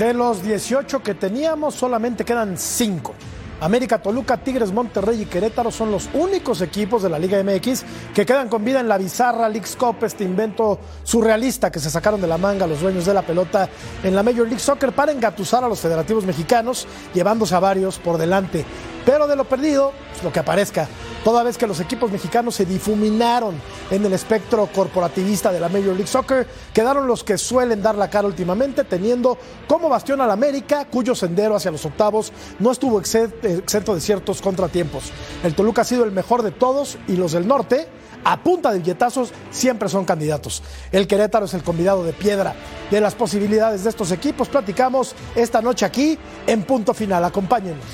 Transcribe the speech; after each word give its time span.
De 0.00 0.14
los 0.14 0.42
18 0.42 1.02
que 1.02 1.14
teníamos, 1.14 1.74
solamente 1.74 2.24
quedan 2.24 2.56
5. 2.56 3.14
América, 3.60 4.00
Toluca, 4.00 4.38
Tigres, 4.38 4.72
Monterrey 4.72 5.22
y 5.22 5.26
Querétaro 5.26 5.70
son 5.70 5.90
los 5.90 6.08
únicos 6.14 6.62
equipos 6.62 7.02
de 7.02 7.10
la 7.10 7.18
Liga 7.18 7.42
MX 7.42 7.84
que 8.14 8.24
quedan 8.24 8.48
con 8.48 8.64
vida 8.64 8.80
en 8.80 8.88
la 8.88 8.96
bizarra 8.96 9.50
League's 9.50 9.76
Cup, 9.76 9.96
este 10.02 10.24
invento 10.24 10.78
surrealista 11.04 11.70
que 11.70 11.78
se 11.78 11.90
sacaron 11.90 12.22
de 12.22 12.26
la 12.26 12.38
manga 12.38 12.66
los 12.66 12.80
dueños 12.80 13.04
de 13.04 13.12
la 13.12 13.20
pelota 13.20 13.68
en 14.02 14.14
la 14.14 14.22
Major 14.22 14.46
League 14.46 14.60
Soccer 14.60 14.92
para 14.92 15.12
engatusar 15.12 15.62
a 15.62 15.68
los 15.68 15.78
federativos 15.78 16.24
mexicanos, 16.24 16.86
llevándose 17.12 17.54
a 17.54 17.60
varios 17.60 17.98
por 17.98 18.16
delante. 18.16 18.64
Pero 19.04 19.26
de 19.26 19.36
lo 19.36 19.44
perdido, 19.44 19.92
pues 20.10 20.22
lo 20.22 20.32
que 20.32 20.40
aparezca, 20.40 20.86
toda 21.24 21.42
vez 21.42 21.56
que 21.56 21.66
los 21.66 21.80
equipos 21.80 22.10
mexicanos 22.10 22.54
se 22.54 22.66
difuminaron 22.66 23.54
en 23.90 24.04
el 24.04 24.12
espectro 24.12 24.66
corporativista 24.66 25.52
de 25.52 25.60
la 25.60 25.68
Major 25.68 25.94
League 25.94 26.06
Soccer, 26.06 26.46
quedaron 26.72 27.06
los 27.06 27.24
que 27.24 27.38
suelen 27.38 27.82
dar 27.82 27.94
la 27.94 28.10
cara 28.10 28.26
últimamente, 28.26 28.84
teniendo 28.84 29.38
como 29.66 29.88
bastión 29.88 30.20
al 30.20 30.30
América, 30.30 30.86
cuyo 30.86 31.14
sendero 31.14 31.56
hacia 31.56 31.70
los 31.70 31.84
octavos 31.84 32.32
no 32.58 32.70
estuvo 32.72 32.98
exento 33.00 33.49
de 33.56 34.00
ciertos 34.00 34.42
contratiempos. 34.42 35.12
El 35.42 35.54
Toluca 35.54 35.82
ha 35.82 35.84
sido 35.84 36.04
el 36.04 36.12
mejor 36.12 36.42
de 36.42 36.50
todos 36.50 36.98
y 37.08 37.16
los 37.16 37.32
del 37.32 37.46
norte, 37.46 37.88
a 38.24 38.42
punta 38.42 38.70
de 38.70 38.78
billetazos, 38.78 39.32
siempre 39.50 39.88
son 39.88 40.04
candidatos. 40.04 40.62
El 40.92 41.06
Querétaro 41.06 41.46
es 41.46 41.54
el 41.54 41.62
convidado 41.62 42.04
de 42.04 42.12
piedra. 42.12 42.54
De 42.90 43.00
las 43.00 43.14
posibilidades 43.14 43.84
de 43.84 43.90
estos 43.90 44.12
equipos 44.12 44.48
platicamos 44.48 45.14
esta 45.34 45.62
noche 45.62 45.86
aquí 45.86 46.18
en 46.46 46.62
punto 46.64 46.92
final. 46.92 47.24
Acompáñenos. 47.24 47.84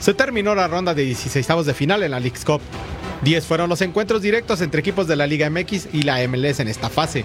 Se 0.00 0.14
terminó 0.14 0.54
la 0.54 0.66
ronda 0.66 0.94
de 0.94 1.04
16 1.04 1.46
de 1.64 1.74
final 1.74 2.02
en 2.02 2.10
la 2.10 2.20
League's 2.20 2.44
Cup. 2.44 2.60
10 3.22 3.46
fueron 3.46 3.68
los 3.68 3.80
encuentros 3.82 4.20
directos 4.20 4.60
entre 4.60 4.80
equipos 4.80 5.06
de 5.06 5.14
la 5.14 5.28
Liga 5.28 5.48
MX 5.48 5.88
y 5.92 6.02
la 6.02 6.26
MLS 6.26 6.58
en 6.58 6.66
esta 6.66 6.88
fase. 6.88 7.24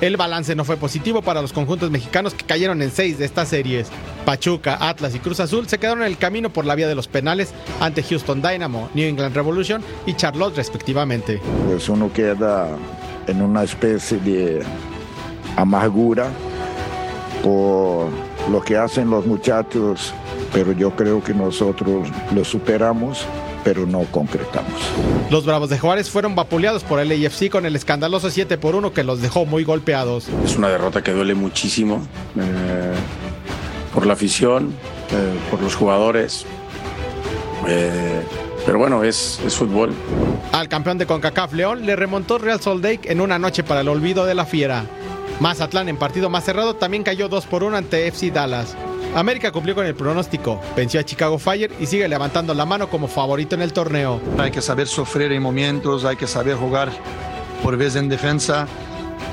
El 0.00 0.16
balance 0.16 0.54
no 0.54 0.64
fue 0.64 0.76
positivo 0.76 1.20
para 1.20 1.42
los 1.42 1.52
conjuntos 1.52 1.90
mexicanos 1.90 2.32
que 2.32 2.46
cayeron 2.46 2.80
en 2.80 2.90
6 2.90 3.18
de 3.18 3.24
estas 3.24 3.48
series. 3.48 3.88
Pachuca, 4.24 4.78
Atlas 4.80 5.14
y 5.14 5.18
Cruz 5.18 5.40
Azul 5.40 5.68
se 5.68 5.78
quedaron 5.78 6.02
en 6.02 6.08
el 6.08 6.16
camino 6.16 6.50
por 6.50 6.64
la 6.64 6.74
vía 6.74 6.88
de 6.88 6.94
los 6.94 7.06
penales 7.06 7.52
ante 7.80 8.02
Houston 8.02 8.40
Dynamo, 8.40 8.88
New 8.94 9.06
England 9.06 9.34
Revolution 9.34 9.82
y 10.06 10.14
Charlotte 10.14 10.56
respectivamente. 10.56 11.40
Pues 11.66 11.88
uno 11.88 12.10
queda 12.12 12.68
en 13.26 13.42
una 13.42 13.64
especie 13.64 14.18
de 14.18 14.62
amargura 15.56 16.28
por 17.42 18.08
lo 18.50 18.62
que 18.62 18.76
hacen 18.76 19.10
los 19.10 19.26
muchachos 19.26 20.14
pero 20.52 20.72
yo 20.72 20.90
creo 20.94 21.22
que 21.22 21.34
nosotros 21.34 22.08
lo 22.34 22.44
superamos 22.44 23.24
pero 23.64 23.86
no 23.86 24.04
concretamos. 24.10 24.72
Los 25.30 25.46
Bravos 25.46 25.70
de 25.70 25.78
Juárez 25.78 26.10
fueron 26.10 26.34
vapuleados 26.34 26.84
por 26.84 27.00
el 27.00 27.10
AFC 27.10 27.50
con 27.50 27.66
el 27.66 27.76
escandaloso 27.76 28.30
7 28.30 28.58
por 28.58 28.74
1 28.74 28.92
que 28.92 29.04
los 29.04 29.20
dejó 29.20 29.46
muy 29.46 29.64
golpeados. 29.64 30.28
Es 30.44 30.56
una 30.56 30.68
derrota 30.68 31.02
que 31.02 31.12
duele 31.12 31.34
muchísimo 31.34 32.06
eh, 32.38 32.94
por 33.94 34.06
la 34.06 34.14
afición, 34.14 34.72
eh, 35.12 35.38
por 35.50 35.62
los 35.62 35.74
jugadores. 35.74 36.46
Eh, 37.68 38.22
pero 38.64 38.78
bueno, 38.78 39.04
es, 39.04 39.40
es, 39.46 39.54
fútbol. 39.54 39.92
Al 40.52 40.68
campeón 40.68 40.98
de 40.98 41.06
CONCACAF 41.06 41.52
León 41.52 41.86
le 41.86 41.96
remontó 41.96 42.38
Real 42.38 42.60
Salt 42.60 42.82
Lake 42.82 43.10
en 43.10 43.20
una 43.20 43.38
noche 43.38 43.62
para 43.62 43.80
el 43.80 43.88
olvido 43.88 44.24
de 44.26 44.34
la 44.34 44.44
fiera. 44.44 44.84
Mazatlán 45.40 45.88
en 45.88 45.96
partido 45.96 46.28
más 46.28 46.44
cerrado 46.44 46.74
también 46.74 47.02
cayó 47.02 47.28
2 47.28 47.46
por 47.46 47.64
1 47.64 47.76
ante 47.76 48.06
FC 48.06 48.30
Dallas. 48.30 48.76
América 49.14 49.50
cumplió 49.50 49.74
con 49.74 49.86
el 49.86 49.94
pronóstico, 49.94 50.60
venció 50.76 51.00
a 51.00 51.04
Chicago 51.04 51.38
Fire 51.38 51.72
y 51.80 51.86
sigue 51.86 52.08
levantando 52.08 52.54
la 52.54 52.64
mano 52.64 52.88
como 52.88 53.08
favorito 53.08 53.56
en 53.56 53.62
el 53.62 53.72
torneo. 53.72 54.20
Hay 54.38 54.52
que 54.52 54.62
saber 54.62 54.86
sufrir 54.86 55.32
en 55.32 55.42
momentos, 55.42 56.04
hay 56.04 56.16
que 56.16 56.28
saber 56.28 56.56
jugar 56.56 56.90
por 57.62 57.76
vez 57.76 57.96
en 57.96 58.08
defensa 58.08 58.68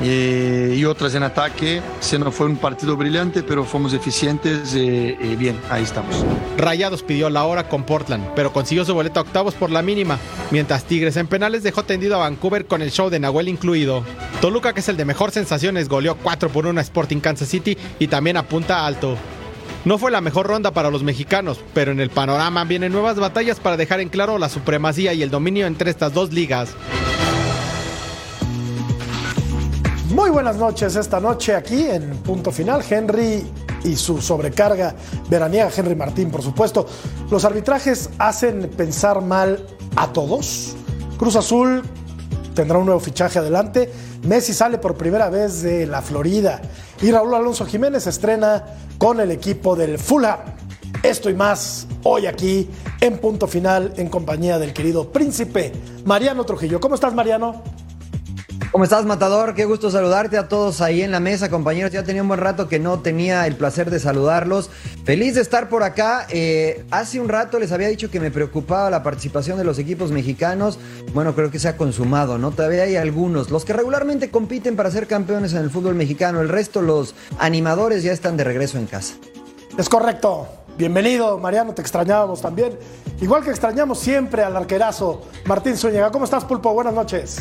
y, 0.02 0.84
otras 0.86 1.14
en 1.16 1.24
ataque. 1.24 1.82
Si 2.00 2.18
no 2.18 2.32
fue 2.32 2.48
un 2.48 2.58
partido 2.58 2.98
brillante, 2.98 3.44
pero 3.44 3.64
fuimos 3.64 3.94
eficientes 3.94 4.74
y, 4.74 5.14
bien, 5.36 5.60
ahí 5.70 5.84
estamos. 5.84 6.26
Rayados 6.58 7.04
pidió 7.04 7.30
la 7.30 7.44
hora 7.46 7.70
con 7.70 7.84
Portland, 7.84 8.26
pero 8.36 8.52
consiguió 8.52 8.84
su 8.84 8.96
boleta 8.96 9.20
a 9.20 9.24
octavos 9.24 9.54
por 9.54 9.70
la 9.70 9.84
mínima, 9.84 10.18
mientras 10.50 10.86
Tigres 10.86 11.18
en 11.18 11.28
penales 11.28 11.62
dejó 11.62 11.84
tendido 11.84 12.16
a 12.16 12.20
Vancouver 12.20 12.66
con 12.66 12.82
el 12.82 12.92
show 12.92 13.10
de 13.10 13.20
Nahuel 13.20 13.48
incluido. 13.48 14.04
Toluca, 14.42 14.74
que 14.74 14.80
es 14.80 14.90
el 14.90 14.98
de 14.98 15.06
mejor 15.06 15.32
sensaciones, 15.32 15.88
goleó 15.88 16.16
4 16.16 16.50
por 16.50 16.66
1 16.66 16.80
a 16.80 16.84
Sporting 16.84 17.20
Kansas 17.20 17.50
City 17.50 17.78
y 18.00 18.08
también 18.08 18.38
apunta 18.38 18.86
alto. 18.86 19.18
No 19.86 19.98
fue 19.98 20.12
la 20.12 20.22
mejor 20.22 20.48
ronda 20.48 20.72
para 20.72 20.90
los 20.90 21.04
mexicanos, 21.04 21.60
pero 21.74 21.92
en 21.92 22.00
el 22.00 22.10
panorama 22.10 22.64
vienen 22.66 22.92
nuevas 22.92 23.18
batallas 23.18 23.60
para 23.60 23.78
dejar 23.78 24.00
en 24.00 24.10
claro 24.10 24.38
la 24.38 24.50
supremacía 24.50 25.14
y 25.14 25.24
el 25.24 25.30
dominio 25.30 25.66
entre 25.66 25.90
estas 25.90 26.14
dos 26.14 26.34
ligas. 26.34 26.70
Muy 30.10 30.30
buenas 30.30 30.56
noches 30.58 30.96
esta 30.96 31.20
noche 31.20 31.56
aquí 31.56 31.84
en 31.84 32.10
Punto 32.18 32.52
Final. 32.52 32.84
Henry 32.90 33.46
y 33.84 33.96
su 33.96 34.22
sobrecarga 34.22 34.96
veraniega, 35.30 35.70
Henry 35.76 35.96
Martín, 35.96 36.32
por 36.32 36.42
supuesto. 36.42 36.88
Los 37.30 37.46
arbitrajes 37.46 38.10
hacen 38.18 38.70
pensar 38.76 39.22
mal 39.22 39.66
a 39.96 40.12
todos. 40.12 40.76
Cruz 41.18 41.36
Azul 41.36 41.84
tendrá 42.56 42.78
un 42.78 42.86
nuevo 42.86 43.00
fichaje 43.00 43.40
adelante. 43.40 43.92
Messi 44.24 44.54
sale 44.54 44.78
por 44.78 44.96
primera 44.96 45.30
vez 45.30 45.62
de 45.62 45.86
la 45.86 46.02
Florida. 46.02 46.62
Y 47.02 47.12
Raúl 47.12 47.36
Alonso 47.36 47.66
Jiménez 47.66 48.08
estrena 48.08 48.66
con 48.98 49.20
el 49.20 49.32
equipo 49.32 49.76
del 49.76 49.98
Fulham. 49.98 50.40
Esto 51.04 51.30
y 51.30 51.34
más 51.34 51.88
hoy 52.04 52.26
aquí 52.26 52.70
en 53.02 53.18
punto 53.20 53.48
final 53.48 53.94
en 53.98 54.10
compañía 54.10 54.58
del 54.58 54.74
querido 54.74 55.12
príncipe 55.12 55.72
Mariano 56.06 56.44
Trujillo. 56.44 56.80
¿Cómo 56.80 56.96
estás, 56.96 57.14
Mariano? 57.14 57.62
¿Cómo 58.72 58.84
estás, 58.84 59.06
Matador? 59.06 59.56
Qué 59.56 59.64
gusto 59.64 59.90
saludarte 59.90 60.38
a 60.38 60.50
todos 60.50 60.82
ahí 60.82 61.02
en 61.02 61.12
la 61.12 61.22
mesa, 61.22 61.50
compañeros. 61.50 61.92
Ya 61.92 62.04
tenía 62.04 62.22
un 62.22 62.28
buen 62.28 62.40
rato 62.40 62.68
que 62.68 62.80
no 62.80 63.00
tenía 63.00 63.48
el 63.48 63.56
placer 63.56 63.90
de 63.90 64.00
saludarlos. 64.00 64.70
Feliz 65.06 65.36
de 65.36 65.42
estar 65.42 65.70
por 65.70 65.84
acá. 65.84 66.28
Eh, 66.30 66.86
hace 66.92 67.20
un 67.20 67.30
rato 67.30 67.60
les 67.60 67.72
había 67.72 67.88
dicho 67.88 68.12
que 68.12 68.20
me 68.20 68.30
preocupaba 68.30 68.90
la 68.90 69.04
participación 69.04 69.58
de 69.58 69.64
los 69.64 69.80
equipos 69.80 70.12
mexicanos. 70.12 70.80
Bueno, 71.14 71.34
creo 71.34 71.50
que 71.50 71.60
se 71.60 71.70
ha 71.70 71.78
consumado, 71.78 72.38
¿no? 72.38 72.52
Todavía 72.52 72.84
hay 72.84 72.98
algunos. 72.98 73.52
Los 73.52 73.64
que 73.64 73.72
regularmente 73.72 74.30
compiten 74.30 74.76
para 74.76 74.92
ser 74.92 75.08
campeones 75.08 75.54
en 75.54 75.60
el 75.60 75.70
fútbol 75.70 75.96
mexicano. 75.96 76.42
El 76.42 76.50
resto, 76.50 76.82
los 76.82 77.16
animadores, 77.40 78.04
ya 78.04 78.12
están 78.12 78.36
de 78.36 78.44
regreso 78.44 78.78
en 78.78 78.86
casa. 78.86 79.16
Es 79.78 79.88
correcto. 79.88 80.48
Bienvenido, 80.78 81.40
Mariano, 81.40 81.74
te 81.74 81.82
extrañábamos 81.82 82.42
también. 82.42 82.78
Igual 83.22 83.44
que 83.44 83.50
extrañamos 83.50 83.98
siempre 83.98 84.44
al 84.44 84.56
arquerazo 84.56 85.24
Martín 85.46 85.78
Zúñiga. 85.78 86.12
¿Cómo 86.12 86.26
estás, 86.26 86.44
Pulpo? 86.46 86.74
Buenas 86.74 86.94
noches. 86.94 87.40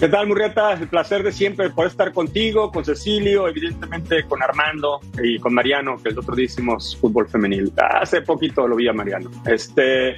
¿Qué 0.00 0.08
tal, 0.08 0.28
Murrieta? 0.28 0.72
El 0.72 0.88
placer 0.88 1.22
de 1.22 1.30
siempre 1.30 1.68
poder 1.68 1.90
estar 1.90 2.10
contigo, 2.14 2.72
con 2.72 2.82
Cecilio, 2.82 3.46
evidentemente 3.46 4.24
con 4.24 4.42
Armando 4.42 4.98
y 5.22 5.38
con 5.38 5.52
Mariano, 5.52 5.98
que 5.98 6.08
el 6.08 6.18
otro 6.18 6.34
día 6.34 6.46
hicimos 6.46 6.96
fútbol 6.96 7.28
femenil. 7.28 7.70
Hace 7.76 8.22
poquito 8.22 8.66
lo 8.66 8.76
vi 8.76 8.88
a 8.88 8.94
Mariano. 8.94 9.30
Este, 9.44 10.16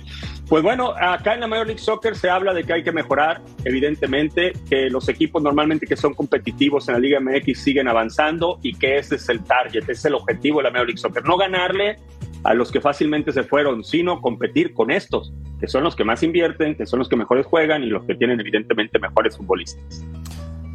pues 0.49 0.62
bueno, 0.62 0.94
acá 0.96 1.34
en 1.34 1.40
la 1.40 1.49
Major 1.49 1.67
League 1.67 1.81
Soccer 1.81 2.14
se 2.14 2.31
habla 2.31 2.55
de 2.55 2.62
que 2.62 2.75
hay 2.75 2.84
que 2.84 2.93
mejorar, 2.93 3.43
evidentemente, 3.64 4.52
que 4.70 4.88
los 4.88 5.08
equipos 5.08 5.43
normalmente 5.43 5.84
que 5.84 5.96
son 5.96 6.14
competitivos 6.14 6.87
en 6.88 6.94
la 6.94 7.00
Liga 7.00 7.19
MX 7.19 7.58
siguen 7.58 7.88
avanzando 7.88 8.61
y 8.62 8.75
que 8.75 8.99
ese 8.99 9.17
es 9.17 9.29
el 9.31 9.43
target, 9.43 9.82
ese 9.82 9.93
es 9.93 10.05
el 10.05 10.14
objetivo 10.14 10.58
de 10.58 10.62
la 10.62 10.70
Major 10.70 10.87
League 10.87 11.00
Soccer. 11.00 11.25
No 11.25 11.37
ganarle 11.37 11.96
a 12.44 12.54
los 12.54 12.70
que 12.72 12.80
fácilmente 12.80 13.32
se 13.32 13.44
fueron, 13.44 13.84
sino 13.84 14.20
competir 14.20 14.74
con 14.74 14.90
estos, 14.90 15.32
que 15.60 15.68
son 15.68 15.84
los 15.84 15.96
que 15.96 16.04
más 16.04 16.22
invierten, 16.22 16.76
que 16.76 16.86
son 16.86 16.98
los 16.98 17.08
que 17.08 17.16
mejores 17.16 17.46
juegan 17.46 17.82
y 17.84 17.86
los 17.86 18.04
que 18.04 18.14
tienen 18.14 18.40
evidentemente 18.40 18.98
mejores 18.98 19.36
futbolistas. 19.36 20.04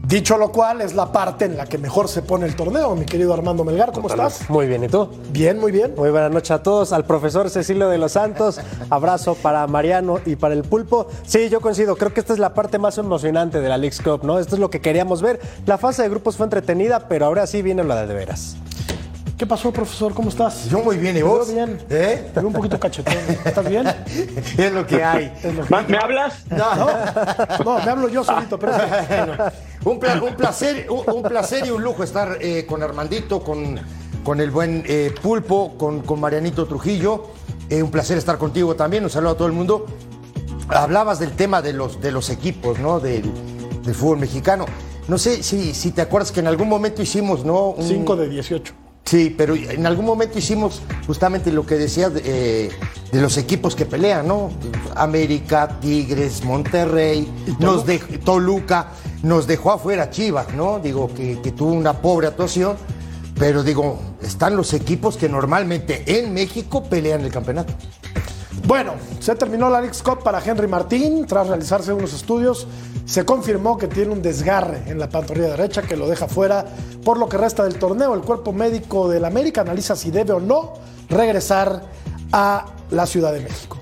Dicho 0.07 0.37
lo 0.37 0.53
cual, 0.53 0.79
es 0.79 0.95
la 0.95 1.11
parte 1.11 1.43
en 1.43 1.57
la 1.57 1.65
que 1.65 1.77
mejor 1.77 2.07
se 2.07 2.21
pone 2.21 2.45
el 2.45 2.55
torneo, 2.55 2.95
mi 2.95 3.03
querido 3.03 3.33
Armando 3.33 3.65
Melgar. 3.65 3.91
¿Cómo 3.91 4.07
estás? 4.07 4.49
Muy 4.49 4.65
bien, 4.65 4.85
¿y 4.85 4.87
tú? 4.87 5.09
Bien, 5.31 5.59
muy 5.59 5.73
bien. 5.73 5.95
Muy 5.97 6.11
buenas 6.11 6.31
noches 6.31 6.51
a 6.51 6.63
todos. 6.63 6.93
Al 6.93 7.03
profesor 7.03 7.49
Cecilio 7.49 7.89
de 7.89 7.97
los 7.97 8.13
Santos, 8.13 8.61
abrazo 8.89 9.35
para 9.35 9.67
Mariano 9.67 10.21
y 10.25 10.37
para 10.37 10.53
el 10.53 10.63
Pulpo. 10.63 11.09
Sí, 11.23 11.49
yo 11.49 11.59
coincido, 11.59 11.97
creo 11.97 12.13
que 12.13 12.21
esta 12.21 12.31
es 12.31 12.39
la 12.39 12.53
parte 12.53 12.79
más 12.79 12.97
emocionante 12.97 13.59
de 13.59 13.67
la 13.67 13.77
League's 13.77 14.01
Cup, 14.01 14.23
¿no? 14.23 14.39
Esto 14.39 14.55
es 14.55 14.61
lo 14.61 14.69
que 14.69 14.79
queríamos 14.79 15.21
ver. 15.21 15.41
La 15.65 15.77
fase 15.77 16.03
de 16.03 16.09
grupos 16.09 16.37
fue 16.37 16.45
entretenida, 16.45 17.09
pero 17.09 17.25
ahora 17.25 17.45
sí 17.45 17.61
viene 17.61 17.83
la 17.83 17.99
de, 17.99 18.07
de 18.07 18.13
veras. 18.13 18.55
¿Qué 19.37 19.45
pasó, 19.45 19.71
profesor? 19.71 20.15
¿Cómo 20.15 20.29
estás? 20.29 20.67
Yo 20.67 20.79
muy 20.79 20.97
bien, 20.97 21.15
¿y 21.15 21.21
vos? 21.21 21.53
veo 21.53 21.67
bien. 21.67 21.79
¿Eh? 21.91 22.31
Te 22.33 22.39
veo 22.39 22.47
un 22.47 22.53
poquito 22.55 22.79
cachetón. 22.79 23.13
¿Estás 23.45 23.69
bien? 23.69 23.85
Es 24.57 24.71
lo 24.73 24.87
que 24.87 25.03
hay. 25.03 25.31
Lo 25.55 25.63
que- 25.63 25.91
¿Me 25.91 25.97
hablas? 25.97 26.43
No, 26.49 26.75
No, 27.63 27.75
me 27.85 27.91
hablo 27.91 28.09
yo 28.09 28.23
solito, 28.23 28.57
pero 28.57 28.73
un, 29.85 29.99
pla- 29.99 30.19
un 30.23 30.33
placer, 30.35 30.87
un, 30.89 31.03
un 31.17 31.21
placer 31.21 31.67
y 31.67 31.69
un 31.69 31.83
lujo 31.83 32.03
estar 32.03 32.39
eh, 32.41 32.65
con 32.65 32.81
Armandito, 32.81 33.41
con, 33.43 33.79
con 34.23 34.41
el 34.41 34.49
buen 34.49 34.83
eh, 34.87 35.13
Pulpo, 35.21 35.77
con, 35.77 36.01
con 36.01 36.19
Marianito 36.19 36.65
Trujillo. 36.65 37.27
Eh, 37.69 37.83
un 37.83 37.91
placer 37.91 38.17
estar 38.17 38.39
contigo 38.39 38.75
también. 38.75 39.03
Un 39.03 39.11
saludo 39.11 39.33
a 39.33 39.37
todo 39.37 39.47
el 39.47 39.53
mundo. 39.53 39.85
Hablabas 40.69 41.19
del 41.19 41.33
tema 41.33 41.61
de 41.61 41.73
los, 41.73 42.01
de 42.01 42.11
los 42.11 42.31
equipos, 42.31 42.79
¿no? 42.79 42.99
Del, 42.99 43.21
del 43.83 43.93
fútbol 43.93 44.17
mexicano. 44.17 44.65
No 45.07 45.19
sé 45.19 45.43
si, 45.43 45.75
si 45.75 45.91
te 45.91 46.01
acuerdas 46.01 46.31
que 46.31 46.39
en 46.39 46.47
algún 46.47 46.67
momento 46.67 47.03
hicimos, 47.03 47.45
¿no? 47.45 47.67
Un- 47.69 47.87
5 47.87 48.15
de 48.15 48.29
18. 48.29 48.73
Sí, 49.07 49.33
pero 49.37 49.55
en 49.55 49.85
algún 49.85 50.05
momento 50.05 50.37
hicimos 50.37 50.81
justamente 51.05 51.49
lo 51.49 51.65
que 51.65 51.75
decías 51.75 52.13
de, 52.13 52.21
eh, 52.25 52.69
de 53.09 53.21
los 53.21 53.37
equipos 53.37 53.73
que 53.73 53.85
pelean, 53.85 54.27
¿no? 54.27 54.49
América, 54.95 55.79
Tigres, 55.79 56.43
Monterrey, 56.43 57.25
nos 57.57 57.85
Toluca, 58.25 58.87
nos 59.23 59.47
dejó 59.47 59.71
afuera 59.71 60.09
Chivas, 60.09 60.53
¿no? 60.53 60.79
Digo, 60.79 61.09
que, 61.13 61.39
que 61.41 61.53
tuvo 61.53 61.71
una 61.71 61.93
pobre 61.93 62.27
actuación, 62.27 62.75
pero 63.39 63.63
digo, 63.63 63.97
están 64.21 64.57
los 64.57 64.73
equipos 64.73 65.15
que 65.15 65.29
normalmente 65.29 66.03
en 66.19 66.33
México 66.33 66.83
pelean 66.83 67.21
el 67.21 67.31
campeonato. 67.31 67.73
Bueno, 68.67 68.95
se 69.21 69.33
terminó 69.35 69.69
la 69.69 69.79
League's 69.79 70.03
Cup 70.03 70.23
para 70.23 70.43
Henry 70.43 70.67
Martín. 70.67 71.25
Tras 71.25 71.47
realizarse 71.47 71.93
unos 71.93 72.13
estudios, 72.13 72.67
se 73.05 73.23
confirmó 73.23 73.77
que 73.77 73.87
tiene 73.87 74.11
un 74.11 74.21
desgarre 74.21 74.83
en 74.87 74.99
la 74.99 75.09
pantorrilla 75.09 75.51
derecha 75.51 75.83
que 75.83 75.95
lo 75.95 76.05
deja 76.05 76.27
fuera 76.27 76.65
por 77.05 77.17
lo 77.17 77.29
que 77.29 77.37
resta 77.37 77.63
del 77.63 77.79
torneo. 77.79 78.13
El 78.13 78.19
cuerpo 78.19 78.51
médico 78.51 79.07
del 79.07 79.23
América 79.23 79.61
analiza 79.61 79.95
si 79.95 80.11
debe 80.11 80.33
o 80.33 80.41
no 80.41 80.73
regresar 81.07 81.81
a 82.33 82.65
la 82.91 83.07
Ciudad 83.07 83.31
de 83.31 83.39
México. 83.39 83.79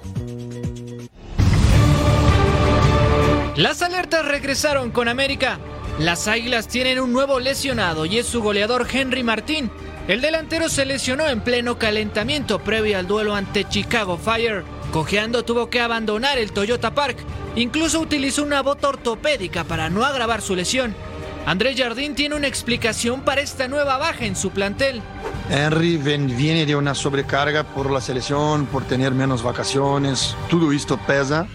Las 3.56 3.82
alertas 3.82 4.24
regresaron 4.24 4.92
con 4.92 5.08
América. 5.08 5.58
Las 5.98 6.28
Águilas 6.28 6.68
tienen 6.68 7.00
un 7.00 7.12
nuevo 7.12 7.40
lesionado 7.40 8.06
y 8.06 8.20
es 8.20 8.28
su 8.28 8.44
goleador 8.44 8.86
Henry 8.94 9.24
Martín. 9.24 9.72
El 10.08 10.22
delantero 10.22 10.70
se 10.70 10.86
lesionó 10.86 11.28
en 11.28 11.42
pleno 11.42 11.80
calentamiento 11.80 12.60
previo 12.60 13.00
al 13.00 13.08
duelo 13.08 13.34
ante 13.34 13.68
Chicago 13.68 14.18
Fire. 14.18 14.75
Cojeando 14.96 15.44
tuvo 15.44 15.70
que 15.70 15.82
abandonar 15.82 16.38
el 16.38 16.54
Toyota 16.54 16.96
Park. 16.96 17.18
Incluso 17.58 18.00
utilizó 18.00 18.44
una 18.44 18.62
bota 18.62 18.88
ortopédica 18.88 19.66
para 19.66 19.90
no 19.90 20.06
agravar 20.06 20.42
su 20.42 20.56
lesión. 20.56 20.96
Andrés 21.46 21.78
Jardín 21.78 22.16
tiene 22.16 22.34
una 22.36 22.48
explicación 22.48 23.20
para 23.20 23.42
esta 23.42 23.68
nueva 23.68 23.98
baja 23.98 24.24
en 24.24 24.38
su 24.38 24.52
plantel. 24.52 25.02
Henry 25.50 25.98
ven- 25.98 26.38
viene 26.38 26.66
de 26.66 26.78
una 26.78 26.96
sobrecarga 26.96 27.66
por 27.66 27.92
la 27.92 28.00
selección, 28.00 28.68
por 28.68 28.86
tener 28.86 29.12
menos 29.12 29.44
vacaciones. 29.44 30.34
Todo 30.50 30.72
esto 30.72 30.98
pesa. 31.06 31.46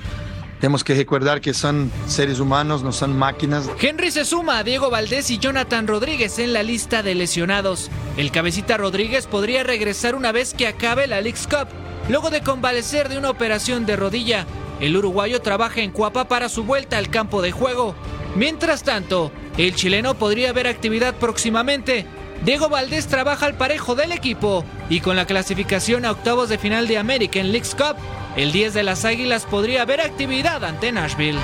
Tenemos 0.60 0.84
que 0.84 0.94
recordar 0.94 1.40
que 1.40 1.54
son 1.54 1.90
seres 2.06 2.40
humanos, 2.40 2.82
no 2.82 2.92
son 2.92 3.16
máquinas. 3.18 3.70
Henry 3.80 4.10
se 4.10 4.26
suma 4.26 4.58
a 4.58 4.64
Diego 4.64 4.90
Valdés 4.90 5.30
y 5.30 5.38
Jonathan 5.38 5.86
Rodríguez 5.86 6.38
en 6.38 6.52
la 6.52 6.62
lista 6.62 7.02
de 7.02 7.14
lesionados. 7.14 7.90
El 8.18 8.30
cabecita 8.32 8.76
Rodríguez 8.76 9.26
podría 9.26 9.62
regresar 9.62 10.14
una 10.14 10.30
vez 10.30 10.52
que 10.52 10.66
acabe 10.66 11.06
la 11.06 11.22
League's 11.22 11.46
Cup, 11.46 11.68
luego 12.10 12.30
de 12.30 12.42
convalecer 12.42 13.08
de 13.08 13.18
una 13.18 13.30
operación 13.30 13.86
de 13.86 13.96
rodilla. 13.96 14.44
El 14.80 14.96
uruguayo 14.96 15.40
trabaja 15.40 15.80
en 15.80 15.92
Cuapa 15.92 16.26
para 16.26 16.48
su 16.48 16.64
vuelta 16.64 16.98
al 16.98 17.08
campo 17.08 17.40
de 17.40 17.52
juego. 17.52 17.94
Mientras 18.34 18.82
tanto, 18.82 19.30
el 19.56 19.74
chileno 19.74 20.14
podría 20.14 20.52
ver 20.52 20.66
actividad 20.66 21.14
próximamente. 21.14 22.06
Diego 22.44 22.68
Valdés 22.68 23.06
trabaja 23.06 23.46
al 23.46 23.54
parejo 23.54 23.94
del 23.94 24.12
equipo 24.12 24.64
y 24.88 25.00
con 25.00 25.14
la 25.14 25.26
clasificación 25.26 26.04
a 26.04 26.10
octavos 26.10 26.48
de 26.48 26.58
final 26.58 26.88
de 26.88 26.98
América 26.98 27.38
en 27.38 27.52
League's 27.52 27.74
Cup, 27.74 27.96
el 28.36 28.50
10 28.50 28.74
de 28.74 28.82
las 28.82 29.04
Águilas 29.04 29.44
podría 29.44 29.84
ver 29.84 30.00
actividad 30.00 30.64
ante 30.64 30.90
Nashville. 30.90 31.38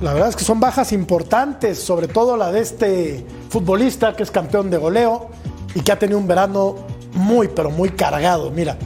La 0.00 0.14
verdad 0.14 0.30
es 0.30 0.36
que 0.36 0.44
son 0.44 0.58
bajas 0.58 0.92
importantes, 0.92 1.78
sobre 1.80 2.08
todo 2.08 2.36
la 2.36 2.50
de 2.50 2.60
este 2.60 3.24
futbolista 3.50 4.16
que 4.16 4.24
es 4.24 4.30
campeón 4.32 4.70
de 4.70 4.78
goleo 4.78 5.28
y 5.74 5.82
que 5.82 5.92
ha 5.92 5.98
tenido 5.98 6.18
un 6.18 6.26
verano 6.26 6.91
muy, 7.14 7.48
pero 7.48 7.70
muy 7.70 7.90
cargado. 7.90 8.50
Mira, 8.50 8.76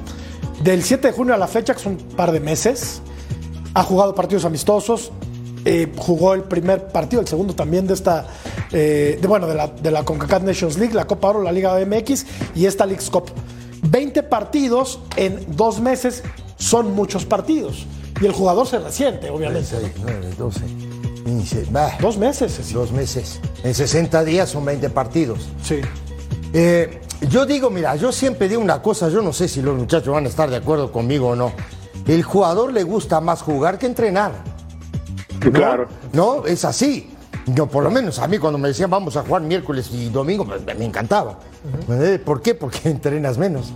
del 0.62 0.82
7 0.82 1.08
de 1.08 1.12
junio 1.12 1.34
a 1.34 1.36
la 1.36 1.46
fecha, 1.46 1.74
que 1.74 1.80
son 1.80 1.92
un 1.92 1.98
par 2.16 2.32
de 2.32 2.40
meses, 2.40 3.00
ha 3.74 3.82
jugado 3.82 4.14
partidos 4.14 4.44
amistosos, 4.44 5.12
eh, 5.64 5.92
jugó 5.96 6.34
el 6.34 6.42
primer 6.44 6.88
partido, 6.88 7.20
el 7.20 7.28
segundo 7.28 7.54
también 7.54 7.86
de 7.86 7.94
esta, 7.94 8.26
eh, 8.72 9.18
de, 9.20 9.28
bueno, 9.28 9.46
de 9.46 9.54
la, 9.54 9.68
de 9.68 9.90
la 9.90 10.04
CONCACAF 10.04 10.42
Nations 10.42 10.78
League, 10.78 10.94
la 10.94 11.06
Copa 11.06 11.28
Oro, 11.28 11.42
la 11.42 11.52
Liga 11.52 11.76
MX 11.84 12.26
y 12.54 12.66
esta 12.66 12.86
League's 12.86 13.10
Cup. 13.10 13.30
20 13.82 14.22
partidos 14.24 15.00
en 15.16 15.44
dos 15.56 15.80
meses 15.80 16.22
son 16.56 16.94
muchos 16.94 17.24
partidos. 17.24 17.86
Y 18.20 18.26
el 18.26 18.32
jugador 18.32 18.66
se 18.66 18.78
resiente, 18.78 19.28
obviamente. 19.28 19.68
6, 19.78 19.92
9, 20.02 20.30
12, 20.38 20.60
15, 21.26 21.66
bah, 21.70 21.98
Dos 22.00 22.16
meses, 22.16 22.60
sí. 22.64 22.72
dos 22.72 22.92
meses. 22.92 23.40
En 23.62 23.74
60 23.74 24.24
días 24.24 24.48
son 24.48 24.64
20 24.64 24.88
partidos. 24.90 25.40
Sí. 25.62 25.80
Eh, 26.54 27.00
yo 27.22 27.46
digo, 27.46 27.70
mira, 27.70 27.96
yo 27.96 28.12
siempre 28.12 28.48
digo 28.48 28.60
una 28.60 28.82
cosa, 28.82 29.08
yo 29.08 29.22
no 29.22 29.32
sé 29.32 29.48
si 29.48 29.62
los 29.62 29.76
muchachos 29.76 30.12
van 30.12 30.26
a 30.26 30.28
estar 30.28 30.50
de 30.50 30.56
acuerdo 30.56 30.92
conmigo 30.92 31.28
o 31.28 31.36
no. 31.36 31.52
El 32.06 32.22
jugador 32.22 32.72
le 32.72 32.82
gusta 32.82 33.20
más 33.20 33.42
jugar 33.42 33.78
que 33.78 33.86
entrenar. 33.86 34.32
Claro. 35.52 35.88
No, 36.12 36.44
es 36.46 36.64
así. 36.64 37.10
Yo, 37.46 37.66
por 37.66 37.84
lo 37.84 37.90
menos, 37.90 38.18
a 38.18 38.26
mí 38.26 38.38
cuando 38.38 38.58
me 38.58 38.68
decían 38.68 38.90
vamos 38.90 39.16
a 39.16 39.22
jugar 39.22 39.42
miércoles 39.42 39.88
y 39.92 40.08
domingo, 40.08 40.44
me, 40.44 40.74
me 40.74 40.84
encantaba. 40.84 41.38
¿Eh? 41.88 42.20
¿Por 42.24 42.42
qué? 42.42 42.54
Porque 42.54 42.80
entrenas 42.88 43.38
menos. 43.38 43.72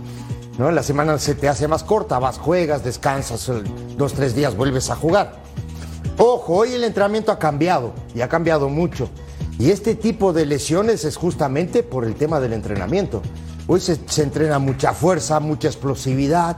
¿no? 0.57 0.71
La 0.71 0.83
semana 0.83 1.17
se 1.17 1.35
te 1.35 1.47
hace 1.47 1.67
más 1.67 1.83
corta, 1.83 2.19
vas, 2.19 2.37
juegas, 2.37 2.83
descansas, 2.83 3.49
dos, 3.97 4.13
tres 4.13 4.35
días 4.35 4.55
vuelves 4.55 4.89
a 4.89 4.95
jugar. 4.95 5.33
Ojo, 6.17 6.57
hoy 6.57 6.73
el 6.73 6.83
entrenamiento 6.83 7.31
ha 7.31 7.39
cambiado 7.39 7.93
y 8.13 8.21
ha 8.21 8.29
cambiado 8.29 8.69
mucho. 8.69 9.09
Y 9.61 9.69
este 9.69 9.93
tipo 9.93 10.33
de 10.33 10.47
lesiones 10.47 11.05
es 11.05 11.17
justamente 11.17 11.83
por 11.83 12.03
el 12.03 12.15
tema 12.15 12.39
del 12.39 12.53
entrenamiento. 12.53 13.21
Hoy 13.67 13.79
se, 13.79 13.99
se 14.07 14.23
entrena 14.23 14.57
mucha 14.57 14.91
fuerza, 14.91 15.39
mucha 15.39 15.67
explosividad, 15.67 16.57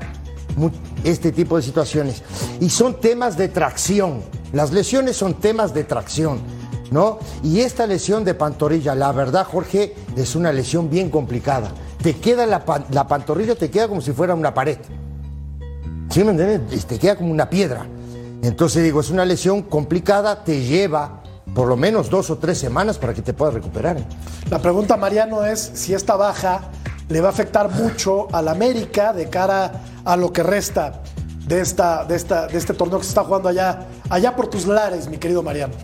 este 1.04 1.34
tipo 1.34 1.58
de 1.58 1.64
situaciones. 1.64 2.24
Y 2.62 2.70
son 2.70 3.02
temas 3.02 3.36
de 3.36 3.50
tracción. 3.50 4.22
Las 4.54 4.72
lesiones 4.72 5.18
son 5.18 5.34
temas 5.34 5.74
de 5.74 5.84
tracción, 5.84 6.40
¿no? 6.92 7.20
Y 7.44 7.60
esta 7.60 7.86
lesión 7.88 8.24
de 8.24 8.36
pantorrilla, 8.36 8.96
la 8.96 9.12
verdad, 9.12 9.46
Jorge, 9.52 9.96
es 10.16 10.34
una 10.38 10.54
lesión 10.54 10.90
bien 10.90 11.10
complicada. 11.10 11.74
Te 12.02 12.16
queda 12.16 12.46
la, 12.46 12.64
la 12.90 13.06
pantorrilla, 13.10 13.56
te 13.56 13.70
queda 13.70 13.90
como 13.90 14.00
si 14.00 14.14
fuera 14.14 14.34
una 14.34 14.54
pared. 14.54 14.78
¿Sí 16.10 16.24
me 16.24 16.32
entiendes? 16.32 16.86
Te 16.86 16.98
queda 16.98 17.18
como 17.18 17.32
una 17.32 17.50
piedra. 17.50 17.86
Entonces 18.42 18.82
digo, 18.82 19.02
es 19.02 19.10
una 19.10 19.26
lesión 19.26 19.64
complicada, 19.64 20.46
te 20.46 20.64
lleva 20.64 21.23
por 21.54 21.68
lo 21.68 21.78
menos 21.78 22.10
dos 22.10 22.30
o 22.30 22.38
tres 22.38 22.58
semanas 22.58 22.98
para 22.98 23.14
que 23.14 23.22
te 23.22 23.34
puedas 23.34 23.54
recuperar. 23.54 23.98
La 24.50 24.60
pregunta, 24.60 24.98
Mariano, 24.98 25.46
es 25.46 25.72
si 25.74 25.94
esta 25.94 26.16
baja 26.16 26.72
le 27.10 27.22
va 27.22 27.28
a 27.28 27.32
afectar 27.32 27.70
mucho 27.70 28.28
al 28.34 28.48
América 28.48 29.14
de 29.14 29.30
cara 29.30 29.72
a 30.06 30.16
lo 30.16 30.32
que 30.32 30.44
resta 30.44 31.02
de, 31.46 31.62
esta, 31.62 32.06
de, 32.06 32.16
esta, 32.16 32.48
de 32.48 32.58
este 32.58 32.74
torneo 32.74 33.00
que 33.00 33.04
se 33.04 33.10
está 33.10 33.24
jugando 33.24 33.50
allá, 33.50 33.86
allá 34.14 34.36
por 34.36 34.48
tus 34.48 34.66
lares, 34.68 35.08
mi 35.10 35.18
querido 35.18 35.42
Mariano. 35.44 35.74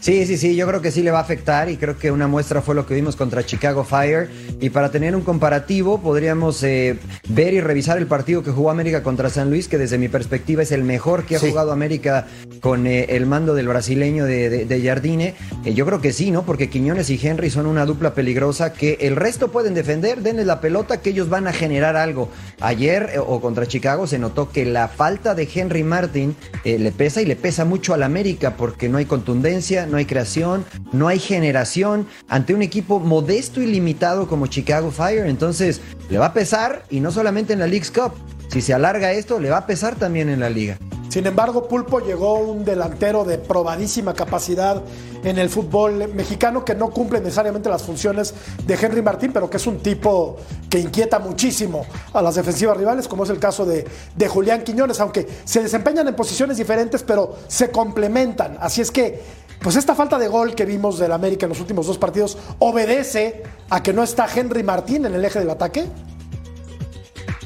Sí, 0.00 0.26
sí, 0.26 0.38
sí, 0.38 0.54
yo 0.54 0.64
creo 0.68 0.80
que 0.80 0.92
sí 0.92 1.02
le 1.02 1.10
va 1.10 1.18
a 1.18 1.22
afectar 1.22 1.68
y 1.68 1.76
creo 1.76 1.98
que 1.98 2.12
una 2.12 2.28
muestra 2.28 2.62
fue 2.62 2.76
lo 2.76 2.86
que 2.86 2.94
vimos 2.94 3.16
contra 3.16 3.44
Chicago 3.44 3.82
Fire. 3.82 4.30
Y 4.60 4.70
para 4.70 4.92
tener 4.92 5.16
un 5.16 5.22
comparativo, 5.22 5.98
podríamos 6.00 6.62
eh, 6.62 6.96
ver 7.28 7.52
y 7.52 7.60
revisar 7.60 7.98
el 7.98 8.06
partido 8.06 8.44
que 8.44 8.52
jugó 8.52 8.70
América 8.70 9.02
contra 9.02 9.28
San 9.28 9.50
Luis, 9.50 9.66
que 9.66 9.76
desde 9.76 9.98
mi 9.98 10.08
perspectiva 10.08 10.62
es 10.62 10.70
el 10.70 10.84
mejor 10.84 11.24
que 11.26 11.34
ha 11.34 11.40
Sí. 11.40 11.48
jugado 11.50 11.72
América 11.72 12.28
con 12.60 12.86
eh, 12.86 13.06
el 13.16 13.26
mando 13.26 13.54
del 13.56 13.66
brasileño 13.66 14.24
de, 14.24 14.82
Jardine. 14.84 15.34
Eh, 15.64 15.74
yo 15.74 15.84
creo 15.84 16.00
que 16.00 16.12
sí, 16.12 16.30
¿no? 16.30 16.44
Porque 16.44 16.70
Quiñones 16.70 17.10
y 17.10 17.18
Henry 17.20 17.50
son 17.50 17.66
una 17.66 17.84
dupla 17.84 18.14
peligrosa 18.14 18.72
que 18.72 18.98
el 19.00 19.16
resto 19.16 19.48
pueden 19.48 19.74
defender, 19.74 20.22
denles 20.22 20.46
la 20.46 20.60
pelota, 20.60 21.00
que 21.00 21.10
ellos 21.10 21.28
van 21.28 21.48
a 21.48 21.52
generar 21.52 21.96
algo. 21.96 22.28
Ayer 22.60 23.14
o 23.26 23.40
contra 23.40 23.66
Chicago 23.66 24.06
se 24.06 24.20
notó 24.20 24.50
que 24.52 24.64
la 24.64 24.86
falta 24.86 25.34
de 25.34 25.48
Henry 25.52 25.82
Martin 25.82 26.36
le 26.64 26.92
pesa 26.92 27.20
y 27.20 27.26
le 27.28 27.36
pesa 27.36 27.64
mucho 27.64 27.94
al 27.94 28.02
América 28.02 28.56
porque 28.56 28.88
no 28.88 28.98
hay 28.98 29.04
contundencia, 29.04 29.86
no 29.86 29.98
hay 29.98 30.06
creación, 30.06 30.64
no 30.92 31.06
hay 31.06 31.18
generación 31.18 32.06
ante 32.28 32.54
un 32.54 32.62
equipo 32.62 32.98
modesto 32.98 33.62
y 33.62 33.66
limitado 33.66 34.26
como 34.26 34.46
Chicago 34.48 34.90
Fire. 34.90 35.26
Entonces 35.26 35.80
le 36.10 36.18
va 36.18 36.26
a 36.26 36.32
pesar 36.32 36.84
y 36.90 37.00
no 37.00 37.12
solamente 37.12 37.52
en 37.52 37.60
la 37.60 37.66
League's 37.66 37.90
Cup. 37.90 38.14
Si 38.48 38.62
se 38.62 38.72
alarga 38.74 39.12
esto, 39.12 39.38
le 39.38 39.50
va 39.50 39.58
a 39.58 39.66
pesar 39.66 39.94
también 39.96 40.30
en 40.30 40.40
la 40.40 40.48
liga. 40.48 40.78
Sin 41.08 41.26
embargo, 41.26 41.68
Pulpo 41.68 42.00
llegó 42.00 42.38
un 42.38 42.64
delantero 42.64 43.24
de 43.24 43.38
probadísima 43.38 44.14
capacidad 44.14 44.82
en 45.24 45.38
el 45.38 45.48
fútbol 45.48 46.12
mexicano 46.14 46.64
que 46.64 46.74
no 46.74 46.90
cumple 46.90 47.20
necesariamente 47.20 47.68
las 47.68 47.82
funciones 47.82 48.34
de 48.64 48.74
Henry 48.74 49.02
Martín, 49.02 49.32
pero 49.32 49.48
que 49.48 49.56
es 49.56 49.66
un 49.66 49.78
tipo 49.78 50.36
que 50.68 50.78
inquieta 50.78 51.18
muchísimo 51.18 51.86
a 52.12 52.22
las 52.22 52.34
defensivas 52.34 52.76
rivales, 52.76 53.08
como 53.08 53.24
es 53.24 53.30
el 53.30 53.38
caso 53.38 53.64
de, 53.64 53.86
de 54.14 54.28
Julián 54.28 54.62
Quiñones, 54.62 55.00
aunque 55.00 55.26
se 55.44 55.62
desempeñan 55.62 56.08
en 56.08 56.14
posiciones 56.14 56.56
diferentes, 56.56 57.02
pero 57.02 57.36
se 57.48 57.70
complementan. 57.70 58.56
Así 58.60 58.80
es 58.80 58.90
que 58.90 59.22
pues 59.60 59.74
esta 59.74 59.94
falta 59.94 60.18
de 60.18 60.28
gol 60.28 60.54
que 60.54 60.64
vimos 60.64 60.98
del 60.98 61.12
América 61.12 61.46
en 61.46 61.50
los 61.50 61.60
últimos 61.60 61.86
dos 61.86 61.98
partidos 61.98 62.38
obedece 62.60 63.42
a 63.70 63.82
que 63.82 63.92
no 63.92 64.02
está 64.04 64.28
Henry 64.32 64.62
Martín 64.62 65.04
en 65.04 65.14
el 65.14 65.24
eje 65.24 65.40
del 65.40 65.50
ataque. 65.50 65.86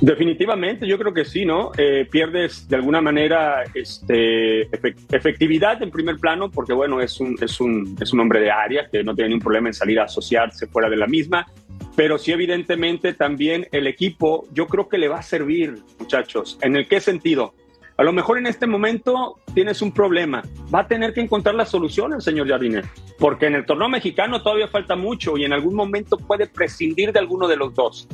Definitivamente, 0.03 0.85
yo 0.85 0.99
creo 0.99 1.15
que 1.15 1.25
sí, 1.25 1.45
¿no? 1.45 1.71
Eh, 1.79 2.09
pierdes 2.11 2.69
de 2.69 2.75
alguna 2.75 3.01
manera 3.01 3.63
este, 3.73 4.63
efectividad 4.63 5.81
en 5.81 5.93
primer 5.93 6.17
plano, 6.17 6.51
porque 6.51 6.73
bueno, 6.73 7.01
es 7.01 7.21
un, 7.21 7.37
es, 7.41 7.61
un, 7.61 7.97
es 8.01 8.13
un 8.13 8.19
hombre 8.19 8.41
de 8.41 8.51
área 8.51 8.89
que 8.91 9.05
no 9.05 9.15
tiene 9.15 9.29
ningún 9.29 9.45
problema 9.45 9.69
en 9.69 9.75
salir 9.75 10.01
a 10.01 10.05
asociarse 10.07 10.67
fuera 10.67 10.91
de 10.91 10.97
la 10.97 11.07
misma, 11.07 11.47
pero 11.95 12.19
sí 12.19 12.33
evidentemente 12.33 13.13
también 13.13 13.69
el 13.71 13.87
equipo, 13.87 14.49
yo 14.53 14.67
creo 14.67 14.89
que 14.89 14.99
le 14.99 15.07
va 15.07 15.21
a 15.21 15.23
servir, 15.23 15.77
muchachos. 16.01 16.59
¿En 16.63 16.75
el 16.75 16.89
qué 16.89 16.99
sentido? 16.99 17.55
A 17.97 18.03
lo 18.03 18.13
mejor 18.13 18.39
en 18.39 18.49
este 18.49 18.67
momento 18.67 19.39
tienes 19.55 19.83
un 19.83 19.93
problema. 19.93 20.43
Va 20.75 20.81
a 20.81 20.89
tener 20.89 21.15
que 21.15 21.21
encontrar 21.21 21.55
la 21.55 21.65
solución 21.65 22.13
el 22.13 22.23
señor 22.23 22.49
Jardine, 22.49 22.83
porque 23.21 23.47
en 23.47 23.55
el 23.55 23.65
torneo 23.65 23.89
mexicano 23.89 24.43
todavía 24.43 24.67
falta 24.67 24.97
mucho 24.97 25.37
y 25.37 25.45
en 25.45 25.53
algún 25.53 25.77
momento 25.77 26.17
puede 26.17 26.49
prescindir 26.49 27.13
de 27.13 27.21
alguno 27.21 27.47
de 27.47 27.57
los 27.57 27.73
dos. 27.73 28.09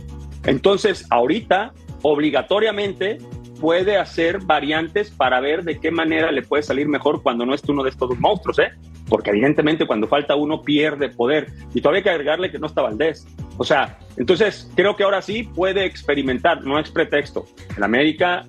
Entonces, 0.44 1.06
ahorita, 1.10 1.72
obligatoriamente, 2.02 3.18
puede 3.60 3.96
hacer 3.96 4.38
variantes 4.44 5.10
para 5.10 5.40
ver 5.40 5.64
de 5.64 5.78
qué 5.78 5.90
manera 5.90 6.30
le 6.30 6.42
puede 6.42 6.62
salir 6.62 6.88
mejor 6.88 7.22
cuando 7.22 7.44
no 7.44 7.54
esté 7.54 7.72
uno 7.72 7.82
de 7.82 7.90
estos 7.90 8.18
monstruos, 8.18 8.58
¿eh? 8.58 8.70
Porque 9.08 9.30
evidentemente 9.30 9.86
cuando 9.86 10.06
falta 10.06 10.36
uno 10.36 10.62
pierde 10.62 11.08
poder. 11.08 11.48
Y 11.74 11.80
todavía 11.80 11.98
hay 11.98 12.04
que 12.04 12.10
agregarle 12.10 12.50
que 12.50 12.58
no 12.58 12.66
está 12.66 12.82
Valdés. 12.82 13.26
O 13.56 13.64
sea, 13.64 13.98
entonces 14.16 14.70
creo 14.76 14.96
que 14.96 15.02
ahora 15.02 15.22
sí 15.22 15.42
puede 15.42 15.84
experimentar, 15.84 16.64
no 16.64 16.78
es 16.78 16.90
pretexto. 16.90 17.46
El 17.76 17.82
América 17.82 18.46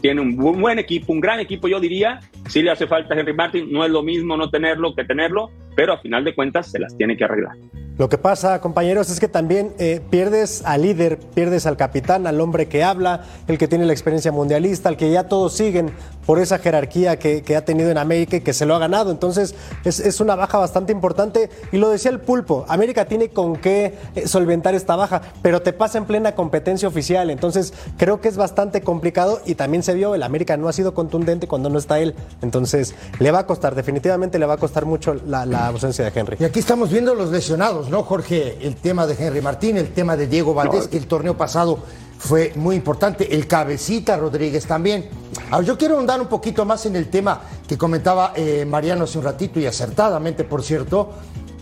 tiene 0.00 0.22
un 0.22 0.36
buen 0.36 0.78
equipo, 0.78 1.12
un 1.12 1.20
gran 1.20 1.40
equipo, 1.40 1.68
yo 1.68 1.80
diría. 1.80 2.20
Si 2.48 2.62
le 2.62 2.70
hace 2.70 2.86
falta 2.86 3.14
a 3.14 3.18
Henry 3.20 3.34
Martin, 3.34 3.70
no 3.70 3.84
es 3.84 3.90
lo 3.90 4.02
mismo 4.02 4.36
no 4.36 4.50
tenerlo 4.50 4.94
que 4.94 5.04
tenerlo, 5.04 5.50
pero 5.76 5.92
a 5.92 5.98
final 5.98 6.24
de 6.24 6.34
cuentas 6.34 6.70
se 6.70 6.78
las 6.78 6.96
tiene 6.96 7.16
que 7.16 7.24
arreglar. 7.24 7.56
Lo 8.00 8.08
que 8.08 8.16
pasa, 8.16 8.62
compañeros, 8.62 9.10
es 9.10 9.20
que 9.20 9.28
también 9.28 9.74
eh, 9.78 10.00
pierdes 10.08 10.62
al 10.64 10.80
líder, 10.80 11.18
pierdes 11.18 11.66
al 11.66 11.76
capitán, 11.76 12.26
al 12.26 12.40
hombre 12.40 12.66
que 12.66 12.82
habla, 12.82 13.24
el 13.46 13.58
que 13.58 13.68
tiene 13.68 13.84
la 13.84 13.92
experiencia 13.92 14.32
mundialista, 14.32 14.88
al 14.88 14.96
que 14.96 15.10
ya 15.10 15.28
todos 15.28 15.52
siguen 15.52 15.92
por 16.24 16.38
esa 16.38 16.58
jerarquía 16.58 17.18
que, 17.18 17.44
ha 17.54 17.64
tenido 17.66 17.90
en 17.90 17.98
América 17.98 18.36
y 18.36 18.40
que 18.40 18.54
se 18.54 18.64
lo 18.64 18.74
ha 18.74 18.78
ganado. 18.78 19.10
Entonces, 19.10 19.54
es, 19.84 20.18
una 20.20 20.34
baja 20.34 20.56
bastante 20.56 20.92
importante. 20.92 21.50
Y 21.72 21.76
lo 21.76 21.90
decía 21.90 22.10
el 22.10 22.20
pulpo, 22.20 22.64
América 22.68 23.04
tiene 23.04 23.28
con 23.28 23.56
qué 23.56 23.98
eh, 24.14 24.26
solventar 24.26 24.74
esta 24.74 24.96
baja, 24.96 25.20
pero 25.42 25.60
te 25.60 25.74
pasa 25.74 25.98
en 25.98 26.06
plena 26.06 26.34
competencia 26.34 26.88
oficial. 26.88 27.28
Entonces, 27.28 27.74
creo 27.98 28.22
que 28.22 28.28
es 28.28 28.38
bastante 28.38 28.80
complicado 28.80 29.42
y 29.44 29.56
también 29.56 29.82
se 29.82 29.92
vio, 29.92 30.14
el 30.14 30.22
América 30.22 30.56
no 30.56 30.68
ha 30.68 30.72
sido 30.72 30.94
contundente 30.94 31.48
cuando 31.48 31.68
no 31.68 31.78
está 31.78 31.98
él. 31.98 32.14
Entonces, 32.40 32.94
le 33.18 33.30
va 33.30 33.40
a 33.40 33.46
costar, 33.46 33.74
definitivamente 33.74 34.38
le 34.38 34.46
va 34.46 34.54
a 34.54 34.58
costar 34.58 34.86
mucho 34.86 35.12
la 35.26 35.66
ausencia 35.66 36.02
de 36.02 36.18
Henry. 36.18 36.38
Y 36.40 36.44
aquí 36.44 36.60
estamos 36.60 36.90
viendo 36.90 37.14
los 37.14 37.30
lesionados. 37.30 37.89
¿No, 37.90 38.04
Jorge? 38.04 38.58
El 38.62 38.76
tema 38.76 39.06
de 39.06 39.16
Henry 39.18 39.42
Martín, 39.42 39.76
el 39.76 39.92
tema 39.92 40.16
de 40.16 40.26
Diego 40.26 40.54
Valdés, 40.54 40.88
que 40.88 40.96
el 40.96 41.06
torneo 41.06 41.36
pasado 41.36 41.80
fue 42.18 42.52
muy 42.54 42.76
importante. 42.76 43.34
El 43.34 43.46
cabecita 43.46 44.16
Rodríguez 44.16 44.66
también. 44.66 45.10
Ahora, 45.50 45.66
yo 45.66 45.76
quiero 45.76 45.98
andar 45.98 46.20
un 46.20 46.28
poquito 46.28 46.64
más 46.64 46.86
en 46.86 46.94
el 46.94 47.10
tema 47.10 47.40
que 47.66 47.76
comentaba 47.76 48.32
eh, 48.36 48.64
Mariano 48.64 49.04
hace 49.04 49.18
un 49.18 49.24
ratito 49.24 49.58
y 49.58 49.66
acertadamente, 49.66 50.44
por 50.44 50.62
cierto, 50.62 51.10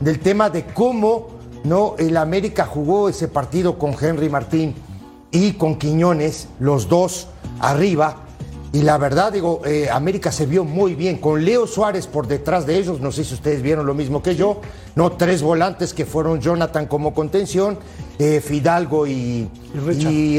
del 0.01 0.21
tema 0.21 0.51
de 0.51 0.67
cómo 0.67 1.29
no 1.65 1.97
el 1.99 2.17
América 2.17 2.67
jugó 2.67 3.09
ese 3.09 3.29
partido 3.29 3.79
con 3.79 3.97
Henry 3.99 4.29
Martín 4.29 4.75
y 5.31 5.55
con 5.55 5.77
Quiñones, 5.77 6.49
los 6.61 6.89
dos 6.89 7.29
arriba 7.61 8.28
y 8.73 8.83
la 8.83 8.99
verdad, 8.99 9.33
digo, 9.33 9.63
eh, 9.65 9.89
América 9.91 10.31
se 10.31 10.45
vio 10.45 10.63
muy 10.63 10.95
bien 10.95 11.19
con 11.19 11.43
Leo 11.43 11.67
Suárez 11.67 12.07
por 12.07 12.27
detrás 12.27 12.67
de 12.67 12.77
ellos. 12.77 13.01
No 13.01 13.13
sé 13.13 13.25
si 13.25 13.33
ustedes 13.35 13.63
vieron 13.63 13.87
lo 13.87 13.95
mismo 13.95 14.23
que 14.23 14.37
yo. 14.37 14.61
No, 14.95 15.13
tres 15.13 15.43
volantes 15.43 15.95
que 15.95 16.05
fueron 16.05 16.41
Jonathan 16.41 16.87
como 16.87 17.15
contención, 17.15 17.79
eh, 18.19 18.41
Fidalgo 18.41 19.07
y, 19.07 19.49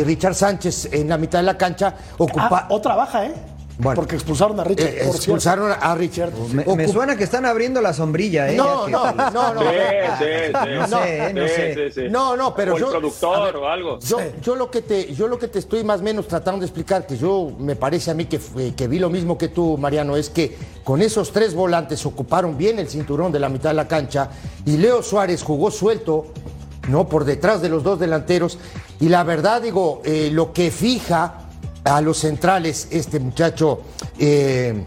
Richard. 0.05 0.35
Sánchez 0.35 0.89
en 0.91 1.09
la 1.09 1.17
mitad 1.17 1.39
de 1.39 1.43
la 1.43 1.57
cancha. 1.57 1.95
Ocupa... 2.17 2.49
Ah, 2.51 2.67
otra 2.69 2.95
baja, 2.95 3.25
¿eh? 3.25 3.33
Porque 3.81 4.15
expulsaron 4.15 4.59
a 4.59 4.63
Richard. 4.63 4.87
Eh, 4.87 5.07
expulsaron 5.07 5.71
a 5.71 5.95
Richard. 5.95 6.33
Me, 6.51 6.87
suena 6.87 7.15
que 7.15 7.23
están 7.23 7.45
abriendo 7.45 7.81
la 7.81 7.93
sombrilla, 7.93 8.51
¿eh? 8.51 8.55
No, 8.57 8.87
no, 8.89 9.11
no, 9.13 9.31
no. 9.31 9.53
no, 9.53 9.61
sé, 10.17 11.33
no 11.33 11.47
sé. 11.47 12.09
No, 12.09 12.35
no, 12.35 12.53
pero 12.53 12.77
yo. 12.77 12.89
productor 12.89 13.55
o 13.55 13.69
algo. 13.69 13.99
Yo, 13.99 14.17
yo, 14.41 14.55
lo 14.55 14.69
que 14.69 14.81
te, 14.81 15.13
yo 15.13 15.27
lo 15.27 15.39
que 15.39 15.47
te 15.47 15.59
estoy 15.59 15.83
más 15.85 16.01
o 16.01 16.03
menos 16.03 16.27
tratando 16.27 16.59
de 16.59 16.65
explicar, 16.65 17.07
que 17.07 17.17
yo 17.17 17.51
me 17.57 17.75
parece 17.75 18.11
a 18.11 18.13
mí 18.13 18.25
que, 18.25 18.39
que 18.75 18.87
vi 18.87 18.99
lo 18.99 19.09
mismo 19.09 19.37
que 19.37 19.47
tú, 19.47 19.77
Mariano, 19.77 20.17
es 20.17 20.29
que 20.29 20.57
con 20.83 21.01
esos 21.01 21.31
tres 21.31 21.53
volantes 21.53 22.05
ocuparon 22.05 22.57
bien 22.57 22.79
el 22.79 22.89
cinturón 22.89 23.31
de 23.31 23.39
la 23.39 23.47
mitad 23.47 23.69
de 23.69 23.75
la 23.75 23.87
cancha 23.87 24.29
y 24.65 24.75
Leo 24.75 25.01
Suárez 25.01 25.41
jugó 25.41 25.71
suelto, 25.71 26.25
¿no? 26.89 27.07
Por 27.07 27.23
detrás 27.23 27.61
de 27.61 27.69
los 27.69 27.83
dos 27.83 27.97
delanteros. 27.99 28.59
Y 28.99 29.07
la 29.07 29.23
verdad, 29.23 29.61
digo, 29.61 30.01
eh, 30.03 30.29
lo 30.33 30.51
que 30.51 30.69
fija 30.69 31.48
a 31.83 32.01
los 32.01 32.17
centrales 32.17 32.87
este 32.91 33.19
muchacho 33.19 33.81
eh, 34.17 34.83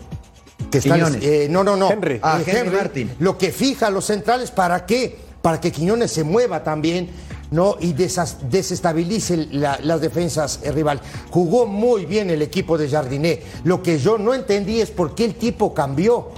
que 0.70 0.78
está 0.78 0.96
eh, 1.20 1.48
no 1.50 1.64
no 1.64 1.76
no 1.76 1.90
Henry, 1.90 2.20
ah, 2.22 2.40
Henry, 2.46 3.10
lo 3.18 3.36
que 3.36 3.50
fija 3.50 3.88
a 3.88 3.90
los 3.90 4.04
centrales 4.04 4.50
para 4.50 4.86
qué 4.86 5.16
para 5.40 5.60
que 5.60 5.72
Quiñones 5.72 6.12
se 6.12 6.24
mueva 6.24 6.62
también 6.62 7.10
no 7.50 7.76
y 7.80 7.92
desestabilice 7.92 9.46
las 9.52 10.00
defensas 10.00 10.60
el 10.62 10.74
rival. 10.74 11.00
Jugó 11.30 11.66
muy 11.66 12.06
bien 12.06 12.30
el 12.30 12.40
equipo 12.40 12.78
de 12.78 12.88
Jardiné. 12.88 13.42
Lo 13.64 13.82
que 13.82 13.98
yo 13.98 14.16
no 14.16 14.32
entendí 14.32 14.80
es 14.80 14.90
por 14.90 15.14
qué 15.14 15.26
el 15.26 15.34
tipo 15.34 15.74
cambió 15.74 16.30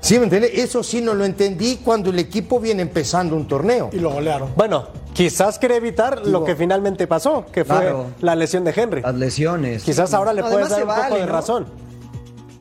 ¿Sí 0.00 0.18
me 0.18 0.24
entiendes? 0.24 0.52
Eso 0.54 0.82
sí 0.82 1.00
no 1.00 1.14
lo 1.14 1.24
entendí 1.24 1.76
cuando 1.76 2.10
el 2.10 2.18
equipo 2.18 2.58
viene 2.58 2.82
empezando 2.82 3.36
un 3.36 3.46
torneo. 3.46 3.90
Y 3.92 3.98
lo 3.98 4.10
golearon. 4.10 4.50
Bueno, 4.56 4.88
Quizás 5.12 5.58
quiere 5.58 5.76
evitar 5.76 6.26
lo 6.26 6.44
que 6.44 6.54
finalmente 6.54 7.06
pasó, 7.06 7.44
que 7.52 7.64
fue 7.64 7.92
la 8.20 8.34
lesión 8.34 8.64
de 8.64 8.72
Henry. 8.74 9.02
Las 9.02 9.14
lesiones. 9.14 9.82
Quizás 9.82 10.14
ahora 10.14 10.32
le 10.32 10.42
puedes 10.42 10.68
dar 10.68 10.84
un 10.84 10.88
poco 10.88 11.14
de 11.16 11.26
razón. 11.26 11.66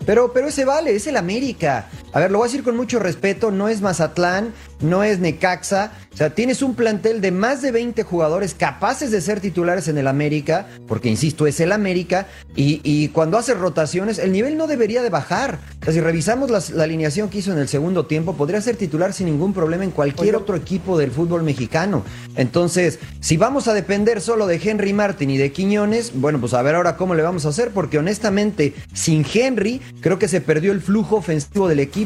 Pero, 0.06 0.34
pero 0.34 0.48
ese 0.48 0.66
vale, 0.66 0.96
es 0.96 1.06
el 1.08 1.18
América. 1.18 1.88
A 2.12 2.20
ver, 2.20 2.32
lo 2.32 2.40
voy 2.40 2.48
a 2.48 2.50
decir 2.52 2.64
con 2.64 2.76
mucho 2.76 2.98
respeto, 2.98 3.52
no 3.52 3.70
es 3.70 3.82
Mazatlán, 3.82 4.52
no 4.82 5.04
es 5.04 5.20
Necaxa. 5.20 5.92
O 6.12 6.18
sea, 6.18 6.32
tienes 6.32 6.64
un 6.64 6.74
plantel 6.74 7.22
de 7.22 7.32
más 7.32 7.62
de 7.62 7.72
20 7.72 8.02
jugadores 8.04 8.56
capaces 8.56 9.12
de 9.12 9.22
ser 9.22 9.40
titulares 9.40 9.88
en 9.88 9.98
el 9.98 10.08
América, 10.08 10.68
porque 10.88 11.08
insisto, 11.08 11.46
es 11.46 11.60
el 11.60 11.72
América, 11.72 12.28
y, 12.56 13.08
cuando 13.10 13.38
hace 13.38 13.54
rotaciones, 13.54 14.20
el 14.20 14.32
nivel 14.32 14.58
no 14.58 14.68
debería 14.68 15.02
de 15.02 15.10
bajar. 15.10 15.60
O 15.82 15.86
sea, 15.86 15.94
si 15.94 16.02
revisamos 16.02 16.50
la 16.50 16.84
alineación 16.84 17.30
que 17.30 17.38
hizo 17.38 17.54
en 17.54 17.60
el 17.60 17.68
segundo 17.68 18.06
tiempo, 18.06 18.36
podría 18.36 18.60
ser 18.60 18.76
titular 18.76 19.14
sin 19.14 19.28
ningún 19.28 19.54
problema 19.54 19.84
en 19.84 19.92
cualquier 19.92 20.36
otro 20.36 20.56
equipo 20.56 20.98
del 20.98 21.12
fútbol 21.12 21.44
mexicano. 21.44 22.04
Entonces, 22.36 23.00
si 23.22 23.38
vamos 23.38 23.68
a 23.68 23.74
depender 23.74 24.20
solo 24.20 24.48
de 24.48 24.60
Henry 24.62 24.94
Martin 24.94 25.30
y 25.30 25.38
de 25.38 25.52
Quiñones, 25.52 26.12
bueno, 26.16 26.40
pues 26.40 26.54
a 26.54 26.62
ver 26.62 26.76
ahora 26.76 26.98
cómo 26.98 27.16
le 27.16 27.22
vamos 27.22 27.46
a 27.46 27.50
hacer, 27.50 27.70
porque 27.72 27.98
honestamente, 27.98 28.74
sin 28.94 29.26
Henry, 29.32 29.80
creo 30.02 30.20
que 30.20 30.28
se 30.28 30.42
perdió 30.42 30.72
el 30.72 30.82
flujo 30.82 31.18
ofensivo 31.18 31.70
del 31.70 31.80
equipo 31.80 31.99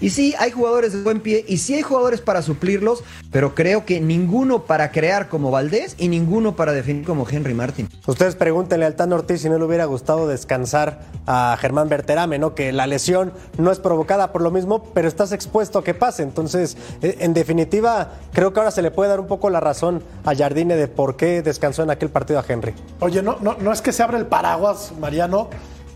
y 0.00 0.10
sí, 0.10 0.34
hay 0.38 0.50
jugadores 0.50 0.92
de 0.92 1.02
buen 1.02 1.20
pie 1.20 1.44
y 1.48 1.58
sí 1.58 1.74
hay 1.74 1.82
jugadores 1.82 2.20
para 2.20 2.42
suplirlos, 2.42 3.02
pero 3.32 3.54
creo 3.54 3.84
que 3.84 4.00
ninguno 4.00 4.64
para 4.64 4.92
crear 4.92 5.28
como 5.28 5.50
Valdés 5.50 5.96
y 5.98 6.08
ninguno 6.08 6.54
para 6.54 6.72
definir 6.72 7.04
como 7.04 7.26
Henry 7.28 7.54
Martin. 7.54 7.88
Ustedes 8.06 8.36
pregúntenle 8.36 8.86
al 8.86 8.94
Tan 8.94 9.12
Ortiz 9.12 9.40
si 9.40 9.48
no 9.48 9.58
le 9.58 9.64
hubiera 9.64 9.86
gustado 9.86 10.28
descansar 10.28 11.00
a 11.26 11.56
Germán 11.60 11.88
Berterame, 11.88 12.38
¿no? 12.38 12.54
Que 12.54 12.72
la 12.72 12.86
lesión 12.86 13.32
no 13.58 13.72
es 13.72 13.80
provocada 13.80 14.32
por 14.32 14.42
lo 14.42 14.50
mismo, 14.50 14.84
pero 14.94 15.08
estás 15.08 15.32
expuesto 15.32 15.80
a 15.80 15.84
que 15.84 15.94
pase. 15.94 16.22
Entonces, 16.22 16.76
eh, 17.02 17.16
en 17.20 17.34
definitiva, 17.34 18.12
creo 18.32 18.52
que 18.52 18.60
ahora 18.60 18.70
se 18.70 18.82
le 18.82 18.90
puede 18.90 19.10
dar 19.10 19.20
un 19.20 19.26
poco 19.26 19.50
la 19.50 19.60
razón 19.60 20.02
a 20.24 20.34
Jardine 20.34 20.76
de 20.76 20.88
por 20.88 21.16
qué 21.16 21.42
descansó 21.42 21.82
en 21.82 21.90
aquel 21.90 22.10
partido 22.10 22.38
a 22.38 22.44
Henry. 22.46 22.74
Oye, 23.00 23.22
no, 23.22 23.38
no, 23.40 23.56
no 23.60 23.72
es 23.72 23.82
que 23.82 23.92
se 23.92 24.02
abra 24.02 24.18
el 24.18 24.26
paraguas, 24.26 24.92
Mariano 25.00 25.48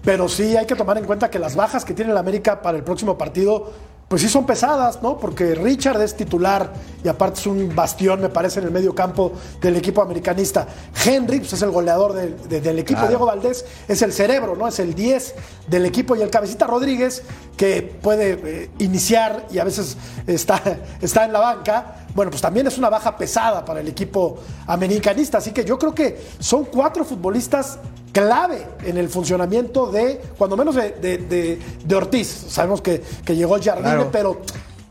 pero 0.04 0.28
sí 0.28 0.56
hay 0.56 0.66
que 0.66 0.76
tomar 0.76 0.99
en 0.99 1.04
cuenta 1.04 1.30
que 1.30 1.38
las 1.38 1.56
bajas 1.56 1.84
que 1.84 1.94
tiene 1.94 2.12
el 2.12 2.18
América 2.18 2.61
para 2.61 2.76
el 2.76 2.84
próximo 2.84 3.16
partido, 3.16 3.73
pues 4.08 4.20
sí 4.20 4.28
son 4.28 4.44
pesadas, 4.44 5.02
¿no? 5.02 5.18
Porque 5.18 5.54
Richard 5.54 6.00
es 6.02 6.14
titular 6.14 6.73
y 7.02 7.08
aparte 7.08 7.40
es 7.40 7.46
un 7.46 7.75
bastión, 7.75 8.20
me 8.20 8.28
parece, 8.28 8.61
en 8.61 8.66
el 8.66 8.70
medio 8.70 8.94
campo 8.94 9.32
del 9.62 9.76
equipo 9.76 10.02
americanista. 10.02 10.68
Henry 11.04 11.38
pues, 11.38 11.54
es 11.54 11.62
el 11.62 11.70
goleador 11.70 12.12
del 12.12 12.78
equipo. 12.78 13.08
Diego 13.08 13.25
Valdés 13.25 13.64
es 13.88 14.02
el 14.02 14.12
cerebro, 14.12 14.56
¿no? 14.56 14.68
Es 14.68 14.78
el 14.78 14.94
10 14.94 15.34
del 15.68 15.87
equipo. 15.87 16.14
Y 16.16 16.23
el 16.23 16.28
cabecita 16.28 16.66
Rodríguez, 16.66 17.23
que 17.56 17.82
puede 17.82 18.38
eh, 18.44 18.70
iniciar 18.78 19.46
y 19.50 19.58
a 19.58 19.64
veces 19.64 19.96
está, 20.26 20.62
está 21.00 21.25
en 21.25 21.32
la 21.32 21.40
banca, 21.40 22.06
bueno, 22.14 22.30
pues 22.30 22.42
también 22.42 22.66
es 22.66 22.76
una 22.76 22.90
baja 22.90 23.16
pesada 23.16 23.64
para 23.64 23.80
el 23.80 23.88
equipo 23.88 24.38
americanista. 24.66 25.38
Así 25.38 25.52
que 25.52 25.64
yo 25.64 25.78
creo 25.78 25.94
que 25.94 26.23
son 26.38 26.66
cuatro 26.66 27.04
futbolistas 27.04 27.78
clave 28.14 28.66
en 28.85 28.97
el 28.97 29.11
funcionamiento 29.11 29.88
de, 29.88 30.18
cuando 30.38 30.56
menos 30.56 30.75
de, 30.76 30.92
de- 30.92 31.18
de- 31.18 31.59
de 31.85 31.94
Ortiz. 31.94 32.28
Sabemos 32.49 32.80
que, 32.80 33.02
que 33.25 33.37
llegó 33.37 33.56
Jardine, 33.62 33.83
Claro. 33.83 34.09
pero, 34.11 34.40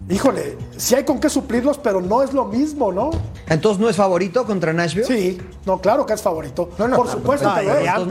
híjole, 0.09 0.57
sí 0.77 0.93
hay 0.93 1.03
con 1.05 1.19
qué 1.19 1.29
suplirlos, 1.29 1.77
pero 1.79 2.01
no 2.01 2.21
es 2.21 2.33
lo 2.33 2.45
mismo, 2.45 2.91
¿no? 2.91 3.09
Entonces, 3.49 3.79
¿no 3.81 3.89
es 3.89 3.95
favorito 3.95 4.45
contra 4.45 4.73
Nashville? 4.73 5.07
Sí, 5.07 5.37
no, 5.65 5.79
claro 5.81 6.05
que 6.05 6.13
es 6.13 6.21
favorito. 6.21 6.69
no, 6.77 6.89
Por 6.95 7.07
supuesto 7.09 7.49
no, 7.49 7.57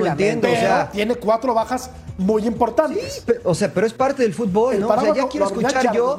entiendo, 0.06 0.48
o 0.48 0.50
Pero 0.50 0.60
sea- 0.60 0.90
tiene 0.90 1.14
cuatro 1.16 1.54
bajas 1.54 1.90
muy 2.18 2.46
importantes. 2.46 3.20
Pe- 3.26 3.40
O 3.44 3.54
sea, 3.54 3.72
pero 3.72 3.86
es 3.86 3.92
parte 3.92 4.22
del 4.22 4.34
fútbol, 4.34 4.74
El 4.74 4.80
¿no? 4.80 4.88
O 4.88 5.00
sea, 5.00 5.14
ya 5.14 5.28
quiero 5.28 5.46
escuchar 5.46 5.94
yo. 5.94 6.18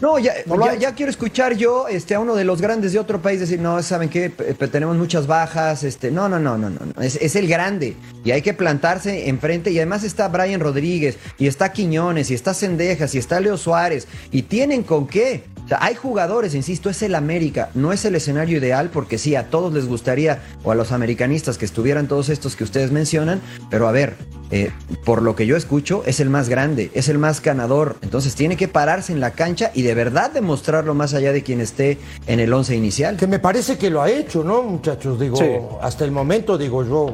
No, 0.00 0.18
ya, 0.18 0.32
No 0.46 0.56
lo 0.56 0.64
ya, 0.64 0.70
hay. 0.72 0.78
ya 0.78 0.94
quiero 0.94 1.10
escuchar 1.10 1.54
yo 1.56 1.86
este, 1.88 2.14
a 2.14 2.20
uno 2.20 2.34
de 2.34 2.44
los 2.44 2.60
grandes 2.62 2.92
de 2.92 2.98
otro 2.98 3.20
país 3.20 3.38
decir, 3.40 3.60
no, 3.60 3.82
¿saben 3.82 4.08
qué? 4.08 4.30
P- 4.30 4.68
tenemos 4.68 4.96
muchas 4.96 5.26
bajas. 5.26 5.82
Este, 5.84 6.10
no, 6.10 6.28
no, 6.28 6.38
no, 6.38 6.56
no, 6.56 6.70
no. 6.70 6.80
no. 6.96 7.02
Es, 7.02 7.16
es 7.16 7.36
el 7.36 7.46
grande. 7.46 7.96
Y 8.24 8.30
hay 8.30 8.40
que 8.42 8.54
plantarse 8.54 9.28
enfrente. 9.28 9.70
Y 9.70 9.76
además 9.78 10.02
está 10.04 10.28
Brian 10.28 10.60
Rodríguez, 10.60 11.16
y 11.38 11.46
está 11.46 11.72
Quiñones, 11.72 12.30
y 12.30 12.34
está 12.34 12.54
Cendejas, 12.54 13.14
y 13.14 13.18
está 13.18 13.40
Leo 13.40 13.56
Suárez. 13.58 14.08
Y 14.30 14.42
tienen 14.42 14.82
con 14.84 15.06
qué. 15.06 15.44
Sea, 15.70 15.78
hay 15.80 15.94
jugadores, 15.94 16.56
insisto, 16.56 16.90
es 16.90 17.00
el 17.02 17.14
América. 17.14 17.70
No 17.74 17.92
es 17.92 18.04
el 18.04 18.16
escenario 18.16 18.58
ideal 18.58 18.90
porque 18.92 19.18
sí, 19.18 19.36
a 19.36 19.50
todos 19.50 19.72
les 19.72 19.86
gustaría, 19.86 20.42
o 20.64 20.72
a 20.72 20.74
los 20.74 20.90
americanistas 20.90 21.58
que 21.58 21.64
estuvieran 21.64 22.08
todos 22.08 22.28
estos 22.28 22.56
que 22.56 22.64
ustedes 22.64 22.90
mencionan. 22.90 23.40
Pero 23.70 23.86
a 23.86 23.92
ver, 23.92 24.16
eh, 24.50 24.72
por 25.04 25.22
lo 25.22 25.36
que 25.36 25.46
yo 25.46 25.56
escucho, 25.56 26.02
es 26.06 26.18
el 26.18 26.28
más 26.28 26.48
grande, 26.48 26.90
es 26.94 27.08
el 27.08 27.18
más 27.18 27.40
ganador. 27.40 27.98
Entonces 28.02 28.34
tiene 28.34 28.56
que 28.56 28.66
pararse 28.66 29.12
en 29.12 29.20
la 29.20 29.30
cancha 29.30 29.70
y 29.72 29.82
de 29.82 29.94
verdad 29.94 30.32
demostrarlo 30.32 30.92
más 30.94 31.14
allá 31.14 31.32
de 31.32 31.44
quien 31.44 31.60
esté 31.60 31.98
en 32.26 32.40
el 32.40 32.52
once 32.52 32.74
inicial. 32.74 33.16
Que 33.16 33.28
me 33.28 33.38
parece 33.38 33.78
que 33.78 33.90
lo 33.90 34.02
ha 34.02 34.10
hecho, 34.10 34.42
¿no, 34.42 34.62
muchachos? 34.62 35.20
Digo, 35.20 35.36
Sí. 35.36 35.44
hasta 35.80 36.04
el 36.04 36.10
momento, 36.10 36.58
digo 36.58 36.84
yo. 36.84 37.12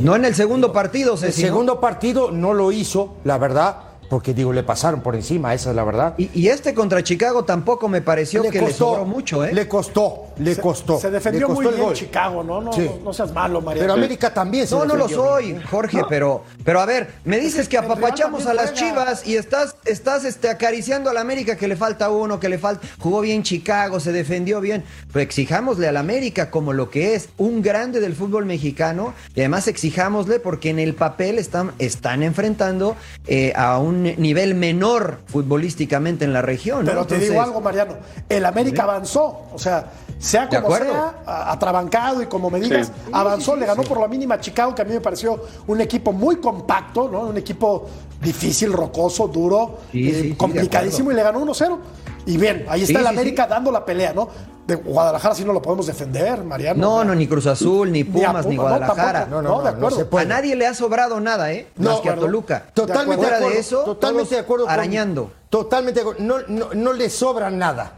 No 0.00 0.14
en 0.14 0.24
el 0.26 0.36
segundo 0.36 0.72
partido, 0.72 1.14
El 1.14 1.18
Ceci, 1.18 1.40
¿no? 1.42 1.46
segundo 1.48 1.80
partido 1.80 2.30
no 2.30 2.54
lo 2.54 2.70
hizo, 2.70 3.16
la 3.24 3.36
verdad, 3.36 3.78
porque 4.10 4.34
digo, 4.34 4.52
le 4.52 4.62
pasaron 4.64 5.00
por 5.00 5.14
encima, 5.14 5.54
esa 5.54 5.70
es 5.70 5.76
la 5.76 5.84
verdad. 5.84 6.14
Y, 6.18 6.28
y 6.38 6.48
este 6.48 6.74
contra 6.74 7.02
Chicago 7.02 7.44
tampoco 7.44 7.88
me 7.88 8.02
pareció 8.02 8.42
que 8.42 8.60
le 8.60 8.72
sobró 8.74 9.06
mucho, 9.06 9.44
¿eh? 9.44 9.54
Le 9.54 9.66
costó, 9.68 10.26
le 10.36 10.56
Se- 10.56 10.60
costó. 10.60 10.98
Se 10.98 11.10
defendió 11.10 11.46
costó 11.46 11.62
muy 11.62 11.72
bien 11.72 11.84
gol. 11.86 11.94
Chicago, 11.94 12.42
¿no? 12.42 12.60
No, 12.60 12.72
Sí. 12.72 12.90
no, 12.98 13.04
no 13.04 13.12
seas 13.12 13.32
malo, 13.32 13.60
María. 13.62 13.80
Pero 13.80 13.92
América 13.94 14.34
también 14.34 14.66
se 14.66 14.74
No, 14.74 14.84
no 14.84 14.96
lo 14.96 15.08
soy, 15.08 15.52
bien. 15.52 15.62
Jorge, 15.62 16.02
pero, 16.08 16.42
pero 16.64 16.80
a 16.80 16.86
ver, 16.86 17.12
me 17.24 17.38
dices 17.38 17.68
que 17.68 17.78
apapachamos 17.78 18.46
a 18.46 18.52
las 18.54 18.72
juega. 18.72 18.88
Chivas 18.88 19.26
y 19.26 19.36
estás, 19.36 19.76
estás 19.84 20.24
este, 20.24 20.48
acariciando 20.50 21.08
a 21.08 21.14
la 21.14 21.20
América 21.20 21.56
que 21.56 21.68
le 21.68 21.76
falta 21.76 22.10
uno, 22.10 22.40
que 22.40 22.48
le 22.48 22.58
falta, 22.58 22.84
jugó 22.98 23.20
bien 23.20 23.44
Chicago, 23.44 24.00
se 24.00 24.10
defendió 24.10 24.60
bien. 24.60 24.82
Pues 25.12 25.22
exijámosle 25.24 25.86
a 25.86 25.92
la 25.92 26.00
América 26.00 26.50
como 26.50 26.72
lo 26.72 26.90
que 26.90 27.14
es 27.14 27.28
un 27.38 27.62
grande 27.62 28.00
del 28.00 28.14
fútbol 28.16 28.44
mexicano 28.44 29.14
y 29.36 29.40
además 29.40 29.68
exijámosle 29.68 30.40
porque 30.40 30.70
en 30.70 30.80
el 30.80 30.94
papel 30.96 31.38
están, 31.38 31.70
están 31.78 32.24
enfrentando 32.24 32.96
eh, 33.28 33.52
a 33.54 33.78
un 33.78 33.99
nivel 34.02 34.54
menor 34.54 35.18
futbolísticamente 35.26 36.24
en 36.24 36.32
la 36.32 36.42
región. 36.42 36.84
¿no? 36.84 36.90
Pero 36.90 37.06
te 37.06 37.18
digo 37.18 37.40
algo, 37.40 37.60
Mariano. 37.60 37.94
El 38.28 38.44
América 38.44 38.84
avanzó. 38.84 39.46
O 39.52 39.58
sea, 39.58 39.90
sea 40.18 40.48
como 40.48 40.74
sea, 40.76 41.14
atrabancado 41.26 42.22
y 42.22 42.26
como 42.26 42.50
me 42.50 42.60
digas, 42.60 42.88
Sí. 42.88 43.10
avanzó, 43.12 43.56
le 43.56 43.66
ganó 43.66 43.82
por 43.82 44.00
la 44.00 44.08
mínima 44.08 44.34
a 44.36 44.40
Chicago, 44.40 44.74
que 44.74 44.82
a 44.82 44.84
mí 44.84 44.92
me 44.92 45.00
pareció 45.00 45.42
un 45.66 45.80
equipo 45.80 46.12
muy 46.12 46.36
compacto, 46.36 47.08
¿no? 47.08 47.20
Un 47.22 47.36
equipo 47.38 47.88
difícil, 48.20 48.72
rocoso, 48.72 49.28
duro, 49.28 49.78
Sí, 49.92 50.08
eh, 50.08 50.12
sí, 50.14 50.20
sí, 50.22 50.28
de 50.30 50.36
complicadísimo 50.36 51.10
y 51.10 51.14
le 51.14 51.22
ganó 51.22 51.40
1-0. 51.40 51.78
Y 52.26 52.36
bien, 52.36 52.66
ahí 52.68 52.82
está 52.82 52.98
Sí, 52.98 53.04
el 53.06 53.10
sí, 53.10 53.18
América 53.18 53.46
dando 53.46 53.72
la 53.72 53.84
pelea, 53.84 54.12
¿no? 54.12 54.28
De 54.70 54.76
Guadalajara 54.76 55.34
sí 55.34 55.44
no 55.44 55.52
lo 55.52 55.60
podemos 55.62 55.86
defender, 55.86 56.42
Mariano. 56.44 56.80
No, 56.80 57.04
no, 57.04 57.14
ni 57.14 57.26
Cruz 57.26 57.46
Azul, 57.46 57.90
ni 57.92 58.04
Pumas, 58.04 58.46
ni 58.46 58.56
Puma, 58.56 58.70
no, 58.70 58.76
Guadalajara. 58.78 59.20
tampoco. 59.26 59.42
No, 59.42 59.62
de 59.62 59.68
acuerdo. 59.68 59.96
se 59.98 60.04
puede. 60.04 60.24
A 60.24 60.28
nadie 60.28 60.54
le 60.56 60.66
ha 60.66 60.74
sobrado 60.74 61.20
nada, 61.20 61.52
¿eh? 61.52 61.68
No, 61.76 61.90
Más 61.92 62.00
que 62.00 62.10
a. 62.10 62.16
Toluca. 62.16 62.64
Totalmente 62.72 63.16
Fuera 63.16 63.30
de 63.30 63.36
acuerdo. 63.36 63.54
de 63.54 63.60
eso, 63.60 63.78
totalmente 63.84 64.34
de 64.34 64.40
acuerdo. 64.40 64.64
con- 64.66 64.72
arañando. 64.74 65.30
Totalmente 65.50 66.00
de 66.00 66.10
acuerdo. 66.10 66.22
No, 66.24 66.36
no, 66.48 66.66
no 66.74 66.92
le 66.92 67.10
sobra 67.10 67.50
nada. 67.50 67.92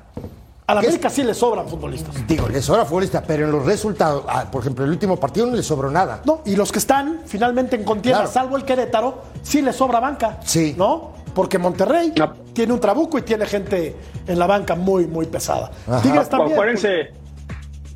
A 0.67 0.75
la. 0.75 0.81
América 0.81 1.11
sí 1.11 1.23
le 1.25 1.35
sobran 1.35 1.69
futbolistas. 1.69 2.15
Digo, 2.27 2.49
le 2.49 2.63
sobra 2.63 2.85
futbolista, 2.85 3.21
pero 3.27 3.45
en 3.45 3.53
los 3.53 3.65
resultados, 3.67 4.25
ah, 4.29 4.47
por 4.51 4.61
ejemplo, 4.63 4.85
el 4.85 4.91
último 4.93 5.17
partido 5.19 5.45
no 5.47 5.57
le 5.57 5.63
sobró 5.63 5.91
nada. 5.91 6.21
No, 6.25 6.41
y 6.45 6.55
los 6.57 6.71
que 6.73 6.79
están 6.79 7.23
finalmente 7.27 7.77
en 7.77 7.85
contienda, 7.85 8.21
Claro. 8.21 8.33
salvo 8.33 8.57
el 8.57 8.65
Querétaro, 8.65 9.23
sí 9.43 9.61
le 9.61 9.73
sobra 9.73 9.99
banca. 10.01 10.39
Sí. 10.45 10.75
¿No? 10.79 11.12
Porque 11.35 11.59
Monterrey 11.59 12.13
No. 12.19 12.33
tiene 12.53 12.73
un 12.73 12.81
trabuco 12.81 13.19
y 13.19 13.23
tiene 13.23 13.47
gente 13.47 13.95
en 14.27 14.39
la 14.39 14.47
banca 14.47 14.75
muy, 14.75 15.07
muy 15.07 15.27
pesada. 15.27 15.71
Ajá. 15.87 16.03
Tigres 16.03 16.29
también. 16.29 16.53
Acuérdense. 16.53 17.11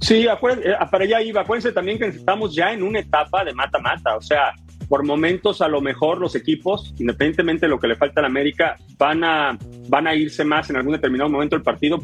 Sí, 0.00 0.28
acuérdense, 0.28 0.70
eh, 0.70 0.76
para 0.90 1.04
allá 1.04 1.20
iba. 1.22 1.40
Acuérdense 1.42 1.72
también 1.72 1.98
que 1.98 2.06
estamos 2.06 2.54
ya 2.54 2.72
en 2.72 2.82
una 2.82 3.00
etapa 3.00 3.44
de 3.44 3.52
mata-mata. 3.52 4.16
O 4.16 4.22
sea, 4.22 4.52
por 4.88 5.04
momentos 5.04 5.60
a 5.60 5.68
lo 5.68 5.80
mejor 5.80 6.18
los 6.18 6.34
equipos, 6.34 6.94
independientemente 6.98 7.66
de 7.66 7.70
lo 7.70 7.78
que 7.80 7.88
le 7.88 7.96
falta 7.96 8.20
a 8.20 8.22
la 8.22 8.28
América, 8.28 8.76
van 8.98 9.24
a, 9.24 9.58
van 9.88 10.06
a 10.06 10.14
irse 10.14 10.44
más 10.44 10.70
en 10.70 10.76
algún 10.76 10.92
determinado 10.92 11.28
momento 11.30 11.56
del 11.56 11.62
partido 11.62 11.98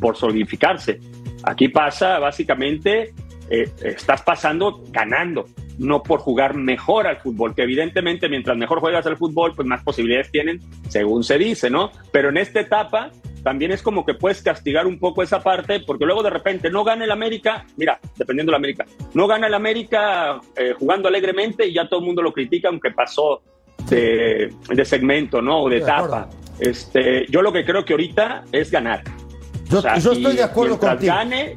por 0.00 0.16
solidificarse. 0.16 1.00
Aquí 1.44 1.68
pasa 1.68 2.18
básicamente, 2.18 3.14
eh, 3.48 3.70
estás 3.82 4.22
pasando 4.22 4.84
ganando, 4.90 5.46
no 5.80 6.02
por 6.02 6.20
jugar 6.20 6.54
mejor 6.54 7.06
al 7.06 7.16
fútbol, 7.16 7.54
que 7.54 7.62
evidentemente 7.62 8.28
mientras 8.28 8.56
mejor 8.56 8.80
juegas 8.80 9.06
al 9.06 9.16
fútbol, 9.16 9.54
pues 9.56 9.66
más 9.66 9.82
posibilidades 9.82 10.30
tienen, 10.30 10.60
según 10.88 11.24
se 11.24 11.38
dice, 11.38 11.70
¿no? 11.70 11.90
Pero 12.12 12.28
en 12.28 12.36
esta 12.36 12.60
etapa 12.60 13.10
también 13.42 13.72
es 13.72 13.80
como 13.82 14.04
que 14.04 14.12
puedes 14.12 14.42
castigar 14.42 14.86
un 14.86 14.98
poco 14.98 15.22
esa 15.22 15.42
parte, 15.42 15.80
porque 15.80 16.04
luego 16.04 16.22
de 16.22 16.28
repente 16.28 16.68
no 16.70 16.84
gana 16.84 17.04
el 17.06 17.10
América, 17.10 17.64
mira, 17.78 17.98
dependiendo 18.16 18.50
del 18.52 18.56
América, 18.58 18.84
no 19.14 19.26
gana 19.26 19.46
el 19.46 19.54
América 19.54 20.38
eh, 20.54 20.74
jugando 20.78 21.08
alegremente 21.08 21.66
y 21.66 21.72
ya 21.72 21.88
todo 21.88 22.00
el 22.00 22.06
mundo 22.06 22.20
lo 22.20 22.32
critica, 22.32 22.68
aunque 22.68 22.90
pasó 22.90 23.40
de, 23.88 24.52
de 24.68 24.84
segmento, 24.84 25.40
¿no? 25.40 25.62
O 25.62 25.70
de 25.70 25.78
etapa. 25.78 26.28
Este, 26.58 27.24
yo 27.30 27.40
lo 27.40 27.50
que 27.52 27.64
creo 27.64 27.84
que 27.86 27.94
ahorita 27.94 28.44
es 28.52 28.70
ganar. 28.70 29.02
Yo, 29.70 29.78
O 29.78 29.80
sea, 29.82 29.96
yo 29.96 30.12
estoy 30.12 30.36
de 30.36 30.42
acuerdo 30.42 30.72
mientras 30.74 30.92
contigo. 30.96 31.14
Gane, 31.14 31.56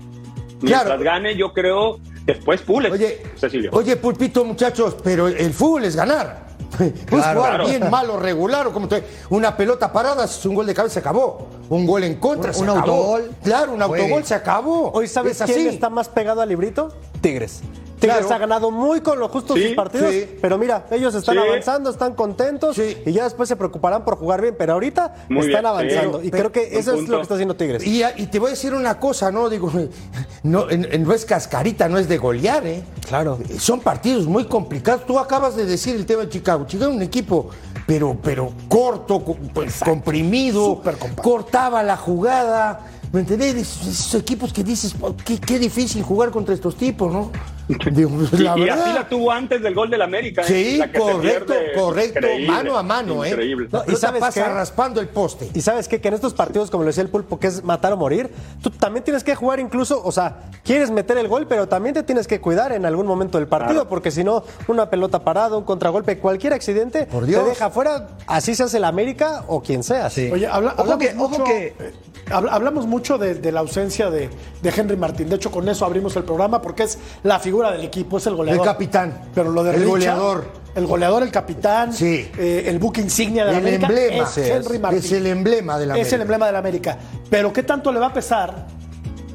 mientras 0.62 0.84
Claro. 0.86 1.04
gane, 1.04 1.36
yo 1.36 1.52
creo, 1.52 2.00
después 2.26 2.62
pules, 2.62 2.92
Oye, 2.92 3.22
Cecilio. 3.38 3.72
oye, 3.74 3.96
Pulpito, 3.98 4.44
muchachos, 4.46 4.96
pero 5.04 5.28
el 5.28 5.54
fútbol 5.54 5.86
es 5.86 5.96
ganar. 5.96 6.44
Puedes 6.78 7.04
Claro, 7.06 7.40
jugar 7.42 7.56
claro. 7.56 7.70
bien, 7.70 7.90
malo, 7.92 8.18
regular, 8.20 8.66
o 8.68 8.74
como 8.74 8.88
te... 8.88 9.04
Una 9.30 9.56
pelota 9.56 9.92
parada, 9.94 10.28
si 10.28 10.40
es 10.40 10.46
un 10.48 10.56
gol 10.56 10.66
de 10.66 10.74
cabeza, 10.74 10.94
se 10.94 11.00
acabó. 11.00 11.48
Un 11.70 11.86
gol 11.86 12.04
en 12.04 12.16
contra, 12.16 12.50
Un- 12.50 12.56
se 12.56 12.62
un 12.64 12.70
acabó. 12.70 12.92
autogol. 12.94 13.32
Claro, 13.44 13.74
un 13.74 13.82
Juegue. 13.82 14.04
autogol 14.04 14.24
se 14.26 14.34
acabó. 14.34 14.92
Hoy 14.92 15.08
sabes 15.08 15.40
es 15.40 15.46
quién 15.46 15.68
así. 15.68 15.76
está 15.76 15.90
más 15.92 16.10
pegado 16.10 16.42
al 16.42 16.50
librito? 16.50 16.92
Tigres. 17.22 17.62
Tigres 18.08 18.26
Claro. 18.28 18.36
ha 18.36 18.38
ganado 18.40 18.72
muy 18.72 19.02
con 19.02 19.20
lo 19.20 19.30
justo 19.30 19.56
Sí, 19.56 19.68
sus 19.68 19.76
partidos, 19.76 20.12
sí. 20.12 20.38
pero 20.42 20.58
mira, 20.58 20.86
ellos 20.92 21.16
están 21.16 21.36
Sí. 21.36 21.42
avanzando, 21.42 21.90
están 21.90 22.14
contentos 22.16 22.76
Sí. 22.76 22.98
y 23.06 23.12
ya 23.12 23.24
después 23.24 23.48
se 23.50 23.56
preocuparán 23.56 24.04
por 24.06 24.18
jugar 24.18 24.42
bien, 24.42 24.56
pero 24.58 24.74
ahorita 24.74 25.16
Muy 25.30 25.48
están 25.48 25.62
bien, 25.62 25.66
avanzando 25.66 26.24
y 26.24 26.30
Pero- 26.30 26.52
creo 26.52 26.70
que 26.70 26.78
eso 26.78 26.94
es 26.94 27.08
lo 27.08 27.18
que 27.18 27.22
está 27.24 27.34
haciendo 27.36 27.56
Tigres. 27.56 27.86
Y, 27.86 28.04
y 28.18 28.28
te 28.28 28.40
voy 28.40 28.48
a 28.48 28.52
decir 28.52 28.74
una 28.74 29.00
cosa, 29.00 29.32
¿no? 29.32 29.50
Digo, 29.50 29.72
no, 30.44 30.66
no 30.68 31.14
es 31.14 31.26
cascarita, 31.26 31.88
no 31.90 31.98
es 31.98 32.08
de 32.08 32.18
golear, 32.18 32.66
¿eh? 32.68 32.84
Claro. 33.08 33.40
Son 33.58 33.80
partidos 33.80 34.26
muy 34.26 34.46
complicados. 34.46 35.06
Tú 35.06 35.20
acabas 35.20 35.56
de 35.56 35.66
decir 35.66 35.96
el 35.96 36.06
tema 36.06 36.24
de 36.24 36.30
Chicago. 36.30 36.66
Chicago 36.68 36.92
es 36.92 36.98
un 36.98 37.04
equipo, 37.04 37.50
pero, 37.88 38.18
pero 38.22 38.52
corto, 38.68 39.24
co- 39.24 39.38
pues, 39.54 39.80
comprimido, 39.80 40.66
Súper 40.66 40.98
compacto. 40.98 41.22
cortaba 41.22 41.84
la 41.84 41.98
jugada. 41.98 42.80
¿Me 43.14 43.20
entendés? 43.20 43.54
Esos, 43.56 43.88
esos 43.88 44.16
equipos 44.22 44.52
que 44.52 44.64
dices, 44.64 44.96
"Oh, 45.00 45.16
qué, 45.24 45.40
qué 45.40 45.60
difícil 45.60 46.02
jugar 46.02 46.32
contra 46.32 46.56
estos 46.56 46.76
tipos, 46.76 47.14
¿no? 47.14 47.32
Digo, 47.92 48.10
pues, 48.10 48.34
Y, 48.34 48.38
la 48.44 48.58
y 48.58 48.62
verdad. 48.62 48.82
así 48.82 48.94
la 48.94 49.08
tuvo 49.08 49.32
antes 49.32 49.62
del 49.62 49.74
gol 49.76 49.90
del 49.90 50.02
América. 50.02 50.42
¿eh? 50.42 50.46
Sí, 50.48 50.78
La 50.78 50.92
que 50.92 50.98
se 50.98 51.00
correcto, 51.00 51.54
pierde, 51.54 51.74
correcto. 51.80 52.20
increíble, 52.20 52.48
mano 52.48 52.78
a 52.78 52.82
mano, 52.84 53.24
¿eh? 53.24 53.30
Increíble. 53.30 53.70
La 53.72 53.84
No, 53.86 53.94
y 53.94 53.96
¿sabes 53.98 54.20
pasa 54.20 54.44
qué? 54.44 54.50
raspando 54.52 55.00
el 55.00 55.08
poste. 55.10 55.50
Y 55.54 55.62
sabes 55.62 55.88
qué? 55.88 56.02
que 56.02 56.08
en 56.10 56.16
estos 56.16 56.34
partidos, 56.34 56.72
como 56.72 56.84
lo 56.84 56.88
decía 56.88 57.04
el 57.04 57.10
pulpo, 57.10 57.40
que 57.40 57.48
es 57.48 57.64
matar 57.64 57.94
o 57.94 57.98
morir, 57.98 58.32
tú 58.64 58.72
también 58.72 59.04
tienes 59.04 59.24
que 59.24 59.36
jugar 59.36 59.60
incluso, 59.60 60.02
o 60.04 60.12
sea, 60.12 60.50
quieres 60.64 60.90
meter 60.90 61.18
el 61.20 61.28
gol, 61.28 61.46
pero 61.48 61.68
también 61.68 61.94
te 61.94 62.02
tienes 62.04 62.28
que 62.28 62.42
cuidar 62.42 62.72
en 62.74 62.84
algún 62.86 63.06
momento 63.06 63.38
del 63.38 63.48
partido, 63.48 63.74
Claro. 63.82 63.90
porque 63.90 64.10
si 64.10 64.24
no, 64.24 64.44
una 64.68 64.90
pelota 64.90 65.24
parada, 65.24 65.56
un 65.56 65.64
contragolpe, 65.64 66.18
cualquier 66.18 66.54
accidente 66.54 67.06
Por 67.06 67.28
Dios. 67.28 67.44
te 67.44 67.50
deja 67.52 67.70
fuera, 67.70 68.08
así 68.26 68.56
seas 68.56 68.74
el 68.74 68.84
América 68.84 69.44
o 69.48 69.62
quien 69.62 69.84
sea. 69.84 70.10
Sí. 70.10 70.30
Oye, 70.34 70.48
habla- 70.48 70.74
Ojo 70.80 70.98
que- 70.98 71.16
ojo 71.18 71.44
que- 71.46 71.68
eh, 71.80 71.94
hablamos 72.32 72.88
mucho 72.88 73.18
de, 73.18 73.36
de 73.36 73.52
la 73.52 73.60
ausencia 73.62 74.10
de, 74.10 74.30
de 74.62 74.70
Henry 74.76 74.98
Martín. 74.98 75.30
De 75.30 75.36
hecho, 75.36 75.52
con 75.52 75.68
eso 75.70 75.86
abrimos 75.86 76.16
el 76.16 76.24
programa 76.24 76.62
porque 76.62 76.84
es 76.84 76.98
la 77.24 77.40
figura 77.40 77.72
del 77.72 77.84
equipo, 77.84 78.18
es 78.18 78.28
el 78.28 78.36
goleador. 78.36 78.62
El 78.66 78.72
capitán. 78.74 79.22
Pero 79.36 79.52
lo 79.52 79.64
de 79.64 79.72
El 79.72 79.76
Richard, 79.78 79.90
goleador. 79.90 80.64
El 80.76 80.88
goleador, 80.88 81.22
el 81.24 81.32
capitán, 81.32 81.94
Sí. 81.94 82.30
eh, 82.38 82.64
el 82.66 82.80
buque 82.80 83.00
insignia 83.02 83.46
de 83.46 83.52
la 83.52 83.58
El 83.60 83.64
América 83.64 83.88
emblema. 83.88 84.24
es 84.24 84.38
Henry 84.38 84.80
Martín. 84.80 85.00
es 85.00 85.12
el 85.12 85.28
emblema 85.28 85.78
de 85.78 85.86
la 85.86 85.94
Es 85.94 86.00
el 86.00 86.02
América. 86.02 86.22
emblema 86.24 86.46
de 86.48 86.52
la 86.52 86.60
América. 86.60 86.98
Pero 87.30 87.54
¿qué 87.54 87.62
tanto 87.64 87.92
le 87.92 88.00
va 88.00 88.08
a 88.08 88.14
pesar 88.14 88.66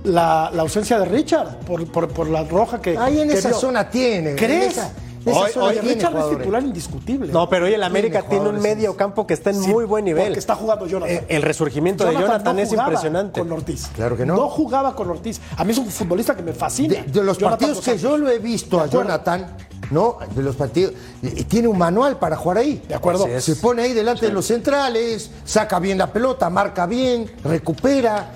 la, 0.04 0.50
la 0.52 0.62
ausencia 0.62 0.98
de 0.98 1.04
Richard 1.04 1.58
por, 1.60 1.86
por- 1.92 2.08
por 2.08 2.28
la 2.28 2.42
roja 2.44 2.80
que 2.80 2.96
Ahí 2.98 3.20
en 3.20 3.28
que 3.28 3.34
esa 3.34 3.48
vio? 3.50 3.58
zona 3.58 3.88
tiene. 3.90 4.30
en 4.30 4.36
¿Crees? 4.36 4.72
esa- 4.78 4.86
en 4.86 4.86
esa 4.88 5.07
Hoy- 5.26 5.50
hoy 5.60 5.74
Richard 5.80 6.16
es 6.18 6.38
titular 6.38 6.62
indiscutible. 6.62 7.32
No, 7.32 7.48
pero 7.48 7.66
hoy 7.66 7.74
el 7.74 7.82
América 7.82 8.22
Tiene 8.22 8.48
un 8.48 8.60
medio 8.60 8.96
campo 8.96 9.26
que 9.26 9.34
está 9.34 9.50
en 9.50 9.62
Sí, 9.62 9.68
muy 9.70 9.84
buen 9.84 10.04
nivel. 10.04 10.24
Porque 10.26 10.38
está 10.38 10.54
jugando 10.54 10.86
Jonathan. 10.86 11.14
Eh, 11.16 11.24
el 11.28 11.42
resurgimiento 11.42 12.04
de 12.04 12.14
Jonathan 12.14 12.56
no 12.56 12.62
es 12.62 12.72
impresionante. 12.72 13.40
Con 13.40 13.52
Ortiz. 13.52 13.88
Claro 13.94 14.16
que 14.16 14.24
no. 14.26 14.36
No 14.36 14.48
jugaba 14.48 14.94
con 14.94 15.10
Ortiz. 15.10 15.40
A 15.56 15.64
mí 15.64 15.72
es 15.72 15.78
un 15.78 15.86
futbolista 15.90 16.34
que 16.36 16.42
me 16.42 16.52
fascina. 16.52 16.94
De, 16.94 17.02
de 17.02 17.22
los 17.24 17.38
Jonathan 17.38 17.50
partidos 17.58 17.76
Dos 17.76 17.84
que 17.84 17.98
yo 17.98 18.16
lo 18.16 18.30
he 18.30 18.38
visto 18.38 18.80
a. 18.80 18.86
Jonathan, 18.86 19.56
¿no? 19.90 20.18
De 20.34 20.42
los 20.42 20.56
partidos. 20.56 20.92
Y 21.22 21.44
tiene 21.44 21.68
un 21.68 21.78
manual 21.78 22.18
para 22.18 22.36
jugar 22.36 22.58
ahí. 22.58 22.82
De 22.88 22.94
acuerdo. 22.94 23.26
Se 23.40 23.56
pone 23.56 23.82
ahí 23.82 23.92
delante 23.92 24.26
de 24.26 24.32
los 24.32 24.46
centrales, 24.46 25.30
saca 25.44 25.78
bien 25.78 25.98
la 25.98 26.12
pelota, 26.12 26.48
marca 26.50 26.86
bien, 26.86 27.30
recupera. 27.44 28.30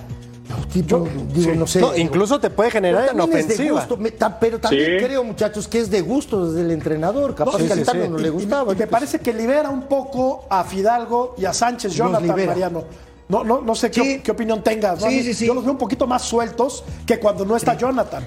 Tipo, 0.73 1.09
digo, 1.35 1.55
no 1.55 1.67
sé. 1.67 1.81
No, 1.81 1.97
incluso 1.97 2.41
te 2.41 2.51
puede 2.51 2.71
generar 2.71 3.03
en 3.03 3.09
Pero 3.11 3.19
también 3.25 3.41
es 3.41 3.49
de 3.49 3.55
ofensiva. 3.55 3.81
gusto, 3.81 3.97
me- 3.97 4.11
ta- 4.11 4.38
pero 4.41 4.59
también 4.59 4.99
Sí. 5.01 5.05
creo, 5.07 5.25
muchachos, 5.25 5.69
que 5.69 5.81
es 5.81 5.91
de 5.91 6.01
gusto 6.01 6.47
desde 6.47 6.62
el 6.62 6.71
entrenador. 6.71 7.35
Capaz 7.35 7.53
No, 7.53 7.59
que 7.59 7.65
sí, 7.67 7.73
al 7.73 7.79
sí, 7.79 7.85
Tano 7.85 8.05
sí. 8.05 8.09
no 8.11 8.19
Y- 8.19 8.23
le 8.23 8.29
y- 8.29 8.31
gustaba. 8.31 8.73
y 8.73 8.77
me 8.77 8.87
parece 8.87 9.19
que 9.21 9.33
libera 9.33 9.69
un 9.71 9.83
poco 9.83 10.45
a 10.51 10.65
Fidalgo 10.65 11.35
y 11.38 11.45
a 11.45 11.53
Sánchez, 11.53 11.93
Jonathan 11.95 12.27
libera. 12.29 12.53
Mariano. 12.53 12.85
No, 13.29 13.45
no, 13.45 13.61
no 13.62 13.75
sé 13.75 13.91
qué, 13.91 14.03
Sí. 14.03 14.21
qué 14.23 14.31
opinión 14.33 14.62
tengas. 14.62 15.01
¿no? 15.01 15.07
A 15.07 15.11
Sí, 15.11 15.17
mí- 15.17 15.23
sí, 15.23 15.35
sí. 15.35 15.47
Yo 15.47 15.55
los 15.55 15.65
veo 15.65 15.73
un 15.73 15.79
poquito 15.79 16.07
más 16.07 16.23
sueltos 16.23 16.85
que 17.07 17.19
cuando 17.19 17.45
no 17.45 17.57
está 17.57 17.77
Jonathan. 17.77 18.25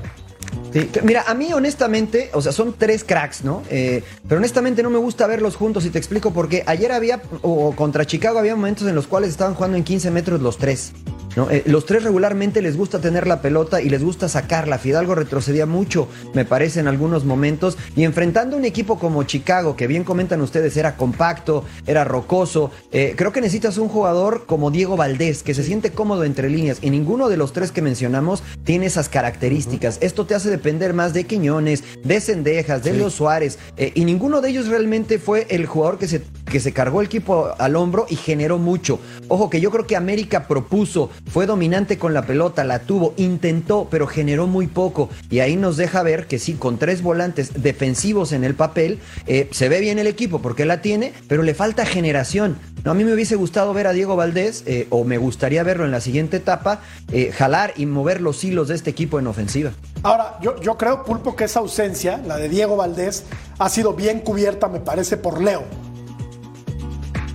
Sí, 0.72 0.90
Mira, 1.04 1.24
a 1.28 1.34
mí 1.34 1.54
honestamente, 1.54 2.30
o 2.34 2.42
sea, 2.42 2.52
son 2.52 2.74
tres 2.78 3.04
cracks, 3.04 3.44
¿no? 3.44 3.62
Eh, 3.70 4.04
pero 4.28 4.40
honestamente 4.40 4.84
no 4.84 4.90
me 4.90 4.98
gusta 4.98 5.26
verlos 5.28 5.56
juntos 5.56 5.86
y 5.86 5.90
te 5.90 5.98
explico 6.00 6.32
por 6.32 6.50
qué. 6.50 6.64
Ayer 6.66 6.92
había, 6.92 7.22
o 7.44 7.74
contra 7.76 8.06
Chicago 8.06 8.40
había 8.40 8.56
momentos 8.56 8.88
en 8.88 8.96
los 8.96 9.08
cuales 9.08 9.30
estaban 9.30 9.54
jugando 9.54 9.78
en 9.78 9.84
15 9.84 10.12
metros 10.12 10.42
los 10.42 10.58
tres. 10.58 10.92
¿No? 11.36 11.50
Eh, 11.50 11.64
los 11.66 11.86
tres 11.86 12.04
regularmente 12.04 12.62
les 12.62 12.78
gusta 12.78 13.00
tener 13.00 13.28
la 13.28 13.42
pelota 13.42 13.82
y 13.82 13.90
les 13.90 14.04
gusta 14.04 14.30
sacarla. 14.30 14.78
Fidalgo 14.78 15.16
retrocedía 15.16 15.66
mucho, 15.66 16.08
me 16.34 16.46
parece, 16.46 16.80
en 16.80 16.88
algunos 16.88 17.26
momentos. 17.26 17.78
Y 17.96 18.04
enfrentando 18.04 18.58
un 18.58 18.66
equipo 18.66 19.00
como 19.00 19.24
Chicago, 19.24 19.76
que 19.76 19.88
bien 19.88 20.04
comentan 20.04 20.42
ustedes, 20.42 20.78
era 20.78 20.96
compacto, 20.98 21.64
era 21.88 22.04
rocoso, 22.04 22.72
eh, 22.92 23.14
creo 23.16 23.32
que 23.32 23.42
necesitas 23.42 23.78
un 23.78 23.90
jugador 23.90 24.46
como 24.46 24.72
Diego 24.72 24.98
Valdés, 24.98 25.44
que 25.44 25.54
se 25.54 25.64
siente 25.64 25.92
cómodo 25.92 26.24
entre 26.24 26.50
líneas. 26.50 26.80
Y 26.82 26.90
ninguno 26.90 27.30
de 27.30 27.38
los 27.38 27.54
tres 27.54 27.72
que 27.72 27.82
mencionamos 27.82 28.44
tiene 28.64 28.86
esas 28.88 29.10
características. 29.10 29.98
Esto 30.02 30.26
te 30.26 30.36
hace 30.36 30.50
depender 30.50 30.94
más 30.94 31.14
de 31.14 31.26
Quiñones, 31.26 31.84
de 32.04 32.22
Cendejas, 32.22 32.84
de 32.84 32.94
Leo 32.94 33.10
Suárez. 33.10 33.60
eh, 33.78 33.92
y 33.96 34.06
ninguno 34.06 34.42
de 34.42 34.50
ellos 34.50 34.68
realmente 34.68 35.20
fue 35.20 35.48
el 35.50 35.66
jugador 35.66 35.98
que 35.98 36.08
se, 36.08 36.22
que 36.56 36.62
se 36.62 36.72
cargó 36.72 37.02
el 37.02 37.08
equipo 37.08 37.50
al 37.58 37.76
hombro 37.76 38.06
y 38.08 38.16
generó 38.16 38.58
mucho. 38.58 38.98
Ojo 39.28 39.50
que 39.50 39.60
yo 39.60 39.72
creo 39.72 39.86
que 39.86 39.98
América 39.98 40.48
propuso, 40.48 41.10
fue 41.30 41.48
dominante 41.48 41.98
con 41.98 42.14
la 42.14 42.26
pelota, 42.26 42.64
la 42.64 42.80
tuvo, 42.80 43.14
intentó, 43.18 43.90
pero 43.92 44.08
generó 44.08 44.48
muy 44.48 44.68
poco. 44.68 45.10
Y 45.30 45.40
ahí 45.40 45.58
nos 45.58 45.76
deja 45.76 46.02
ver 46.02 46.28
que 46.28 46.40
sí, 46.40 46.54
con 46.54 46.78
tres 46.78 47.02
volantes 47.02 47.62
defensivos 47.62 48.32
en 48.32 48.46
el 48.46 48.56
papel, 48.56 49.00
eh, 49.28 49.50
se 49.52 49.68
ve 49.68 49.82
bien 49.82 50.00
el 50.00 50.08
equipo 50.08 50.42
porque 50.42 50.64
la 50.64 50.82
tiene, 50.82 51.12
pero 51.28 51.44
le 51.44 51.54
falta 51.54 51.86
generación. 51.86 52.58
No, 52.86 52.92
a 52.92 52.94
mí 52.94 53.04
me 53.04 53.14
hubiese 53.14 53.36
gustado 53.36 53.74
ver 53.74 53.88
a 53.88 53.92
Diego 53.92 54.16
Valdés, 54.16 54.64
eh, 54.66 54.88
o 54.92 55.04
me 55.04 55.18
gustaría 55.18 55.62
verlo 55.64 55.84
en 55.84 55.92
la 55.92 56.00
siguiente 56.00 56.38
etapa, 56.38 56.80
eh, 57.12 57.34
jalar 57.34 57.74
y 57.76 57.86
mover 57.86 58.22
los 58.22 58.42
hilos 58.46 58.70
de 58.70 58.76
este 58.76 58.92
equipo 58.92 59.20
en 59.20 59.28
ofensiva. 59.28 59.72
Ahora, 60.04 60.38
yo, 60.42 60.58
yo 60.62 60.78
creo, 60.78 61.04
Pulpo, 61.04 61.36
que 61.36 61.44
esa 61.44 61.60
ausencia, 61.60 62.22
la 62.26 62.38
de 62.38 62.48
Diego 62.48 62.78
Valdés, 62.78 63.26
ha 63.60 63.68
sido 63.68 63.94
bien 63.94 64.22
cubierta, 64.22 64.70
me 64.70 64.80
parece, 64.80 65.18
por 65.18 65.42
Leo. 65.42 65.64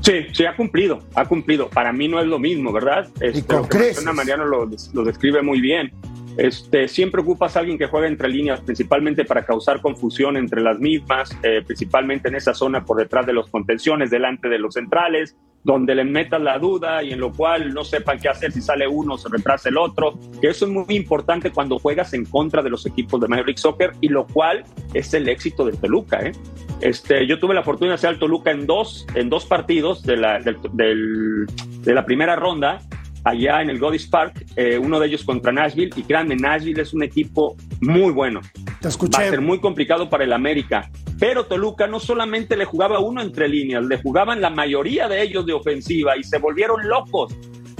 Sí, 0.01 0.27
sí, 0.33 0.45
ha 0.45 0.57
cumplido, 0.57 1.01
ha 1.15 1.27
cumplido. 1.27 1.69
Para 1.69 1.93
mí 1.93 2.09
no 2.09 2.21
es 2.21 2.27
lo 2.27 2.39
mismo, 2.39 2.73
¿verdad? 2.73 3.09
Este, 3.21 3.43
con 3.45 3.57
lo 3.57 3.63
que 3.69 3.79
creces. 3.79 4.05
Mariano 4.05 4.45
lo, 4.45 4.69
lo 4.93 5.05
describe 5.05 5.43
muy 5.43 5.61
bien. 5.61 5.93
Este, 6.41 6.89
siempre 6.89 7.21
ocupas 7.21 7.55
a 7.55 7.61
alguien 7.61 7.77
que 7.77 7.85
juegue 7.85 8.09
entre 8.09 8.27
líneas, 8.31 8.63
principalmente 8.63 9.27
para 9.27 9.45
causar 9.45 9.83
confusión 9.83 10.39
entre 10.39 10.63
las 10.63 10.79
mismas, 10.79 11.37
eh, 11.43 11.61
principalmente 11.63 12.29
en 12.29 12.35
esa 12.35 12.55
zona 12.55 12.83
por 12.83 12.97
detrás 12.97 13.27
de 13.27 13.35
los 13.35 13.51
contenciones, 13.51 14.09
delante 14.09 14.49
de 14.49 14.59
los 14.59 14.73
centrales, 14.73 15.37
donde 15.65 15.95
le 15.95 16.03
metas 16.05 16.41
la 16.41 16.59
duda 16.59 17.03
y 17.03 17.13
en 17.13 17.21
lo 17.21 17.31
cual 17.31 17.75
no 17.75 17.85
sepan 17.85 18.19
qué 18.19 18.31
hacer 18.31 18.53
si 18.53 18.63
sale 18.63 18.89
uno, 18.89 19.19
se 19.19 19.29
retrasa 19.29 19.69
el 19.69 19.77
otro. 19.77 20.19
Eso 20.41 20.65
es 20.65 20.71
muy 20.71 20.97
importante 20.97 21.51
cuando 21.51 21.79
juegas 21.79 22.15
en 22.15 22.25
contra 22.25 22.63
de 22.63 22.71
los 22.71 22.87
equipos 22.87 23.21
de 23.21 23.29
Major 23.29 23.45
League 23.45 23.61
Soccer 23.61 23.93
y 24.01 24.09
lo 24.09 24.27
cual 24.27 24.65
es 24.95 25.13
el 25.13 25.29
éxito 25.29 25.67
del 25.67 25.77
Toluca. 25.77 26.23
¿eh? 26.23 26.33
Este, 26.81 27.27
yo 27.27 27.39
tuve 27.39 27.53
la 27.53 27.63
fortuna 27.63 27.91
de 27.91 27.99
ser 27.99 28.09
al 28.09 28.19
Toluca 28.19 28.51
en 28.51 28.67
dos, 28.67 29.07
en 29.15 29.29
dos 29.29 29.45
partidos 29.45 30.03
de 30.05 30.17
la 30.17 32.07
primera 32.07 32.35
ronda 32.35 32.81
allá 33.25 33.63
en 33.63 33.71
el 33.71 33.79
Godis 33.79 34.07
Park, 34.07 34.47
eh, 34.57 34.79
uno 34.79 34.99
de 35.01 35.07
ellos 35.09 35.25
contra 35.25 35.53
Nashville, 35.53 35.91
y 35.97 36.03
créanme, 36.03 36.37
Nashville 36.37 36.83
es 36.83 36.93
un 36.95 37.03
equipo 37.03 37.57
muy 37.81 38.13
bueno. 38.13 38.41
Te 38.55 38.61
Va 38.71 38.77
a 38.85 38.89
escuché. 38.89 39.29
ser 39.29 39.41
muy 39.41 39.59
complicado 39.59 40.09
para 40.09 40.25
el 40.25 40.33
América. 40.33 40.91
Pero 41.19 41.45
Toluca 41.45 41.87
no 41.87 42.01
solamente 42.01 42.57
le 42.57 42.65
jugaba 42.65 42.99
uno 42.99 43.21
entre 43.21 43.49
líneas, 43.49 43.85
le 43.85 44.01
jugaban 44.01 44.41
la 44.41 44.49
mayoría 44.51 45.07
de 45.07 45.23
ellos 45.23 45.45
de 45.45 45.53
ofensiva 45.53 46.17
y 46.17 46.25
se 46.25 46.39
volvieron 46.39 46.89
locos. 46.89 47.35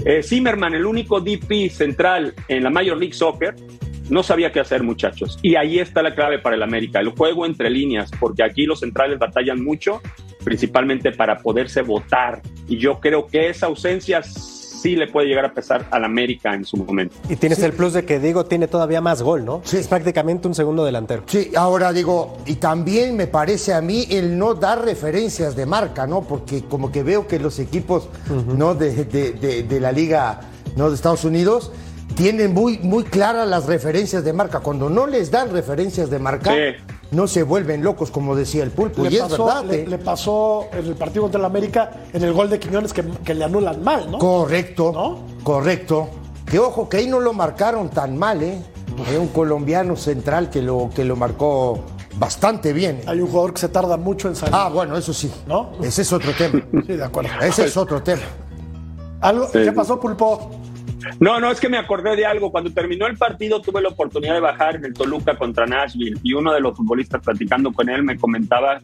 Eh, 0.05 0.23
Zimmerman, 0.23 0.75
el 0.75 0.85
único 0.85 1.21
DP 1.21 1.71
central 1.71 2.35
en 2.49 2.65
la 2.65 2.71
Major 2.71 2.99
League 2.99 3.15
Soccer, 3.15 3.55
no 4.11 4.23
sabía 4.23 4.51
qué 4.51 4.61
hacer, 4.61 4.83
muchachos. 4.83 5.39
Y 5.41 5.55
ahí 5.55 5.79
está 5.79 6.03
la 6.03 6.15
clave 6.15 6.39
para 6.39 6.57
el 6.57 6.63
América, 6.63 7.01
el 7.01 7.11
juego 7.11 7.47
entre 7.47 7.71
líneas, 7.71 8.11
porque 8.19 8.43
aquí 8.43 8.67
los 8.67 8.81
centrales 8.81 9.19
batallan 9.19 9.63
mucho, 9.63 10.03
principalmente 10.45 11.13
para 11.13 11.39
poderse 11.39 11.83
votar. 11.83 12.43
Y 12.69 12.77
yo 12.77 12.99
creo 13.01 13.27
que 13.27 13.49
esa 13.49 13.67
ausencia 13.67 14.23
sí 14.81 14.97
le 14.97 15.07
puede 15.09 15.27
llegar 15.29 15.45
a 15.45 15.53
pesar 15.53 15.87
al 15.91 16.05
América 16.05 16.55
en 16.55 16.65
su 16.65 16.77
momento. 16.77 17.15
Y 17.29 17.37
tienes 17.37 17.59
el 17.63 17.73
plus 17.73 17.93
de 17.93 18.05
que 18.05 18.19
Diego 18.19 18.47
tiene 18.47 18.67
todavía 18.69 19.01
más 19.01 19.23
gol, 19.23 19.45
¿no? 19.45 19.61
Sí. 19.65 19.77
Es 19.79 19.89
prácticamente 19.89 20.49
un 20.49 20.55
segundo 20.55 20.85
delantero. 20.85 21.23
Sí, 21.27 21.51
ahora 21.57 21.93
digo, 21.93 22.39
y 22.47 22.55
también 22.57 23.17
me 23.17 23.27
parece 23.27 23.75
a 23.75 23.81
mí 23.81 24.07
el 24.11 24.39
no 24.39 24.55
dar 24.55 24.85
referencias 24.85 25.57
de 25.57 25.67
marca, 25.67 26.07
¿no? 26.07 26.23
Porque 26.23 26.63
como 26.65 26.91
que 26.91 27.03
veo 27.03 27.27
que 27.27 27.39
los 27.39 27.59
equipos, 27.59 28.09
¿no? 28.57 28.75
De, 28.75 29.05
de- 29.05 29.33
de- 29.33 29.63
de 29.65 29.81
la 29.81 29.93
liga, 29.93 30.41
¿no? 30.77 30.89
De 30.89 30.95
Estados 30.97 31.25
Unidos 31.25 31.73
tienen 32.17 32.53
muy, 32.53 32.79
muy 32.79 33.05
claras 33.05 33.47
las 33.49 33.67
referencias 33.67 34.25
de 34.25 34.33
marca. 34.33 34.61
Cuando 34.61 34.91
no 34.91 35.07
les 35.07 35.31
dan 35.31 35.51
referencias 35.51 36.11
de 36.11 36.19
marca, 36.19 36.53
Sí. 36.53 36.95
No 37.13 37.27
se 37.27 37.43
vuelven 37.43 37.83
locos, 37.83 38.11
como 38.11 38.37
decía 38.37 38.63
el 38.63 38.71
pulpo. 38.71 39.03
Le 39.03 39.11
y 39.11 39.19
pasó, 39.19 39.35
es 39.35 39.39
verdad, 39.39 39.65
le, 39.65 39.83
¿eh? 39.83 39.87
le 39.87 39.99
pasó 39.99 40.69
en 40.73 40.87
el 40.87 40.95
partido 40.95 41.23
contra 41.23 41.39
el 41.39 41.45
América 41.45 41.91
en 42.13 42.23
el 42.23 42.33
gol 42.33 42.49
de 42.51 42.59
Quiñones 42.59 42.93
que, 42.93 43.03
que 43.03 43.35
le 43.35 43.45
anulan 43.45 43.83
mal, 43.83 44.11
¿no? 44.11 44.19
Correcto, 44.19 44.93
¿No? 44.93 45.19
correcto. 45.43 46.09
Que 46.47 46.59
ojo, 46.59 46.89
que 46.89 46.99
ahí 46.99 47.07
no 47.07 47.21
lo 47.21 47.33
marcaron 47.33 47.91
tan 47.91 48.19
mal, 48.19 48.43
¿eh? 48.43 48.61
Hay 49.09 49.17
un 49.17 49.29
colombiano 49.29 49.97
central 49.97 50.51
que 50.51 50.63
lo, 50.63 50.91
que 50.95 51.05
lo 51.05 51.17
marcó 51.17 51.85
bastante 52.17 52.73
bien. 52.73 53.01
Hay 53.07 53.21
un 53.21 53.29
jugador 53.29 53.55
que 53.55 53.61
se 53.61 53.69
tarda 53.69 53.97
mucho 53.97 54.29
en 54.29 54.37
salir. 54.37 54.55
Ah, 54.55 54.69
bueno, 54.69 54.97
eso 54.97 55.13
sí. 55.15 55.33
¿No? 55.47 55.71
Ese 55.83 56.03
es 56.03 56.13
otro 56.13 56.33
tema. 56.33 56.63
Sí, 56.87 56.95
de 56.95 57.05
acuerdo. 57.05 57.31
Ese 57.41 57.67
es 57.67 57.77
otro 57.77 58.03
tema. 58.03 58.23
¿Algo? 59.21 59.51
¿Qué 59.51 59.73
pasó, 59.73 60.01
Pulpo? 60.01 60.51
No, 61.19 61.41
no, 61.41 61.51
es 61.51 61.61
que 61.61 61.69
me 61.69 61.79
acordé 61.79 62.17
de 62.17 62.27
algo. 62.27 62.51
Cuando 62.51 62.73
terminó 62.73 63.07
el 63.07 63.17
partido 63.17 63.61
tuve 63.61 63.81
la 63.81 63.89
oportunidad 63.89 64.35
de 64.35 64.41
bajar 64.41 64.77
en 64.77 64.85
el 64.85 64.95
Toluca 64.95 65.37
contra 65.37 65.67
Nashville 65.67 66.19
y 66.23 66.35
uno 66.35 66.53
de 66.53 66.61
los 66.61 66.77
futbolistas 66.77 67.23
platicando 67.23 67.73
con 67.73 67.89
él 67.89 68.03
me 68.03 68.19
comentaba 68.19 68.81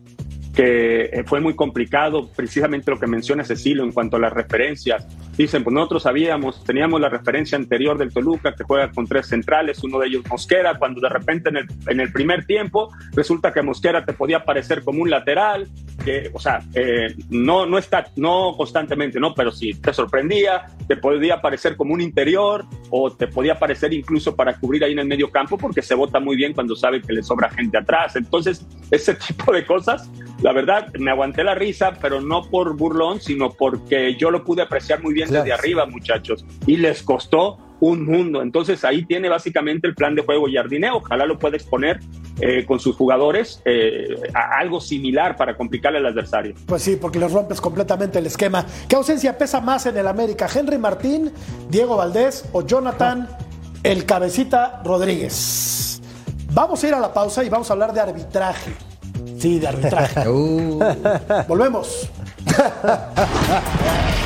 que 0.57 1.11
eh, 1.13 1.23
fue 1.27 1.39
muy 1.41 1.55
complicado, 1.55 2.31
precisamente 2.35 2.91
lo 2.91 2.99
que 2.99 3.07
menciona 3.07 3.45
Cecilio 3.45 3.85
en 3.85 3.93
cuanto 3.93 4.17
a 4.17 4.21
las 4.21 4.33
referencias. 4.33 5.07
Dicen, 5.37 5.63
pues 5.63 5.75
nosotros 5.75 6.05
sabíamos, 6.05 6.65
teníamos 6.65 6.99
la 6.99 7.11
referencia 7.11 7.59
anterior 7.59 7.99
del 7.99 8.11
Toluca 8.11 8.55
que 8.55 8.65
juega 8.65 8.91
con 8.91 9.07
tres 9.07 9.27
centrales, 9.27 9.85
uno 9.85 9.99
de 9.99 10.07
ellos 10.07 10.23
Mosquera, 10.31 10.79
cuando 10.79 11.03
de 11.03 11.11
repente 11.11 11.51
en 11.51 11.59
el, 11.59 11.67
en 11.89 12.01
el 12.01 12.11
primer 12.11 12.47
tiempo 12.47 12.89
resulta 13.13 13.53
que 13.53 13.61
Mosquera 13.61 14.07
te 14.07 14.15
podía 14.15 14.45
parecer 14.45 14.83
como 14.83 15.03
un 15.03 15.11
lateral, 15.11 15.69
que, 16.05 16.31
o 16.33 16.39
sea, 16.39 16.61
eh, 16.75 17.15
no, 17.31 17.67
no 17.67 17.79
está, 17.79 18.07
no 18.17 18.55
constantemente, 18.57 19.19
¿no? 19.19 19.35
Pero 19.35 19.51
si 19.51 19.75
te 19.75 19.93
sorprendía, 19.93 20.67
te 20.87 20.97
podía 20.97 21.41
parecer 21.41 21.77
como 21.77 21.95
un 21.95 22.01
interior 22.01 22.65
o 22.91 23.11
te 23.13 23.27
podía 23.27 23.59
parecer 23.59 23.93
incluso 23.93 24.37
para 24.37 24.59
cubrir 24.59 24.85
ahí 24.85 24.93
en 24.93 25.01
el 25.01 25.07
medio 25.07 25.31
campo 25.31 25.59
porque 25.59 25.83
se 25.83 25.95
vota 25.95 26.21
muy 26.21 26.37
bien 26.37 26.53
cuando 26.53 26.77
sabe 26.77 27.01
que 27.03 27.13
le 27.13 27.23
sobra 27.23 27.49
gente 27.51 27.79
atrás. 27.79 28.17
Entonces, 28.17 28.67
ese 28.91 29.15
tipo 29.27 29.53
de 29.53 29.65
cosas, 29.67 30.11
la 30.43 30.53
verdad, 30.53 30.93
me 30.99 31.11
aguanté 31.11 31.43
la 31.45 31.55
risa, 31.55 31.95
pero 32.01 32.21
no 32.21 32.43
por 32.43 32.77
burlón, 32.77 33.21
sino 33.21 33.51
porque 33.51 34.15
yo 34.17 34.31
lo 34.31 34.45
pude 34.45 34.63
apreciar 34.63 35.03
muy 35.03 35.15
bien 35.15 35.29
Claro. 35.29 35.45
desde 35.45 35.55
arriba, 35.59 35.87
muchachos. 35.87 36.45
Y 36.67 36.77
les 36.77 37.03
costó 37.03 37.59
un 37.81 38.05
mundo. 38.05 38.43
Entonces 38.43 38.85
ahí 38.85 39.05
tiene 39.05 39.29
básicamente 39.29 39.87
el 39.87 39.95
plan 39.95 40.15
de 40.15 40.23
juego 40.23 40.47
Jardine. 40.53 40.91
Ojalá 40.91 41.27
lo 41.27 41.39
pueda 41.39 41.57
exponer 41.57 42.01
eh, 42.41 42.65
con 42.67 42.81
sus 42.81 42.97
jugadores 42.97 43.63
eh, 43.65 44.09
a 44.35 44.59
algo 44.59 44.81
similar 44.81 45.37
para 45.37 45.57
complicarle 45.57 45.99
al 45.99 46.07
adversario. 46.07 46.55
Pues 46.67 46.83
sí, 46.83 46.97
porque 46.97 47.19
les 47.19 47.33
rompes 47.33 47.61
completamente 47.61 48.19
el 48.19 48.27
esquema. 48.27 48.67
¿Qué 48.89 48.97
ausencia 48.97 49.37
pesa 49.37 49.61
más 49.61 49.87
en 49.87 49.97
el 49.97 50.07
América? 50.07 50.49
¿Henry 50.53 50.79
Martín, 50.79 51.33
Diego 51.69 51.97
Valdés 51.97 52.49
o 52.53 52.67
Jonathan 52.67 53.29
el 53.83 54.05
Cabecita 54.05 54.83
Rodríguez? 54.85 56.01
Vamos 56.53 56.83
a 56.83 56.89
ir 56.89 56.95
a 56.95 57.01
la 57.01 57.13
pausa 57.13 57.45
y 57.45 57.49
vamos 57.49 57.69
a 57.71 57.75
hablar 57.75 57.93
de 57.93 58.01
arbitraje. 58.01 58.73
Sí, 59.39 59.59
de 59.59 59.69
arbitraje. 59.69 60.29
Uh, 60.29 60.79
Volvemos. 61.47 62.11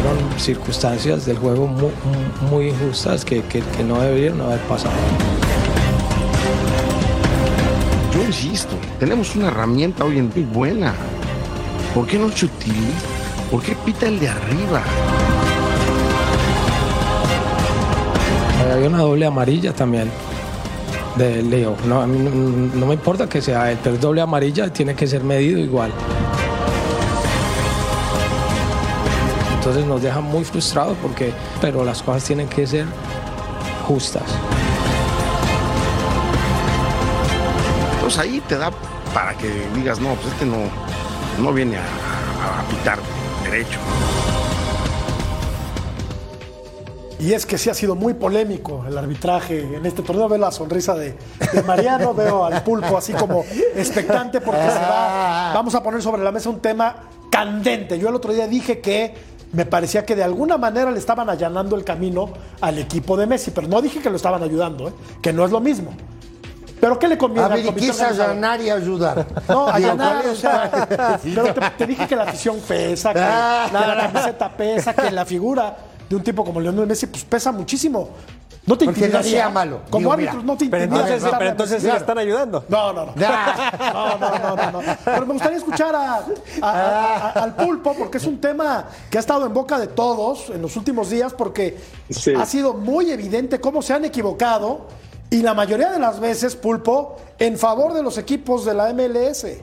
Fueron 0.00 0.40
circunstancias 0.40 1.26
del 1.26 1.36
juego 1.36 1.66
muy, 1.66 1.90
muy 2.50 2.68
injustas 2.68 3.22
que, 3.22 3.42
que, 3.42 3.60
que 3.60 3.84
no 3.84 4.00
deberían 4.00 4.40
haber 4.40 4.60
pasado. 4.60 4.94
Yo 8.14 8.22
insisto, 8.24 8.76
tenemos 8.98 9.36
una 9.36 9.48
herramienta 9.48 10.04
hoy 10.06 10.18
en 10.18 10.32
día 10.32 10.46
buena. 10.50 10.94
¿Por 11.94 12.06
qué 12.06 12.18
no 12.18 12.30
se 12.30 12.46
utiliza? 12.46 13.06
¿Por 13.50 13.62
qué 13.62 13.76
pita 13.84 14.08
el 14.08 14.18
de 14.20 14.30
arriba? 14.30 14.82
Había 18.72 18.88
una 18.88 18.98
doble 19.00 19.26
amarilla 19.26 19.74
también 19.74 20.10
de 21.16 21.42
Leo. 21.42 21.76
No, 21.86 22.00
a 22.00 22.06
mí 22.06 22.18
no, 22.18 22.30
no 22.74 22.86
me 22.86 22.94
importa 22.94 23.28
que 23.28 23.42
sea 23.42 23.70
él, 23.70 23.78
pero 23.82 23.96
es 23.96 24.00
doble 24.00 24.22
amarilla 24.22 24.72
tiene 24.72 24.94
que 24.94 25.06
ser 25.06 25.22
medido 25.24 25.58
igual. 25.58 25.92
Entonces 29.70 29.88
nos 29.88 30.02
deja 30.02 30.20
muy 30.20 30.42
frustrados 30.42 30.96
porque, 31.00 31.32
pero 31.60 31.84
las 31.84 32.02
cosas 32.02 32.24
tienen 32.24 32.48
que 32.48 32.66
ser 32.66 32.86
justas. 33.86 34.24
Pues 38.00 38.18
ahí 38.18 38.42
te 38.48 38.58
da 38.58 38.72
para 39.14 39.32
que 39.34 39.48
digas, 39.76 40.00
no, 40.00 40.14
pues 40.14 40.32
este 40.32 40.44
no, 40.44 40.56
no 41.40 41.52
viene 41.52 41.76
a, 41.76 41.82
a- 41.82 42.60
a 42.62 42.64
pitar 42.64 42.98
derecho. 43.44 43.78
Y 47.20 47.32
es 47.34 47.46
que 47.46 47.56
sí 47.56 47.70
ha 47.70 47.74
sido 47.74 47.94
muy 47.94 48.14
polémico 48.14 48.84
el 48.88 48.98
arbitraje 48.98 49.60
en 49.76 49.86
este 49.86 50.02
torneo. 50.02 50.28
Veo 50.28 50.38
la 50.38 50.50
sonrisa 50.50 50.96
de, 50.96 51.16
de 51.52 51.62
Mariano, 51.62 52.12
veo 52.16 52.44
al 52.44 52.64
pulpo 52.64 52.98
así 52.98 53.12
como 53.12 53.44
expectante 53.76 54.40
porque 54.40 54.62
se 54.68 54.78
va. 54.80 55.52
Vamos 55.54 55.76
a 55.76 55.82
poner 55.84 56.02
sobre 56.02 56.24
la 56.24 56.32
mesa 56.32 56.50
un 56.50 56.58
tema 56.58 56.96
candente. 57.30 58.00
Yo 58.00 58.08
el 58.08 58.16
otro 58.16 58.32
día 58.32 58.48
dije 58.48 58.80
que 58.80 59.29
me 59.52 59.66
parecía 59.66 60.04
que 60.06 60.14
de 60.14 60.22
alguna 60.22 60.56
manera 60.58 60.90
le 60.90 60.98
estaban 60.98 61.28
allanando 61.28 61.76
el 61.76 61.84
camino 61.84 62.30
al 62.60 62.78
equipo 62.78 63.16
de 63.16 63.26
Messi, 63.26 63.50
pero 63.50 63.66
no 63.66 63.80
dije 63.82 64.00
que 64.00 64.10
lo 64.10 64.16
estaban 64.16 64.42
ayudando, 64.42 64.88
¿eh? 64.88 64.92
que 65.20 65.32
no 65.32 65.44
es 65.44 65.50
lo 65.50 65.60
mismo. 65.60 65.92
¿Pero 66.80 66.98
qué 66.98 67.08
le 67.08 67.18
conviene 67.18 67.42
A 67.42 67.46
al 67.46 67.52
ver, 67.52 67.60
¿y 67.60 67.68
qué 67.74 67.88
comité 67.88 68.04
allanar 68.04 68.60
y 68.62 68.70
ayudar? 68.70 69.26
No, 69.48 69.68
allanar, 69.68 70.22
¿cuál 70.22 70.32
o 70.32 70.34
sea, 70.34 70.88
pero 71.22 71.52
te, 71.52 71.60
te 71.76 71.86
dije 71.86 72.06
que 72.06 72.16
la 72.16 72.22
afición 72.22 72.58
pesa, 72.66 73.12
que 73.12 73.20
Ah. 73.20 73.68
la 73.70 74.10
camiseta 74.10 74.56
pesa, 74.56 74.94
que 74.94 75.10
la 75.10 75.26
figura 75.26 75.76
de 76.08 76.16
un 76.16 76.22
tipo 76.22 76.42
como 76.44 76.58
Lionel 76.60 76.86
Messi 76.86 77.06
pues 77.06 77.24
pesa 77.24 77.52
muchísimo. 77.52 78.08
No 78.66 78.76
te 78.76 78.84
Porque 78.84 79.08
no 79.08 79.22
sea 79.22 79.48
malo. 79.48 79.80
Como 79.88 80.00
Digo, 80.00 80.12
árbitro 80.12 80.34
mira. 80.34 80.44
no 80.46 80.56
te 80.56 80.66
Pero 80.66 80.84
entonces, 80.84 81.22
pero 81.38 81.50
entonces 81.50 81.80
sí 81.82 81.86
a 81.88 81.88
le 81.88 81.92
Messi. 81.94 82.02
están 82.02 82.18
ayudando. 82.18 82.64
No, 82.68 82.92
no, 82.92 83.06
no. 83.06 83.12
No, 83.16 84.18
no, 84.18 84.38
no, 84.38 84.56
no, 84.56 84.72
no. 84.72 84.80
Pero 85.04 85.26
me 85.26 85.32
gustaría 85.32 85.58
escuchar 85.58 85.94
a- 85.94 86.16
a- 86.16 86.22
a- 86.62 87.16
a- 87.16 87.30
al 87.42 87.56
pulpo 87.56 87.94
porque 87.98 88.18
es 88.18 88.24
un 88.26 88.38
tema 88.40 88.84
que 89.10 89.16
ha 89.16 89.20
estado 89.20 89.46
en 89.46 89.54
boca 89.54 89.78
de 89.78 89.86
todos 89.88 90.50
en 90.50 90.60
los 90.62 90.76
últimos 90.76 91.08
días 91.10 91.32
porque 91.32 91.78
Sí. 92.10 92.32
ha 92.34 92.44
sido 92.44 92.74
muy 92.74 93.10
evidente 93.10 93.60
cómo 93.60 93.80
se 93.82 93.94
han 93.94 94.04
equivocado 94.04 94.86
y 95.30 95.42
la 95.42 95.54
mayoría 95.54 95.90
de 95.90 95.98
las 95.98 96.20
veces, 96.20 96.54
pulpo, 96.54 97.16
en 97.38 97.56
favor 97.56 97.94
de 97.94 98.02
los 98.02 98.18
equipos 98.18 98.64
de 98.66 98.74
la 98.74 98.90
MLS. 98.90 99.62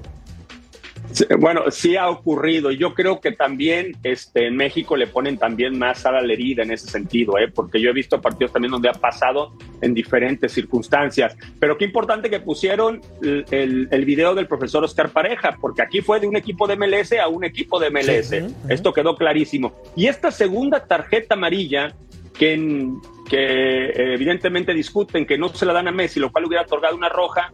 Bueno, 1.40 1.72
sí 1.72 1.96
ha 1.96 2.10
ocurrido 2.10 2.70
yo 2.72 2.94
creo 2.94 3.20
que 3.22 3.32
también 3.32 3.96
este, 4.04 4.48
en 4.48 4.56
México 4.56 4.96
le 4.98 5.08
ponen 5.08 5.38
también 5.38 5.78
más 5.80 6.06
a 6.06 6.12
la 6.12 6.22
herida 6.22 6.64
en 6.64 6.72
ese 6.72 6.88
sentido, 6.90 7.38
¿eh? 7.38 7.48
porque 7.48 7.80
yo 7.82 7.90
he 7.90 7.94
visto 7.94 8.22
partidos 8.22 8.52
también 8.54 8.72
donde 8.72 8.90
ha 8.90 8.94
pasado 8.94 9.54
en 9.82 9.94
diferentes 9.94 10.52
circunstancias. 10.52 11.36
Pero 11.60 11.78
qué 11.78 11.86
importante 11.86 12.30
que 12.30 12.40
pusieron 12.40 13.02
el, 13.22 13.46
el- 13.52 13.88
el 13.90 14.06
video 14.06 14.36
del 14.36 14.48
profesor 14.48 14.84
Oscar 14.84 15.10
Pareja, 15.10 15.58
porque 15.60 15.82
aquí 15.82 16.02
fue 16.02 16.20
de 16.20 16.28
un 16.28 16.36
equipo 16.36 16.68
de 16.68 16.76
MLS 16.76 17.14
a 17.14 17.28
un 17.28 17.44
equipo 17.46 17.80
de 17.80 17.90
MLS. 17.90 18.28
Sí. 18.28 18.38
Esto 18.70 18.94
quedó 18.94 19.16
clarísimo. 19.16 19.74
Y 19.96 20.08
esta 20.08 20.30
segunda 20.32 20.86
tarjeta 20.86 21.36
amarilla 21.36 21.94
que, 22.38 22.54
en- 22.54 23.00
que 23.30 23.38
eh, 23.38 24.14
evidentemente 24.14 24.74
discuten 24.74 25.26
que 25.26 25.38
no 25.38 25.50
se 25.50 25.66
la 25.66 25.74
dan 25.74 25.88
a 25.88 25.92
Messi, 25.92 26.20
lo 26.20 26.32
cual 26.32 26.46
hubiera 26.46 26.64
otorgado 26.64 26.96
una 26.96 27.10
roja, 27.10 27.52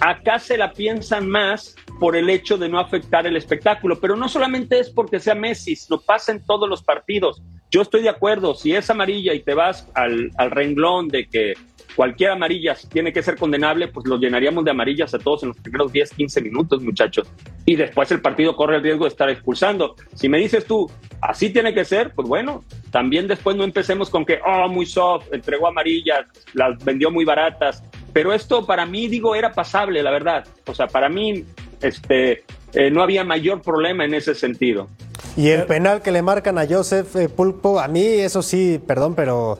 acá 0.00 0.38
se 0.38 0.56
la 0.56 0.72
piensan 0.72 1.28
más 1.28 1.74
por 1.98 2.16
el 2.16 2.28
hecho 2.30 2.58
de 2.58 2.68
no 2.68 2.78
afectar 2.78 3.26
el 3.26 3.36
espectáculo, 3.36 3.98
pero 4.00 4.16
no 4.16 4.28
solamente 4.28 4.78
es 4.78 4.90
porque 4.90 5.20
sea 5.20 5.34
Messi, 5.34 5.74
lo 5.88 6.00
pasa 6.00 6.32
en 6.32 6.44
todos 6.44 6.68
los 6.68 6.82
partidos. 6.82 7.42
Yo 7.70 7.82
estoy 7.82 8.02
de 8.02 8.08
acuerdo, 8.08 8.54
si 8.54 8.74
es 8.74 8.88
amarilla 8.90 9.34
y 9.34 9.40
te 9.40 9.54
vas 9.54 9.88
al, 9.94 10.30
al 10.36 10.50
renglón 10.50 11.08
de 11.08 11.26
que 11.26 11.54
cualquier 11.96 12.30
amarilla 12.30 12.76
tiene 12.92 13.12
que 13.12 13.22
ser 13.22 13.36
condenable, 13.36 13.88
pues 13.88 14.06
lo 14.06 14.18
llenaríamos 14.18 14.64
de 14.64 14.70
amarillas 14.70 15.14
a 15.14 15.18
todos 15.18 15.42
en 15.42 15.48
los 15.48 15.58
primeros 15.58 15.90
10, 15.90 16.10
15 16.10 16.40
minutos, 16.42 16.82
muchachos. 16.82 17.26
Y 17.64 17.74
después 17.74 18.12
el 18.12 18.20
partido 18.20 18.54
corre 18.54 18.76
el 18.76 18.82
riesgo 18.82 19.04
de 19.04 19.08
estar 19.08 19.30
expulsando. 19.30 19.96
Si 20.14 20.28
me 20.28 20.38
dices 20.38 20.66
tú, 20.66 20.90
así 21.22 21.50
tiene 21.50 21.72
que 21.72 21.84
ser, 21.84 22.12
pues 22.14 22.28
bueno, 22.28 22.62
también 22.90 23.26
después 23.26 23.56
no 23.56 23.64
empecemos 23.64 24.10
con 24.10 24.26
que, 24.26 24.38
oh, 24.46 24.68
muy 24.68 24.84
soft, 24.84 25.32
entregó 25.32 25.68
amarillas, 25.68 26.26
las 26.52 26.84
vendió 26.84 27.10
muy 27.10 27.24
baratas. 27.24 27.82
Pero 28.12 28.32
esto 28.32 28.66
para 28.66 28.84
mí, 28.84 29.08
digo, 29.08 29.34
era 29.34 29.52
pasable, 29.52 30.02
la 30.02 30.10
verdad. 30.10 30.46
O 30.66 30.74
sea, 30.74 30.86
para 30.86 31.08
mí, 31.08 31.44
este, 31.80 32.44
eh, 32.72 32.90
no 32.90 33.02
había 33.02 33.24
mayor 33.24 33.62
problema 33.62 34.04
en 34.04 34.14
ese 34.14 34.34
sentido. 34.34 34.88
Y 35.36 35.48
el 35.48 35.64
penal 35.64 36.02
que 36.02 36.10
le 36.10 36.22
marcan 36.22 36.58
a 36.58 36.66
Joseph 36.66 37.16
eh, 37.16 37.28
Pulpo, 37.28 37.80
a 37.80 37.88
mí 37.88 38.02
eso 38.02 38.42
sí, 38.42 38.80
perdón, 38.86 39.14
pero 39.14 39.58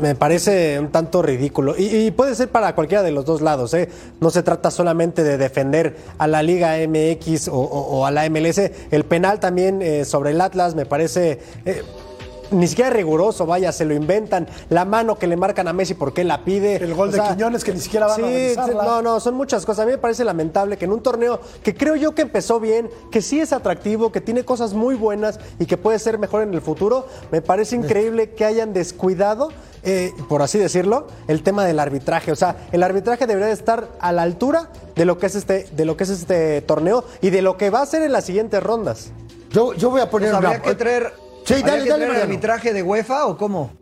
me, 0.00 0.14
parece 0.14 0.78
un 0.80 0.88
tanto 0.90 1.22
ridículo. 1.22 1.74
Y, 1.76 2.10
puede 2.10 2.34
ser 2.34 2.48
para 2.48 2.74
cualquiera 2.74 3.02
de 3.02 3.12
los 3.12 3.24
dos 3.24 3.42
lados, 3.42 3.74
¿eh? 3.74 3.88
No 4.20 4.30
se 4.30 4.42
trata 4.42 4.70
solamente 4.70 5.22
de 5.22 5.36
defender 5.36 5.96
a 6.18 6.26
la 6.26 6.42
Liga 6.42 6.76
MX 6.86 7.48
o, 7.52 8.06
a 8.06 8.10
la 8.10 8.28
MLS. 8.30 8.70
El 8.90 9.04
penal 9.04 9.40
también 9.40 9.82
eh, 9.82 10.04
sobre 10.04 10.30
el 10.30 10.40
Atlas 10.40 10.74
me 10.74 10.86
parece... 10.86 11.40
ni 12.54 12.66
siquiera 12.68 12.90
riguroso, 12.90 13.46
vaya, 13.46 13.72
se 13.72 13.84
lo 13.84 13.94
inventan. 13.94 14.46
La 14.70 14.84
mano 14.84 15.16
que 15.16 15.26
le 15.26 15.36
marcan 15.36 15.68
a 15.68 15.72
Messi, 15.72 15.94
¿por 15.94 16.12
qué 16.12 16.24
la 16.24 16.44
pide? 16.44 16.76
El 16.76 16.94
gol 16.94 17.10
de 17.12 17.20
Quiñones 17.20 17.64
que 17.64 17.72
ni 17.72 17.80
siquiera 17.80 18.06
van 18.06 18.16
sí, 18.16 18.22
a 18.22 18.26
revisarla. 18.26 18.84
No, 18.84 19.02
no, 19.02 19.20
son 19.20 19.34
muchas 19.34 19.64
cosas. 19.66 19.82
A 19.82 19.86
mí 19.86 19.92
me 19.92 19.98
parece 19.98 20.24
lamentable 20.24 20.76
que 20.76 20.84
en 20.84 20.92
un 20.92 21.02
torneo 21.02 21.40
que 21.62 21.74
creo 21.74 21.96
yo 21.96 22.14
que 22.14 22.22
empezó 22.22 22.60
bien, 22.60 22.88
que 23.10 23.20
sí 23.22 23.40
es 23.40 23.52
atractivo, 23.52 24.12
que 24.12 24.20
tiene 24.20 24.44
cosas 24.44 24.72
muy 24.74 24.94
buenas 24.94 25.38
y 25.58 25.66
que 25.66 25.76
puede 25.76 25.98
ser 25.98 26.18
mejor 26.18 26.42
en 26.42 26.54
el 26.54 26.60
futuro, 26.60 27.06
me 27.30 27.42
parece 27.42 27.76
increíble 27.76 28.30
que 28.30 28.44
hayan 28.44 28.72
descuidado, 28.72 29.50
eh, 29.82 30.12
por 30.28 30.42
así 30.42 30.58
decirlo, 30.58 31.08
el 31.28 31.42
tema 31.42 31.64
del 31.64 31.78
arbitraje. 31.80 32.32
O 32.32 32.36
sea, 32.36 32.56
el 32.72 32.82
arbitraje 32.82 33.26
debería 33.26 33.48
de 33.48 33.52
estar 33.54 33.88
a 34.00 34.12
la 34.12 34.22
altura 34.22 34.70
de 34.94 35.04
lo 35.04 35.18
que 35.18 35.26
es 35.26 35.34
este, 35.34 35.66
de 35.76 35.84
lo 35.84 35.96
que 35.96 36.04
es 36.04 36.10
este 36.10 36.62
torneo 36.62 37.04
y 37.20 37.30
de 37.30 37.42
lo 37.42 37.56
que 37.56 37.70
va 37.70 37.82
a 37.82 37.86
ser 37.86 38.02
en 38.02 38.12
las 38.12 38.24
siguientes 38.24 38.62
rondas. 38.62 39.10
Yo, 39.50 39.72
yo 39.74 39.90
voy 39.90 40.00
a 40.00 40.10
poner 40.10 40.30
Pues 40.30 40.38
una- 40.40 40.48
habría 40.48 40.62
que 40.62 40.74
traer, 40.74 41.12
Sí, 41.44 41.54
habría 41.54 41.66
dale, 41.72 41.84
que 41.84 41.90
dale, 41.90 42.04
traer 42.04 42.08
Mariano. 42.08 42.22
arbitraje 42.32 42.72
de 42.72 42.82
UEFA 42.82 43.26
o 43.26 43.36
cómo? 43.36 43.72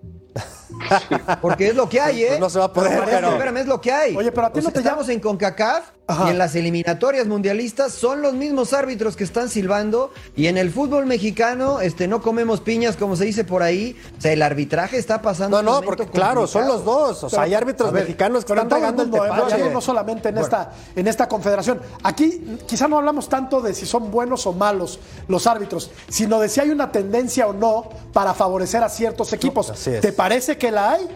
Porque 1.40 1.68
es 1.68 1.74
lo 1.74 1.88
que 1.88 2.00
hay, 2.00 2.22
¿eh? 2.24 2.26
Pues 2.28 2.40
no 2.40 2.50
se 2.50 2.58
va 2.58 2.66
a 2.66 2.72
poder, 2.72 3.02
pero- 3.04 3.30
Espérame, 3.32 3.58
es 3.58 3.66
lo 3.66 3.80
que 3.80 3.92
hay. 3.92 4.16
Oye, 4.16 4.32
pero 4.32 4.46
a 4.46 4.52
ti 4.52 4.58
O 4.58 4.62
no 4.62 4.68
sea, 4.70 4.72
te 4.74 4.78
estamos 4.80 5.08
en 5.08 5.20
CONCACAF 5.20 5.84
Ajá. 6.08 6.26
y 6.26 6.30
en 6.30 6.38
las 6.38 6.54
eliminatorias 6.56 7.26
mundialistas 7.28 7.92
son 7.92 8.22
los 8.22 8.34
mismos 8.34 8.72
árbitros 8.72 9.16
que 9.16 9.22
están 9.24 9.48
silbando 9.48 10.10
y 10.36 10.48
en 10.48 10.58
el 10.58 10.70
fútbol 10.72 11.06
mexicano 11.06 11.80
este 11.80 12.08
no 12.08 12.20
comemos 12.20 12.60
piñas 12.60 12.96
como 12.96 13.14
se 13.16 13.24
dice 13.24 13.44
por 13.44 13.62
ahí. 13.62 13.96
O 14.18 14.20
sea, 14.20 14.32
el 14.32 14.42
arbitraje 14.42 14.98
está 14.98 15.22
pasando 15.22 15.62
No, 15.62 15.80
no, 15.80 15.82
porque 15.82 16.06
claro, 16.06 16.46
son 16.46 16.66
los 16.66 16.84
dos. 16.84 17.22
O 17.24 17.30
sea, 17.30 17.38
Pero- 17.38 17.42
hay 17.42 17.54
árbitros 17.54 17.92
ver, 17.92 18.02
mexicanos 18.02 18.44
que 18.44 18.52
están 18.52 18.68
regando 18.68 19.02
el 19.04 19.08
mundo, 19.08 19.24
¿eh? 19.26 19.30
Tepache. 19.30 19.70
no 19.70 19.80
solamente 19.80 20.28
en, 20.30 20.38
esta, 20.38 20.72
en 20.96 21.06
esta 21.06 21.28
confederación. 21.28 21.80
Aquí 22.02 22.58
quizá 22.66 22.88
no 22.88 22.98
hablamos 22.98 23.28
tanto 23.28 23.60
de 23.60 23.72
si 23.74 23.86
son 23.86 24.10
buenos 24.10 24.46
o 24.46 24.52
malos 24.52 24.98
los 25.28 25.46
árbitros, 25.46 25.90
sino 26.08 26.40
de 26.40 26.48
si 26.48 26.60
hay 26.60 26.70
una 26.70 26.90
tendencia 26.90 27.46
o 27.46 27.52
no 27.52 27.88
para 28.12 28.34
favorecer 28.34 28.82
a 28.82 28.88
ciertos 28.88 29.32
equipos. 29.32 29.72
¿Te 30.00 30.12
parece 30.12 30.58
que 30.58 30.70
la 30.72 30.92
hay 30.92 31.06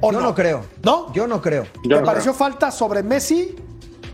o 0.00 0.12
Yo 0.12 0.20
no 0.20 0.34
creo. 0.34 0.64
¿No? 0.82 1.12
Yo 1.12 1.26
no 1.26 1.42
creo. 1.42 1.64
Yo 1.84 1.96
¿Te 1.96 2.00
no 2.00 2.06
pareció 2.06 2.32
falta 2.32 2.70
sobre 2.70 3.02
Messi 3.02 3.54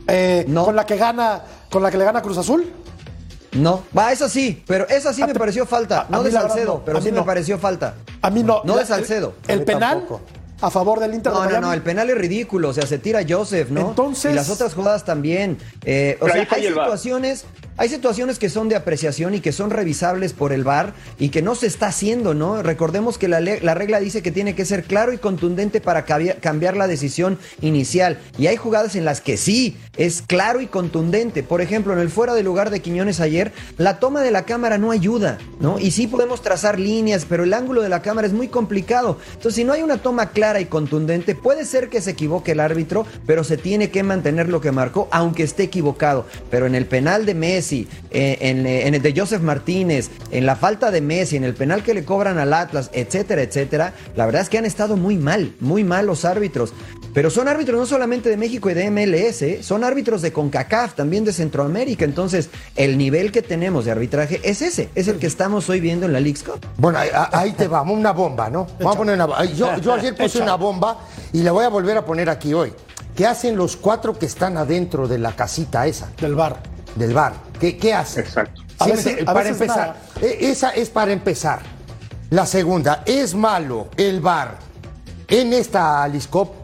eh, 0.08 0.44
No. 0.48 0.64
con 0.64 0.74
la 0.76 0.84
que 0.86 0.96
gana 0.96 1.42
con 1.70 1.82
la 1.82 1.90
que 1.90 1.98
le 1.98 2.04
gana 2.04 2.22
Cruz 2.22 2.38
Azul? 2.38 2.72
No, 3.52 3.82
va, 3.96 4.12
esa 4.12 4.28
sí, 4.28 4.62
pero 4.66 4.86
esa 4.88 5.12
sí 5.14 5.22
A 5.22 5.26
me 5.26 5.34
pareció 5.34 5.64
falta. 5.64 6.02
a- 6.02 6.06
No 6.10 6.22
de 6.22 6.30
Salcedo, 6.30 6.74
no, 6.74 6.82
pero 6.84 6.98
a 6.98 7.00
sí 7.00 7.10
me 7.10 7.18
no. 7.18 7.24
pareció 7.24 7.58
falta. 7.58 7.94
A 8.20 8.28
mí 8.30 8.42
no. 8.42 8.60
No 8.64 8.74
La- 8.74 8.80
de 8.82 8.86
Salcedo. 8.86 9.32
El, 9.48 9.62
penal 9.64 10.00
tampoco. 10.00 10.20
A 10.60 10.70
favor 10.70 11.00
del 11.00 11.14
Inter 11.14 11.32
de 11.32 11.38
No, 11.38 11.44
no, 11.50 11.60
no, 11.60 11.72
el 11.72 11.82
penal 11.82 12.08
es 12.10 12.16
ridículo, 12.16 12.70
o 12.70 12.72
sea, 12.72 12.86
se 12.86 12.98
tira 12.98 13.20
Joseph, 13.28 13.70
¿no? 13.70 13.90
Entonces- 13.90 14.32
Y 14.32 14.34
las 14.34 14.48
otras 14.50 14.74
jugadas 14.74 15.04
también. 15.04 15.58
Eh, 15.84 16.16
o 16.20 16.26
sea, 16.26 16.46
hay 16.50 16.62
situaciones, 16.84 17.44
hay 17.76 17.88
situaciones 17.90 18.38
que 18.38 18.48
son 18.48 18.68
de 18.70 18.76
apreciación 18.76 19.34
y 19.34 19.40
que 19.40 19.52
son 19.52 19.68
revisables 19.70 20.32
por 20.32 20.52
el 20.54 20.64
VAR 20.64 20.94
y 21.18 21.28
que 21.28 21.42
no 21.42 21.54
se 21.54 21.66
está 21.66 21.88
haciendo, 21.88 22.32
¿no? 22.32 22.62
Recordemos 22.62 23.18
que 23.18 23.28
la, 23.28 23.40
la 23.40 23.74
regla 23.74 24.00
dice 24.00 24.22
que 24.22 24.32
tiene 24.32 24.54
que 24.54 24.64
ser 24.64 24.84
claro 24.84 25.12
y 25.12 25.18
contundente 25.18 25.82
para 25.82 26.06
cambiar 26.06 26.76
la 26.76 26.86
decisión 26.86 27.38
inicial. 27.60 28.18
Y 28.38 28.46
hay 28.46 28.56
jugadas 28.56 28.96
en 28.96 29.04
las 29.04 29.20
que 29.20 29.36
sí, 29.36 29.76
es 29.98 30.22
claro 30.22 30.62
y 30.62 30.66
contundente. 30.68 31.42
Por 31.42 31.60
ejemplo, 31.60 31.92
en 31.92 31.98
el 31.98 32.08
fuera 32.08 32.32
de 32.32 32.42
lugar 32.42 32.70
de 32.70 32.80
Quiñones 32.80 33.20
ayer, 33.20 33.52
la 33.76 33.98
toma 33.98 34.22
de 34.22 34.30
la 34.30 34.46
cámara 34.46 34.78
no 34.78 34.90
ayuda, 34.90 35.36
¿no? 35.60 35.78
Y 35.78 35.90
sí 35.90 36.06
podemos 36.06 36.40
trazar 36.40 36.80
líneas, 36.80 37.26
pero 37.28 37.44
el 37.44 37.52
ángulo 37.52 37.82
de 37.82 37.90
la 37.90 38.00
cámara 38.00 38.26
es 38.26 38.32
muy 38.32 38.48
complicado. 38.48 39.18
Entonces, 39.34 39.54
si 39.54 39.64
no 39.64 39.74
hay 39.74 39.82
una 39.82 39.98
toma 39.98 40.30
clara 40.30 40.45
y 40.60 40.66
contundente, 40.66 41.34
puede 41.34 41.64
ser 41.64 41.88
que 41.88 42.00
se 42.00 42.12
equivoque 42.12 42.52
el 42.52 42.60
árbitro, 42.60 43.04
pero 43.26 43.42
se 43.42 43.56
tiene 43.56 43.90
que 43.90 44.02
mantener 44.02 44.48
lo 44.48 44.60
que 44.60 44.72
marcó, 44.72 45.08
aunque 45.10 45.42
esté 45.42 45.64
equivocado. 45.64 46.26
Pero 46.50 46.66
en 46.66 46.74
el 46.74 46.86
penal 46.86 47.26
de 47.26 47.34
Messi, 47.34 47.88
eh, 48.10 48.38
en, 48.40 48.66
en 48.66 48.94
el 48.94 49.02
de 49.02 49.14
Joseph 49.16 49.42
Martínez, 49.42 50.10
en 50.30 50.46
la 50.46 50.56
falta 50.56 50.90
de 50.90 51.00
Messi, 51.00 51.36
en 51.36 51.44
el 51.44 51.54
penal 51.54 51.82
que 51.82 51.94
le 51.94 52.04
cobran 52.04 52.38
al 52.38 52.52
Atlas, 52.52 52.90
etcétera, 52.92 53.42
etcétera, 53.42 53.94
la 54.14 54.26
verdad 54.26 54.42
es 54.42 54.48
que 54.48 54.58
han 54.58 54.64
estado 54.64 54.96
muy 54.96 55.16
mal, 55.16 55.54
muy 55.60 55.84
mal 55.84 56.06
los 56.06 56.24
árbitros. 56.24 56.72
Pero 57.16 57.30
son 57.30 57.48
árbitros 57.48 57.80
no 57.80 57.86
solamente 57.86 58.28
de 58.28 58.36
México 58.36 58.68
y 58.68 58.74
de 58.74 58.90
MLS, 58.90 59.40
¿eh? 59.40 59.62
son 59.62 59.84
árbitros 59.84 60.20
de 60.20 60.34
CONCACAF, 60.34 60.92
también 60.92 61.24
de 61.24 61.32
Centroamérica. 61.32 62.04
Entonces, 62.04 62.50
el 62.74 62.98
nivel 62.98 63.32
que 63.32 63.40
tenemos 63.40 63.86
de 63.86 63.92
arbitraje 63.92 64.38
es 64.44 64.60
ese, 64.60 64.90
es 64.94 65.08
el 65.08 65.18
que 65.18 65.26
estamos 65.26 65.66
hoy 65.70 65.80
viendo 65.80 66.04
en 66.04 66.12
la 66.12 66.20
League's 66.20 66.42
Cup. 66.42 66.60
Bueno, 66.76 66.98
ahí, 67.32 67.52
te 67.52 67.68
vamos, 67.68 67.96
una 67.96 68.12
bomba, 68.12 68.50
¿no? 68.50 68.66
Vamos 68.80 68.96
a 68.96 68.98
poner 68.98 69.14
una 69.14 69.44
yo, 69.46 69.78
yo 69.78 69.94
ayer 69.94 70.14
puse 70.14 70.42
una 70.42 70.56
bomba 70.56 70.98
y 71.32 71.42
la 71.42 71.52
voy 71.52 71.64
a 71.64 71.70
volver 71.70 71.96
a 71.96 72.04
poner 72.04 72.28
aquí 72.28 72.52
hoy. 72.52 72.74
¿Qué 73.16 73.26
hacen 73.26 73.56
los 73.56 73.78
cuatro 73.78 74.18
que 74.18 74.26
están 74.26 74.58
adentro 74.58 75.08
de 75.08 75.16
la 75.16 75.34
casita 75.34 75.86
esa? 75.86 76.10
Del 76.20 76.34
bar. 76.34 76.58
Del 76.96 77.14
bar. 77.14 77.32
¿Qué, 77.58 77.78
qué 77.78 77.94
hacen? 77.94 78.26
Exacto. 78.26 78.60
para 79.24 79.48
empezar, 79.48 79.96
e, 80.20 80.50
esa 80.50 80.68
es 80.68 80.90
para 80.90 81.12
empezar. 81.12 81.60
La 82.28 82.44
segunda, 82.44 83.04
¿es 83.06 83.34
malo 83.34 83.88
el 83.96 84.20
bar 84.20 84.58
en 85.28 85.54
esta 85.54 86.02
Aliscop? 86.02 86.55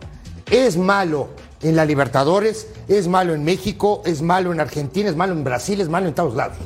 ¿Es 0.53 0.77
malo 0.77 1.31
en 1.63 1.77
la 1.77 1.87
Libertadores? 1.87 2.67
¿Es 2.87 3.09
malo 3.09 3.33
en 3.33 3.43
México? 3.43 4.03
¿Es 4.05 4.21
malo 4.21 4.53
en 4.53 4.61
Argentina? 4.61 5.09
¿Es 5.09 5.17
malo 5.17 5.33
en 5.33 5.45
Brasil? 5.45 5.81
¿Es 5.81 5.89
malo 5.89 6.09
en 6.09 6.15
todos 6.15 6.35
lados? 6.35 6.59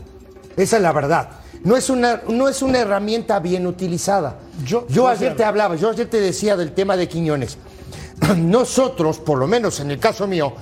Esa 0.56 0.76
es 0.78 0.82
la 0.82 0.92
verdad. 0.92 1.28
No 1.62 1.76
es 1.76 1.88
una, 1.88 2.22
no 2.26 2.48
es 2.48 2.62
una 2.62 2.80
herramienta 2.80 3.38
bien 3.38 3.64
utilizada. 3.64 4.38
Yo, 4.64 4.88
yo 4.88 5.06
ayer 5.06 5.36
te 5.36 5.44
hablaba, 5.44 5.76
yo 5.76 5.90
ayer 5.90 6.10
te 6.10 6.20
decía 6.20 6.56
del 6.56 6.72
tema 6.72 6.96
de 6.96 7.06
Quiñones. 7.06 7.58
Nosotros, 8.36 9.20
por 9.20 9.38
lo 9.38 9.46
menos 9.46 9.78
en 9.78 9.92
el 9.92 10.00
caso 10.00 10.26
mío, 10.26 10.54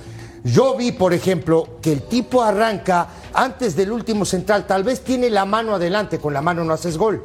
yo 0.43 0.77
vi, 0.77 0.91
por 0.91 1.11
ejemplo, 1.11 1.79
que 1.81 1.93
el 1.93 2.03
tipo 2.03 2.43
arranca 2.43 3.07
antes 3.33 3.75
del 3.75 3.91
último 3.91 4.25
central, 4.25 4.67
tal 4.67 4.83
vez 4.83 5.03
tiene 5.03 5.31
la 5.31 5.45
mano 5.45 5.73
adelante, 5.73 6.19
con 6.19 6.31
la 6.31 6.43
mano 6.43 6.63
no 6.63 6.73
haces 6.73 6.95
gol. 6.95 7.23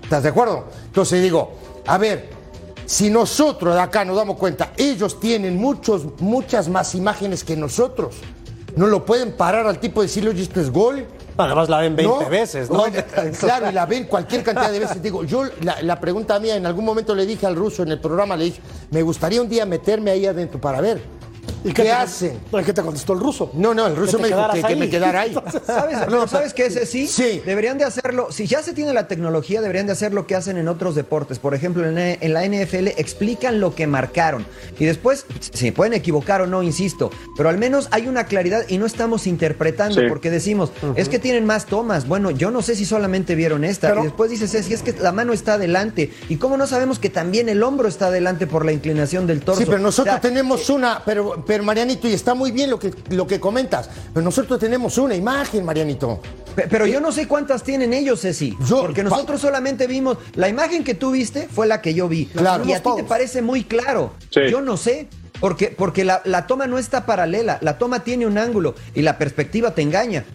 ¿Estás 0.00 0.22
de 0.22 0.28
acuerdo? 0.28 0.66
Entonces 0.86 1.20
digo, 1.20 1.58
a 1.88 1.98
ver, 1.98 2.39
si 2.90 3.08
nosotros 3.08 3.76
de 3.76 3.80
acá 3.80 4.04
nos 4.04 4.16
damos 4.16 4.36
cuenta, 4.36 4.72
ellos 4.76 5.20
tienen 5.20 5.56
muchos, 5.56 6.20
muchas 6.20 6.68
más 6.68 6.96
imágenes 6.96 7.44
que 7.44 7.56
nosotros. 7.56 8.16
No 8.74 8.88
lo 8.88 9.04
pueden 9.04 9.30
parar 9.30 9.64
al 9.68 9.78
tipo 9.78 10.00
de 10.00 10.08
decirle, 10.08 10.30
oye, 10.30 10.42
esto 10.42 10.60
es 10.60 10.72
gol. 10.72 11.06
Además 11.36 11.68
la 11.68 11.78
ven 11.78 11.94
20 11.94 12.24
veces, 12.28 12.68
¿no? 12.68 12.86
claro, 13.38 13.70
y 13.70 13.72
la 13.72 13.86
ven 13.86 14.08
cualquier 14.08 14.42
cantidad 14.42 14.72
de 14.72 14.80
veces. 14.80 15.00
Digo, 15.00 15.22
yo, 15.22 15.44
la, 15.62 15.80
la, 15.82 16.00
pregunta 16.00 16.40
mía, 16.40 16.56
en 16.56 16.66
algún 16.66 16.84
momento 16.84 17.14
le 17.14 17.26
dije 17.26 17.46
al 17.46 17.54
ruso 17.54 17.84
en 17.84 17.92
el 17.92 18.00
programa, 18.00 18.36
le 18.36 18.46
dije, 18.46 18.60
me 18.90 19.02
gustaría 19.02 19.40
un 19.40 19.48
día 19.48 19.64
meterme 19.64 20.10
ahí 20.10 20.26
adentro 20.26 20.60
para 20.60 20.80
ver. 20.80 21.00
¿Y 21.64 21.72
qué, 21.72 21.90
hacen? 21.90 22.40
¿Qué 22.64 22.72
te 22.72 22.82
contestó 22.82 23.12
el 23.12 23.20
ruso? 23.20 23.50
No, 23.54 23.74
no, 23.74 23.86
el 23.86 23.96
ruso 23.96 24.18
me 24.18 24.28
dijo 24.28 24.40
que, 24.66 24.76
me 24.76 24.88
quedara 24.88 25.22
ahí. 25.22 25.34
¿Sabes, 25.66 26.08
no, 26.08 26.26
¿sabes 26.26 26.54
qué 26.54 26.66
es 26.66 26.88
sí? 26.88 27.06
Sí. 27.06 27.42
Deberían 27.44 27.78
de 27.78 27.84
hacerlo, 27.84 28.28
si 28.30 28.46
ya 28.46 28.62
se 28.62 28.72
tiene 28.72 28.92
la 28.92 29.08
tecnología, 29.08 29.60
deberían 29.60 29.86
de 29.86 29.92
hacer 29.92 30.14
lo 30.14 30.26
que 30.26 30.34
hacen 30.34 30.56
en 30.56 30.68
otros 30.68 30.94
deportes. 30.94 31.38
Por 31.38 31.54
ejemplo, 31.54 31.86
en, 31.86 32.32
la 32.32 32.46
NFL 32.46 32.88
explican 32.96 33.60
lo 33.60 33.74
que 33.74 33.86
marcaron. 33.86 34.46
Y 34.78 34.84
después, 34.84 35.26
se 35.40 35.72
pueden 35.72 35.92
equivocar 35.92 36.40
o 36.42 36.46
no, 36.46 36.62
insisto, 36.62 37.10
pero 37.36 37.48
al 37.48 37.58
menos 37.58 37.88
hay 37.90 38.08
una 38.08 38.24
claridad 38.24 38.64
y 38.68 38.78
no 38.78 38.86
estamos 38.86 39.26
interpretando 39.26 40.00
porque 40.08 40.30
decimos, 40.30 40.72
es 40.96 41.08
que 41.08 41.18
tienen 41.18 41.44
más 41.44 41.66
tomas. 41.66 42.06
Bueno, 42.06 42.30
yo 42.30 42.50
no 42.50 42.62
sé 42.62 42.74
si 42.74 42.84
solamente 42.84 43.34
vieron 43.34 43.64
esta. 43.64 43.94
y 43.98 44.04
después 44.04 44.30
dices, 44.30 44.54
es, 44.54 44.70
es 44.70 44.82
que 44.82 44.92
la 44.92 45.12
mano 45.12 45.32
está 45.32 45.54
adelante. 45.54 46.10
¿Y 46.28 46.36
cómo 46.36 46.56
no 46.56 46.66
sabemos 46.66 46.98
que 46.98 47.10
también 47.10 47.48
el 47.48 47.62
hombro 47.62 47.88
está 47.88 48.06
adelante 48.06 48.46
por 48.46 48.64
la 48.64 48.72
inclinación 48.72 49.26
del 49.26 49.40
torso? 49.40 49.60
Sí, 49.60 49.66
pero 49.66 49.78
nosotros 49.78 50.20
tenemos 50.20 50.70
una, 50.70 51.02
pero 51.04 51.44
pero 51.50 51.64
Marianito, 51.64 52.06
y 52.06 52.12
está 52.12 52.32
muy 52.32 52.52
bien 52.52 52.70
lo 52.70 52.78
que, 52.78 52.94
lo 53.08 53.26
que 53.26 53.40
comentas, 53.40 53.90
pero 54.14 54.22
nosotros 54.22 54.60
tenemos 54.60 54.96
una 54.98 55.16
imagen, 55.16 55.64
Marianito. 55.64 56.20
Pero 56.54 56.86
yo 56.86 57.00
no 57.00 57.10
sé 57.10 57.26
cuántas 57.26 57.64
tienen 57.64 57.92
ellos, 57.92 58.20
Ceci. 58.20 58.56
porque 58.68 59.02
nosotros 59.02 59.40
solamente 59.40 59.88
vimos, 59.88 60.16
la 60.36 60.48
imagen 60.48 60.84
que 60.84 60.94
tú 60.94 61.10
viste 61.10 61.48
fue 61.48 61.66
la 61.66 61.82
que 61.82 61.92
yo 61.92 62.06
vi. 62.06 62.26
Claro, 62.26 62.64
y 62.64 62.72
a 62.72 62.80
ti 62.80 62.90
te 62.94 63.02
parece 63.02 63.42
muy 63.42 63.64
claro. 63.64 64.12
Yo 64.48 64.60
no 64.60 64.76
sé. 64.76 65.08
Porque, 65.40 65.74
porque 65.76 66.04
la, 66.04 66.20
la, 66.24 66.46
toma 66.46 66.66
no 66.66 66.78
está 66.78 67.06
paralela, 67.06 67.58
la 67.62 67.78
toma 67.78 68.04
tiene 68.04 68.26
un 68.26 68.36
ángulo 68.36 68.74
y 68.94 69.02
la 69.02 69.16
perspectiva 69.18 69.74
te 69.74 69.80
engaña. 69.80 70.26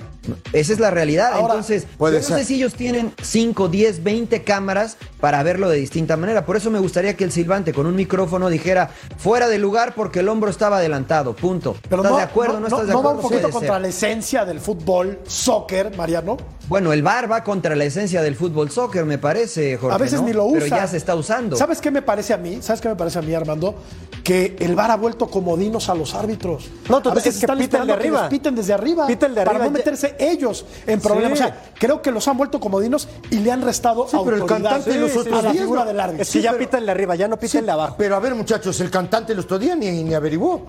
Esa 0.53 0.73
es 0.73 0.79
la 0.79 0.91
realidad. 0.91 1.39
Entonces, 1.39 1.87
yo 1.99 2.11
no 2.11 2.21
sé 2.21 2.45
si 2.45 2.55
ellos 2.55 2.73
tienen 2.73 3.13
5, 3.21 3.67
10, 3.67 4.03
20 4.03 4.43
cámaras 4.43 4.97
para 5.19 5.41
verlo 5.43 5.69
de 5.69 5.77
distinta 5.77 6.17
manera. 6.17 6.45
Por 6.45 6.57
eso 6.57 6.69
me 6.71 6.79
gustaría 6.79 7.15
que 7.15 7.23
el 7.23 7.31
silbante 7.31 7.73
con 7.73 7.85
un 7.85 7.95
micrófono 7.95 8.49
dijera 8.49 8.89
fuera 9.17 9.47
de 9.47 9.57
lugar 9.57 9.93
porque 9.95 10.19
el 10.19 10.29
hombro 10.29 10.49
estaba 10.49 10.77
adelantado. 10.77 11.35
Punto. 11.35 11.75
Pero 11.89 12.03
¿Estás 12.03 12.17
de 12.17 12.23
acuerdo? 12.23 12.59
¿No, 12.59 12.67
estás 12.67 12.87
de 12.87 12.91
acuerdo? 12.91 13.01
¿No 13.01 13.09
va 13.09 13.15
un 13.15 13.21
poquito 13.21 13.49
contra 13.49 13.79
la 13.79 13.87
esencia 13.87 14.45
del 14.45 14.59
fútbol, 14.59 15.19
soccer, 15.25 15.95
Mariano? 15.95 16.37
Bueno, 16.67 16.93
el 16.93 17.03
VAR 17.03 17.31
va 17.31 17.43
contra 17.43 17.75
la 17.75 17.83
esencia 17.83 18.23
del 18.23 18.35
fútbol, 18.35 18.71
soccer, 18.71 19.05
me 19.05 19.19
parece, 19.19 19.77
Jorge. 19.77 19.95
A 19.95 19.99
veces 19.99 20.21
ni 20.21 20.33
lo 20.33 20.45
usa. 20.45 20.61
Pero 20.61 20.75
ya 20.75 20.87
se 20.87 20.97
está 20.97 21.13
usando. 21.15 21.55
¿Sabes 21.55 21.79
qué 21.79 21.91
me 21.91 22.01
parece 22.01 22.33
a 22.33 22.37
mí? 22.37 22.59
¿Sabes 22.61 22.81
qué 22.81 22.89
me 22.89 22.95
parece 22.95 23.19
a 23.19 23.21
mí, 23.21 23.33
Armando? 23.33 23.75
Que 24.23 24.55
el 24.59 24.75
VAR 24.75 24.89
ha 24.89 24.97
vuelto 24.97 25.27
comodinos 25.27 25.89
a 25.89 25.95
los 25.95 26.15
árbitros. 26.15 26.69
No, 26.89 27.01
tú 27.01 27.09
a 27.09 27.13
veces 27.13 27.39
que 27.39 27.47
piten 27.47 27.85
de 27.85 27.93
arriba. 27.93 28.23
Que 28.23 28.29
piten 28.35 28.55
desde 28.55 28.73
arriba. 28.73 29.05
Piten 29.05 29.35
de 29.35 29.41
arriba. 29.41 29.53
Para 29.53 29.65
no 29.65 29.71
meterse 29.71 30.14
ellos 30.19 30.65
en 30.87 30.99
problemas. 30.99 31.33
O 31.33 31.43
sea, 31.43 31.63
creo 31.77 32.01
que 32.01 32.11
los 32.11 32.27
han 32.27 32.37
vuelto 32.37 32.59
comodinos 32.59 33.07
y 33.29 33.39
le 33.39 33.51
han 33.51 33.61
restado 33.61 34.07
sí, 34.07 34.17
pero 34.23 34.37
el 34.37 34.45
cantante 34.45 34.97
los 34.97 35.15
otros 35.15 35.39
a 35.39 35.41
la 35.41 35.51
figura 35.51 35.85
del 35.85 35.99
árbitro. 35.99 36.23
Es 36.23 36.31
que 36.31 36.41
ya 36.41 36.51
pero, 36.51 36.65
pitan 36.65 36.85
de 36.85 36.91
arriba, 36.91 37.15
ya 37.15 37.27
no 37.27 37.37
piten 37.37 37.65
de 37.65 37.71
abajo. 37.71 37.95
Pero 37.97 38.15
a 38.15 38.19
ver, 38.19 38.35
muchachos, 38.35 38.79
el 38.81 38.91
cantante 38.91 39.33
el 39.33 39.39
otro 39.39 39.59
día 39.59 39.75
ni, 39.75 40.03
ni 40.03 40.13
averiguó. 40.13 40.65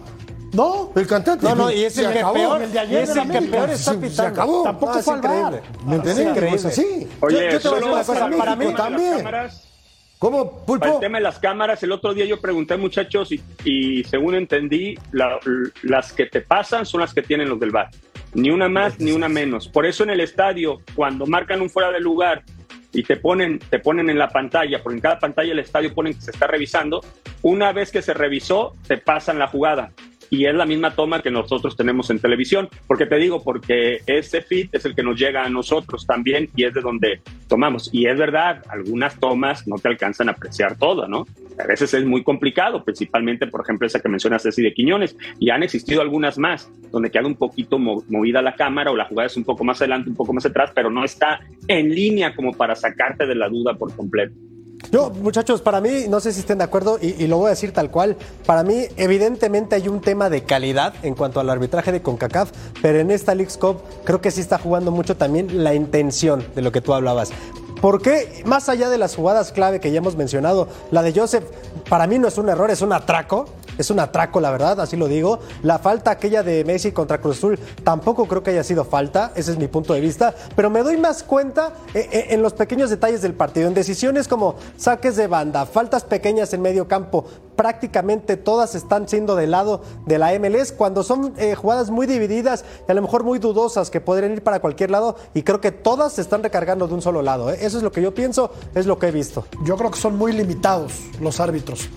No, 0.53 0.93
el 0.95 1.07
cantante. 1.07 1.45
No, 1.45 1.55
no, 1.55 1.71
y 1.71 1.85
es 1.85 1.99
el 1.99 2.13
que 2.13 2.25
peor, 2.33 2.63
el 2.63 2.73
de 2.73 2.79
ayer 2.79 3.03
es 3.03 3.17
el 3.17 3.31
que 3.31 3.43
peor 3.43 3.71
está 3.71 3.93
pitando. 3.93 4.15
Se 4.15 4.23
acabó. 4.23 4.63
Tampoco 4.63 4.93
ah, 4.95 5.03
fue 5.03 5.17
increíble. 5.19 5.63
¿Me 5.85 5.97
entiendes? 5.97 6.55
Es 6.55 6.65
así. 6.65 7.09
Oye, 7.21 7.45
yo, 7.45 7.59
yo 7.59 7.61
te 7.61 7.69
voy 7.69 7.95
a 7.95 7.99
decir 7.99 8.15
una 8.15 8.31
cosa. 8.31 8.39
Para 8.39 8.57
mí 8.57 8.75
también. 8.75 9.27
¿Cómo, 10.19 10.65
Pulpo? 10.65 10.81
Para 10.81 10.95
el 10.95 11.01
tema 11.01 11.19
de 11.19 11.25
las 11.25 11.39
cámaras, 11.39 11.83
el 11.83 11.93
otro 11.93 12.15
día 12.15 12.25
yo 12.25 12.41
pregunté, 12.41 12.77
muchachos, 12.79 13.31
y, 13.33 13.43
y 13.65 14.03
según 14.05 14.35
entendí, 14.35 14.95
la, 15.13 15.39
las 15.83 16.13
que 16.15 16.25
te 16.25 16.41
pasan 16.41 16.87
son 16.87 17.03
las 17.03 17.13
que 17.13 17.21
tienen 17.21 17.51
los 17.51 17.61
del 17.61 17.71
bar. 17.71 17.91
Ni 18.37 18.51
una 18.51 18.69
más, 18.69 19.01
ni 19.01 19.13
una 19.13 19.31
menos. 19.31 19.67
Por 19.67 19.87
eso 19.87 20.05
en 20.05 20.11
el 20.11 20.21
estadio, 20.21 20.83
cuando 20.95 21.25
marcan 21.25 21.63
un 21.63 21.71
fuera 21.71 21.91
de 21.91 22.01
lugar 22.01 22.43
y 22.93 23.03
te 23.03 23.17
ponen, 23.17 23.59
te 23.59 23.79
ponen 23.79 24.11
en 24.11 24.19
la 24.19 24.29
pantalla, 24.29 24.83
porque 24.83 24.97
en 24.97 25.01
cada 25.01 25.19
pantalla 25.19 25.49
del 25.49 25.61
estadio 25.61 25.95
ponen 25.95 26.13
que 26.13 26.21
se 26.21 26.33
está 26.33 26.47
revisando, 26.47 27.01
una 27.41 27.73
vez 27.73 27.91
que 27.91 28.03
se 28.03 28.13
revisó, 28.13 28.75
te 28.87 28.99
pasan 28.99 29.39
la 29.39 29.49
jugada 29.49 29.91
y 30.31 30.47
es 30.47 30.55
la 30.55 30.67
misma 30.67 30.95
toma 30.95 31.23
que 31.23 31.31
nosotros 31.31 31.77
tenemos 31.77 32.11
en 32.11 32.19
televisión. 32.19 32.69
porque 32.87 33.07
te 33.07 33.17
digo? 33.17 33.43
Porque 33.43 34.01
ese 34.07 34.43
feed 34.43 34.69
es 34.73 34.85
el 34.85 34.95
que 34.95 35.03
nos 35.03 35.19
llega 35.19 35.45
a 35.45 35.49
nosotros 35.49 36.07
también 36.07 36.49
y 36.57 36.65
es 36.65 36.75
de 36.75 36.81
donde 36.81 37.21
tomamos. 37.49 37.91
Y 37.93 38.07
es 38.07 38.19
verdad, 38.19 38.63
algunas 38.69 39.19
tomas 39.19 39.67
no 39.67 39.77
te 39.77 39.89
alcanzan 39.89 40.29
a 40.29 40.33
apreciar 40.33 40.77
todo, 40.77 41.07
¿no? 41.09 41.27
A 41.59 41.67
veces 41.67 41.95
es 41.95 42.05
muy 42.05 42.23
complicado, 42.23 42.85
principalmente, 42.85 43.47
por 43.47 43.63
ejemplo, 43.63 43.87
esa 43.87 44.01
que 44.01 44.09
mencionas, 44.09 44.43
Ceci 44.43 44.63
de 44.63 44.75
Quiñones. 44.75 45.17
Y 45.39 45.51
han 45.51 45.63
existido 45.63 46.03
algunas 46.03 46.39
más, 46.39 46.71
donde 46.91 47.11
queda 47.11 47.27
un 47.27 47.37
poquito 47.37 47.79
movida 47.79 48.43
la 48.43 48.55
cámara 48.55 48.91
o 48.91 48.97
la 48.97 49.07
jugada 49.07 49.27
es 49.27 49.37
un 49.37 49.45
poco 49.45 49.65
más 49.65 49.81
adelante, 49.81 50.11
un 50.11 50.17
poco 50.17 50.33
más 50.33 50.45
atrás, 50.47 50.73
pero 50.75 50.91
no 50.91 51.05
está 51.05 51.41
en 51.69 51.95
línea 51.95 52.35
como 52.35 52.53
para 52.53 52.75
sacarte 52.75 53.27
de 53.27 53.35
la 53.35 53.49
duda 53.49 53.75
por 53.75 53.95
completo. 53.95 54.35
Yo, 54.91 55.11
muchachos, 55.11 55.63
para 55.63 55.81
mí, 55.81 56.07
no 56.09 56.21
sé 56.21 56.33
si 56.33 56.41
estén 56.41 56.59
de 56.59 56.65
acuerdo 56.65 56.99
y, 57.01 57.27
lo 57.27 57.39
voy 57.39 57.47
a 57.47 57.51
decir 57.51 57.73
tal 57.73 57.91
cual, 57.91 58.17
para 58.47 58.63
mí 58.63 58.85
evidentemente 58.97 59.75
hay 59.75 59.89
un 59.89 60.01
tema 60.01 60.31
de 60.31 60.45
calidad 60.45 60.95
en 61.03 61.15
cuanto 61.15 61.41
al 61.41 61.51
arbitraje 61.51 61.93
de 61.93 62.03
CONCACAF, 62.03 62.53
pero 62.83 63.01
en 63.01 63.11
esta 63.11 63.35
League 63.35 63.53
Cup 63.59 63.79
creo 64.05 64.21
que 64.21 64.31
sí 64.31 64.41
está 64.41 64.59
jugando 64.59 64.91
mucho 64.91 65.17
también 65.17 65.65
la 65.65 65.75
intención 65.75 66.47
de 66.55 66.63
lo 66.63 66.73
que 66.73 66.81
tú 66.81 66.95
hablabas. 66.95 67.31
Porque 67.81 68.43
más 68.47 68.69
allá 68.69 68.89
de 68.89 68.99
las 68.99 69.15
jugadas 69.15 69.53
clave 69.53 69.81
que 69.81 69.91
ya 69.91 69.99
hemos 69.99 70.17
mencionado, 70.17 70.69
la 70.91 71.03
de 71.03 71.13
Joseph 71.13 71.45
para 71.89 72.07
mí 72.07 72.19
no 72.19 72.29
es 72.29 72.39
un 72.39 72.49
error, 72.49 72.71
es 72.71 72.83
un 72.83 72.93
atraco. 72.93 73.47
es 73.79 73.91
un 73.91 74.01
atraco, 74.01 74.41
la 74.41 74.51
verdad, 74.51 74.81
así 74.81 74.97
lo 74.97 75.07
digo. 75.07 75.39
La 75.63 75.79
falta 75.79 76.11
aquella 76.11 76.43
de 76.43 76.65
Messi 76.65 76.93
contra 76.93 77.21
Cruz 77.21 77.37
Azul 77.39 77.59
tampoco 77.85 78.27
creo 78.27 78.43
que 78.43 78.51
haya 78.51 78.65
sido 78.65 78.85
falta, 78.85 79.33
ese 79.35 79.53
es 79.53 79.59
mi 79.59 79.69
punto 79.69 79.93
de 79.93 80.01
vista, 80.01 80.35
pero 80.55 80.71
me 80.71 80.83
doy 80.83 80.97
más 80.97 81.23
cuenta 81.23 81.75
eh, 81.93 82.09
eh, 82.11 82.27
en 82.31 82.43
los 82.43 82.55
pequeños 82.55 82.89
detalles 82.89 83.21
del 83.21 83.35
partido, 83.35 83.69
en 83.69 83.75
decisiones 83.75 84.29
como 84.29 84.57
saques 84.79 85.17
de 85.17 85.27
banda, 85.27 85.67
faltas 85.67 86.05
pequeñas 86.05 86.55
en 86.55 86.63
medio 86.63 86.89
campo, 86.89 87.27
prácticamente 87.57 88.37
todas 88.37 88.75
están 88.75 89.09
siendo 89.09 89.35
del 89.35 89.51
lado 89.51 89.83
de 90.05 90.19
la 90.19 90.39
MLS 90.39 90.73
cuando 90.73 91.03
son 91.03 91.35
eh, 91.39 91.55
jugadas 91.55 91.91
muy 91.91 92.07
divididas 92.07 92.65
y 92.87 92.91
a 92.91 92.95
lo 92.95 93.03
mejor 93.03 93.25
muy 93.25 93.39
dudosas 93.39 93.91
que 93.91 94.01
podrían 94.01 94.33
ir 94.33 94.43
para 94.43 94.61
cualquier 94.61 94.91
lado 94.91 95.17
y 95.35 95.43
creo 95.43 95.61
que 95.61 95.73
todas 95.73 96.13
se 96.13 96.21
están 96.21 96.43
recargando 96.43 96.87
de 96.87 96.95
un 96.95 97.03
solo 97.03 97.23
lado. 97.23 97.51
¿eh? 97.51 97.59
Eso 97.61 97.79
es 97.79 97.83
lo 97.83 97.91
que 97.91 98.03
yo 98.03 98.15
pienso, 98.15 98.51
es 98.75 98.87
lo 98.87 98.99
que 98.99 99.09
he 99.09 99.13
visto. 99.13 99.47
Yo 99.65 99.77
creo 99.77 99.91
que 99.91 99.99
son 99.99 100.17
muy 100.17 100.33
limitados 100.33 100.93
los 101.21 101.41
árbitros 101.41 101.89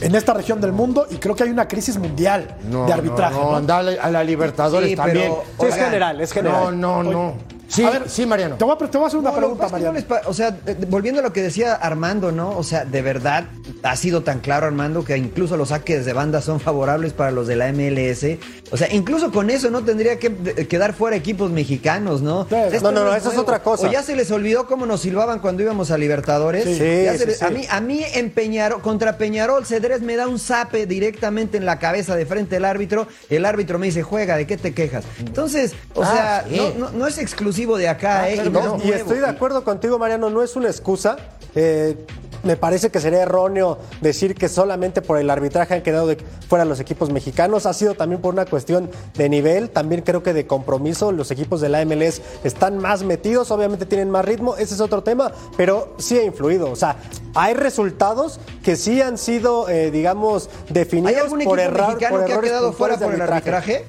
en 0.00 0.14
esta 0.14 0.34
región 0.34 0.60
del 0.60 0.72
mundo 0.72 1.06
y 1.10 1.16
creo 1.16 1.34
que 1.34 1.44
hay 1.44 1.50
una 1.50 1.68
crisis 1.68 1.98
mundial 1.98 2.56
de 2.62 2.92
arbitraje. 2.92 3.34
No, 3.34 3.52
no, 3.52 3.56
anda 3.56 3.78
a 3.78 4.10
la 4.10 4.24
Libertadores 4.24 4.90
Sí, 4.90 4.96
también. 4.96 5.32
pero, 5.56 5.70
Sí, 5.70 5.76
es 5.76 5.84
general, 5.84 6.20
es 6.20 6.32
general. 6.32 6.78
No, 6.80 7.02
no, 7.02 7.10
no. 7.10 7.55
Sí, 7.68 7.82
A 7.84 7.90
ver, 7.90 8.08
sí, 8.08 8.24
Mariano. 8.26 8.56
Te 8.56 8.64
voy 8.64 8.74
a, 8.74 8.78
te 8.90 8.96
voy 8.96 9.04
a 9.04 9.08
hacer 9.08 9.18
una 9.18 9.30
No, 9.30 9.36
pregunta, 9.36 9.64
no 9.66 9.70
Mariano. 9.72 9.98
o 10.26 10.32
sea, 10.34 10.56
eh, 10.66 10.76
volviendo 10.88 11.20
a 11.20 11.24
lo 11.24 11.32
que 11.32 11.42
decía 11.42 11.74
Armando, 11.74 12.30
¿no? 12.32 12.50
O 12.56 12.62
sea, 12.62 12.84
de 12.84 13.02
verdad 13.02 13.44
ha 13.82 13.96
sido 13.96 14.22
tan 14.22 14.40
claro, 14.40 14.66
Armando, 14.66 15.04
que 15.04 15.16
incluso 15.16 15.56
los 15.56 15.70
saques 15.70 16.04
de 16.04 16.12
banda 16.12 16.40
son 16.40 16.60
favorables 16.60 17.12
para 17.12 17.30
los 17.32 17.46
de 17.46 17.56
la 17.56 17.72
MLS. 17.72 18.38
O 18.70 18.76
sea, 18.76 18.92
incluso 18.92 19.32
con 19.32 19.50
eso 19.50 19.70
no 19.70 19.82
tendría 19.84 20.18
que 20.18 20.32
quedar 20.68 20.92
fuera 20.94 21.16
equipos 21.16 21.50
mexicanos, 21.50 22.22
¿no? 22.22 22.46
Sí, 22.48 22.54
Esto 22.72 22.92
no, 22.92 23.00
no, 23.00 23.06
no, 23.10 23.14
es 23.16 23.22
eso 23.22 23.32
es 23.32 23.38
otra 23.38 23.62
cosa. 23.62 23.88
O 23.88 23.90
ya 23.92 24.02
se 24.02 24.14
les 24.14 24.30
olvidó 24.30 24.66
cómo 24.66 24.86
nos 24.86 25.00
silbaban 25.00 25.40
cuando 25.40 25.62
íbamos 25.62 25.90
a 25.90 25.98
Libertadores. 25.98 26.64
Sí, 26.64 26.78
Ya 27.04 27.12
sí, 27.12 27.18
se 27.18 27.26
les- 27.26 27.38
sí. 27.38 27.44
A 27.44 27.50
mí, 27.50 27.66
a 27.68 27.80
mí 27.80 28.00
en 28.14 28.30
Peñarol, 28.30 28.80
contra 28.80 29.18
Peñarol, 29.18 29.66
Cedrés 29.66 30.02
me 30.02 30.14
da 30.16 30.28
un 30.28 30.38
zape 30.38 30.86
directamente 30.86 31.56
en 31.56 31.66
la 31.66 31.78
cabeza 31.78 32.14
de 32.16 32.26
frente 32.26 32.56
del 32.56 32.64
árbitro. 32.64 33.08
El 33.28 33.44
árbitro 33.44 33.78
me 33.78 33.86
dice, 33.86 34.02
juega, 34.02 34.36
¿de 34.36 34.46
qué 34.46 34.56
te 34.56 34.72
quejas? 34.74 35.04
Entonces, 35.18 35.74
o 35.94 36.02
Ah, 36.04 36.12
sea, 36.12 36.44
sí. 36.48 36.56
no, 36.78 36.86
no- 36.86 36.90
no 36.96 37.06
es 37.06 37.18
exclusivo 37.18 37.55
de 37.56 37.88
acá, 37.88 38.22
Ah, 38.22 38.30
¿eh? 38.30 38.34
claro 38.34 38.50
Y 38.50 38.52
no 38.52 38.84
Y 38.84 38.92
estoy 38.92 39.18
de 39.18 39.26
acuerdo 39.26 39.64
contigo, 39.64 39.98
Mariano, 39.98 40.28
no 40.30 40.42
es 40.42 40.56
una 40.56 40.68
excusa. 40.68 41.16
Eh, 41.54 41.96
me 42.42 42.56
parece 42.56 42.90
que 42.90 43.00
sería 43.00 43.22
erróneo 43.22 43.78
decir 44.02 44.34
que 44.34 44.48
solamente 44.48 45.00
por 45.02 45.18
el 45.18 45.30
arbitraje 45.30 45.74
han 45.74 45.82
quedado 45.82 46.06
de- 46.06 46.18
fuera 46.48 46.64
los 46.66 46.78
equipos 46.80 47.10
mexicanos. 47.10 47.64
Ha 47.66 47.72
sido 47.72 47.94
también 47.94 48.20
por 48.20 48.34
una 48.34 48.44
cuestión 48.44 48.90
de 49.14 49.28
nivel, 49.28 49.70
también 49.70 50.02
creo 50.02 50.22
que 50.22 50.32
de 50.34 50.46
compromiso. 50.46 51.10
Los 51.12 51.30
equipos 51.30 51.60
de 51.62 51.70
la 51.70 51.80
MLS 51.84 52.20
están 52.44 52.78
más 52.78 53.02
metidos, 53.02 53.50
obviamente 53.50 53.86
tienen 53.86 54.10
más 54.10 54.24
ritmo, 54.24 54.54
ese 54.56 54.74
es 54.74 54.80
otro 54.80 55.02
tema, 55.02 55.32
pero 55.56 55.94
sí 55.98 56.18
ha 56.18 56.22
influido. 56.24 56.70
O 56.70 56.76
sea, 56.76 56.96
hay 57.34 57.54
resultados 57.54 58.38
que 58.62 58.76
sí 58.76 59.00
han 59.00 59.16
sido, 59.18 59.68
eh, 59.68 59.90
digamos, 59.90 60.48
¿Hay 60.68 60.74
definidos 60.74 61.22
algún 61.22 61.42
por, 61.44 61.56
mexicano 61.56 62.16
por 62.18 62.24
que 62.26 62.32
ha 62.34 62.40
quedado 62.40 62.72
fuera 62.74 62.96
por 62.98 63.14
el 63.14 63.22
arbitraje? 63.22 63.86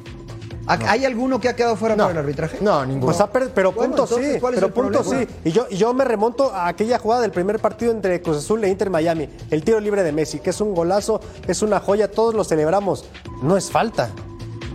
¿Ha- 0.68 0.92
¿Hay 0.92 1.06
alguno 1.06 1.40
que 1.40 1.50
ha 1.50 1.56
quedado 1.56 1.76
fuera 1.76 1.96
por 1.96 2.12
el 2.12 2.18
arbitraje? 2.18 2.58
No, 2.62 2.86
ninguno. 2.86 3.06
Pues 3.08 3.22
ha 3.22 3.32
per- 3.32 3.52
pero 3.54 3.72
Bueno, 3.72 3.96
punto 3.96 4.04
entonces, 4.14 4.34
sí, 4.36 4.40
¿cuál 4.40 4.54
es 4.54 4.58
pero 4.58 4.68
el 4.68 4.74
punto 4.74 5.02
problema? 5.04 5.26
sí. 5.32 5.36
Y 5.46 5.52
yo, 5.52 5.66
y 5.70 5.78
yo 5.78 5.94
me 5.94 6.04
remonto 6.06 6.54
a 6.54 6.68
aquella 6.68 7.00
jugada 7.00 7.22
del 7.22 7.32
primer 7.32 7.60
partido 7.60 7.92
entre 7.92 8.22
Cruz 8.22 8.38
Azul 8.38 8.64
e 8.64 8.70
Inter 8.70 8.90
Miami, 8.90 9.30
el 9.50 9.64
tiro 9.64 9.80
libre 9.80 10.04
de 10.04 10.12
Messi, 10.12 10.40
que 10.40 10.50
es 10.50 10.60
un 10.62 10.76
golazo, 10.76 11.22
es 11.48 11.62
una 11.62 11.80
joya, 11.80 12.12
todos 12.12 12.36
lo 12.36 12.44
celebramos. 12.44 13.06
No 13.42 13.56
es 13.58 13.72
falta. 13.72 14.10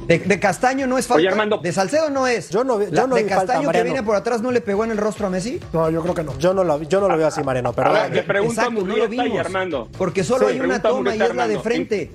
De, 0.07 0.19
de 0.19 0.41
Castaño 0.41 0.89
no 0.89 0.99
es 0.99 1.07
falta. 1.07 1.21
Oye, 1.21 1.29
Armando. 1.29 1.59
De 1.59 1.71
Salcedo 1.73 2.11
no 2.11 2.27
es. 2.27 2.51
Yo 2.51 2.65
no 2.65 2.81
yo 2.83 2.89
La- 2.91 3.07
no 3.07 3.15
de 3.15 3.23
vi 3.23 3.29
falta, 3.31 3.53
Castaño 3.53 3.71
que 3.71 3.83
viene 3.85 4.03
por 4.03 4.17
atrás 4.17 4.43
no 4.43 4.51
le 4.51 4.61
pegó 4.61 4.83
en 4.83 4.91
el 4.91 4.99
rostro 4.99 5.29
a 5.29 5.31
Messi. 5.31 5.61
No, 5.73 5.89
yo 5.91 6.03
creo 6.03 6.15
que 6.15 6.25
no. 6.25 6.37
Yo 6.39 6.53
no 6.53 6.65
lo, 6.65 6.83
yo 6.83 7.01
no 7.01 7.09
lo 7.09 7.17
veo 7.17 7.29
así, 7.29 7.43
Mariano, 7.45 7.73
pero 7.73 7.91
A 7.91 8.09
ver, 8.09 8.29
a 8.29 8.39
Exacto, 8.41 8.81
no 8.85 8.97
lo 8.97 9.05
y 9.05 9.09
vimos. 9.09 9.39
Armando. 9.39 9.89
Porque 9.97 10.25
solo 10.25 10.49
Sí, 10.49 10.55
hay 10.55 10.61
una 10.61 10.83
toma 10.83 11.15
y 11.15 11.23
es 11.23 11.35
la 11.35 11.47
de 11.47 11.59
frente. 11.61 12.11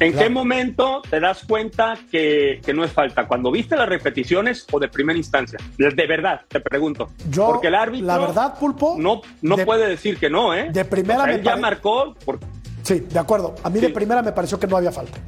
¿En 0.00 0.14
qué 0.14 0.28
momento 0.30 1.02
te 1.08 1.20
das 1.20 1.44
cuenta 1.46 1.96
que, 2.10 2.60
que 2.64 2.72
no 2.74 2.84
es 2.84 2.90
falta? 2.92 3.26
¿Cuando 3.28 3.50
viste 3.50 3.76
las 3.76 3.88
repeticiones 3.88 4.66
o 4.72 4.80
de 4.80 4.88
primera 4.88 5.16
instancia? 5.18 5.58
De, 5.76 5.90
verdad, 6.06 6.40
te 6.48 6.58
pregunto. 6.60 7.10
Yo, 7.30 7.46
Porque 7.48 7.68
el 7.68 7.74
árbitro 7.74 8.06
la 8.06 8.18
verdad, 8.18 8.58
Pulpo, 8.58 8.96
no, 8.98 9.20
no 9.42 9.56
de- 9.56 9.64
puede 9.66 9.86
decir 9.86 10.18
que 10.18 10.30
no, 10.30 10.54
¿eh? 10.54 10.70
de 10.72 10.84
primera 10.84 11.20
O 11.20 11.22
sea, 11.24 11.32
me 11.32 11.38
él 11.38 11.42
ya 11.44 11.50
pare- 11.52 11.60
marcó. 11.62 12.14
por- 12.24 12.40
Sí, 12.82 13.00
de 13.00 13.18
acuerdo. 13.18 13.54
A 13.62 13.68
mí 13.70 13.78
de 13.78 13.90
primera 13.90 14.22
me 14.22 14.32
pareció 14.32 14.58
que 14.58 14.66
no 14.66 14.76
había 14.78 14.90
falta. 14.90 15.18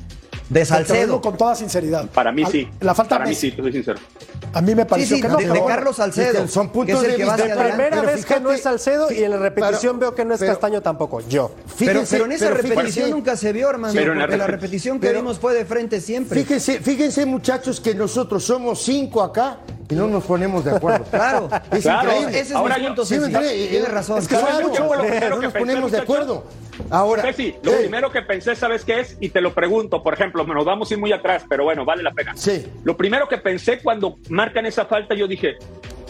De 0.49 0.65
Te 0.65 0.71
lo 0.71 0.77
digo 0.79 0.87
Salcedo. 0.87 1.21
con 1.21 1.37
toda 1.37 1.55
sinceridad. 1.55 2.09
para 2.11 2.33
mí 2.33 2.45
sí. 2.47 2.69
La 2.81 2.95
falta 2.95 3.17
Para 3.19 3.29
mí 3.29 3.35
sí, 3.35 3.53
te 3.53 3.63
soy 3.63 3.73
sincero. 3.73 3.99
A 4.55 4.61
mí 4.61 4.75
me 4.75 4.83
Sí, 4.83 4.89
pareció 4.89 5.17
sí, 5.17 5.23
que 5.23 5.29
no. 5.29 5.37
de, 5.37 5.49
de. 5.49 5.65
Carlos 5.67 5.97
Salcedo. 5.97 6.47
son 6.49 6.69
que 6.69 6.73
puntos 6.75 6.97
es 6.99 7.05
el 7.05 7.11
de 7.13 7.17
que 7.17 7.23
vista. 7.25 7.35
adelante. 7.43 7.65
primera 7.69 8.01
Pero 8.01 8.13
vez 8.13 8.27
que 8.27 8.41
no 8.41 8.53
es 8.53 8.61
Salcedo 8.63 9.11
y 9.13 9.23
en 9.25 9.31
la 9.31 9.37
repetición 9.39 9.99
pero- 9.99 10.11
veo 10.11 10.15
que 10.15 10.25
no 10.25 10.35
es 10.35 10.41
pero- 10.41 10.53
Castaño 10.53 10.83
tampoco. 10.83 11.21
Yo. 11.29 11.51
Pero, 11.79 12.01
Fíjense- 12.03 12.11
pero 12.17 12.25
en 12.27 12.33
esa 12.33 12.45
pero 12.49 12.57
repetición 12.63 13.11
nunca 13.11 13.37
se 13.37 13.53
vio, 13.53 13.71
hermano. 13.71 13.95
Pero 13.95 14.13
en 14.13 14.19
la 14.19 14.25
porque 14.25 14.37
la 14.37 14.47
repet- 14.47 14.51
repetición 14.51 15.01
que 15.01 15.13
vimos 15.13 15.39
fue 15.39 15.55
de 15.55 15.65
frente 15.65 16.01
siempre. 16.01 16.41
Fíjense, 16.43 16.81
fíjense, 16.81 17.25
muchachos, 17.25 17.81
que 17.81 17.95
nosotros 17.95 18.45
somos 18.45 18.83
cinco 18.83 19.23
acá 19.23 19.59
y 19.89 19.95
no 19.95 20.07
nos 20.07 20.25
ponemos 20.25 20.65
de 20.65 20.73
acuerdo. 20.73 21.05
Claro. 21.11 21.49
Es 21.71 21.83
Claro, 21.83 22.09
increíble. 22.11 22.39
Ese 22.41 22.51
es 22.51 22.57
Ahora 22.57 22.77
mi 22.77 22.83
yo- 22.83 22.89
punto, 22.89 23.05
Sí, 23.07 23.15
me 23.15 23.21
Ceci. 23.21 23.35
enteré, 23.35 23.67
Tienes 23.69 23.91
razón. 23.91 24.19
Es 24.19 24.29
claro, 24.29 24.47
¿Sabes 24.49 24.67
qué 24.73 24.83
fue 24.83 24.97
lo 24.97 25.03
primero 25.03 25.29
no 25.31 25.41
que 25.41 25.47
nos 25.47 25.53
ponemos 25.55 25.93
de 25.93 25.99
acuerdo. 25.99 26.45
Ahora, 26.91 27.23
Ceci, 27.23 27.55
lo 27.63 27.73
eh, 27.73 27.77
primero 27.81 28.11
que 28.11 28.23
pensé, 28.23 28.57
¿sabes 28.57 28.85
qué 28.85 29.01
es? 29.01 29.17
Y 29.21 29.29
te 29.29 29.41
lo 29.41 29.53
pregunto, 29.55 30.03
por 30.03 30.15
ejemplo, 30.15 30.45
nos 30.45 30.65
vamos 30.65 30.91
a 30.91 30.95
ir 30.95 31.01
muy 31.01 31.13
atrás, 31.13 31.45
pero 31.49 31.65
bueno, 31.65 31.85
vale 31.85 32.03
la 32.03 32.13
pena. 32.13 32.33
Sí. 32.37 32.67
Lo 32.85 32.97
primero 32.97 33.29
que 33.29 33.39
pensé 33.39 33.81
cuando 33.83 34.17
marcan 34.29 34.67
esa 34.67 34.87
falta, 34.87 35.15
yo 35.15 35.27
dije, 35.27 35.57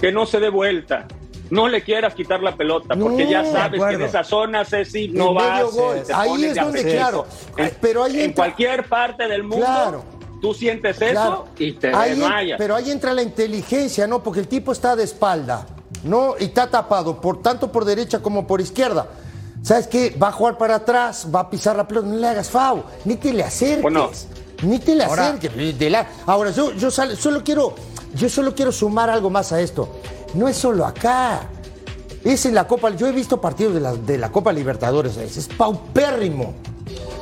que 0.01 0.13
no 0.13 0.27
se 0.27 0.41
dé 0.41 0.49
vuelta. 0.49 1.07
No 1.51 1.69
le 1.69 1.83
quieras 1.83 2.15
quitar 2.15 2.43
la 2.43 2.57
pelota, 2.57 2.97
porque 2.97 3.29
ya 3.29 3.45
sabes 3.45 3.83
que 3.83 3.95
en 3.95 4.03
esa 4.03 4.25
zona, 4.25 4.65
Ceci, 4.65 5.09
no 5.09 5.35
va 5.35 5.63
te 6.07 6.13
Ahí 6.15 6.45
es 6.45 6.55
de 6.55 6.61
donde, 6.63 6.83
claro, 6.85 7.27
En, 7.59 7.71
pero 7.81 8.05
ahí 8.05 8.15
en 8.21 8.31
entra- 8.31 8.35
cualquier 8.37 8.89
parte 8.89 9.29
del 9.29 9.43
mundo, 9.43 9.67
Claro. 9.67 10.05
tú 10.41 10.55
sientes 10.55 10.97
eso 11.03 11.13
Claro. 11.13 11.45
y 11.59 11.73
te 11.73 11.95
Ahí 11.95 12.11
desmayas. 12.11 12.57
pero 12.57 12.75
ahí 12.75 12.91
entra 12.91 13.13
la 13.13 13.23
inteligencia, 13.23 14.07
¿no? 14.07 14.23
Porque 14.23 14.41
el 14.41 14.49
tipo 14.49 14.73
está 14.73 14.97
de 14.97 15.05
espalda, 15.05 15.67
¿no? 16.05 16.37
Y 16.41 16.45
está 16.45 16.71
tapado, 16.71 17.21
por 17.21 17.43
tanto 17.43 17.71
por 17.71 17.85
derecha 17.85 18.21
como 18.21 18.47
por 18.47 18.63
izquierda. 18.63 19.09
¿Sabes 19.63 19.87
qué? 19.87 20.17
Va 20.21 20.29
a 20.29 20.33
jugar 20.33 20.59
para 20.59 20.77
atrás, 20.77 21.27
va 21.33 21.41
a 21.41 21.51
pisar 21.51 21.77
la 21.77 21.87
pelota, 21.87 22.09
no 22.09 22.17
le 22.17 22.27
hagas 22.29 22.51
FAO, 22.51 22.85
ni 23.05 23.17
te 23.17 23.33
le 23.33 23.45
acerques. 23.45 23.83
Bueno. 23.83 24.11
Ni 24.63 24.79
te 24.79 24.95
le 24.95 25.05
Ahora- 25.05 25.29
acerques. 25.29 25.79
de 25.79 25.91
la- 25.91 26.07
Ahora, 26.27 26.51
yo, 26.51 26.73
yo 26.73 26.91
sal- 26.91 27.17
solo 27.17 27.43
quiero, 27.45 27.75
yo 28.15 28.29
solo 28.29 28.55
quiero 28.55 28.73
sumar 28.73 29.09
algo 29.11 29.31
más 29.31 29.53
a 29.53 29.61
esto. 29.61 29.89
No 30.35 30.49
es 30.49 30.57
solo 30.57 30.85
acá. 30.87 31.49
Es 32.25 32.47
en 32.47 32.55
la 32.55 32.67
Copa. 32.69 32.91
Yo 32.91 33.07
he 33.09 33.13
visto 33.13 33.41
partidos 33.41 33.75
de 33.75 33.81
la, 33.81 33.95
de 33.95 34.19
la 34.19 34.31
Copa 34.31 34.53
Libertadores. 34.53 35.17
Es, 35.17 35.37
es 35.37 35.49
paupérrimo. 35.49 36.55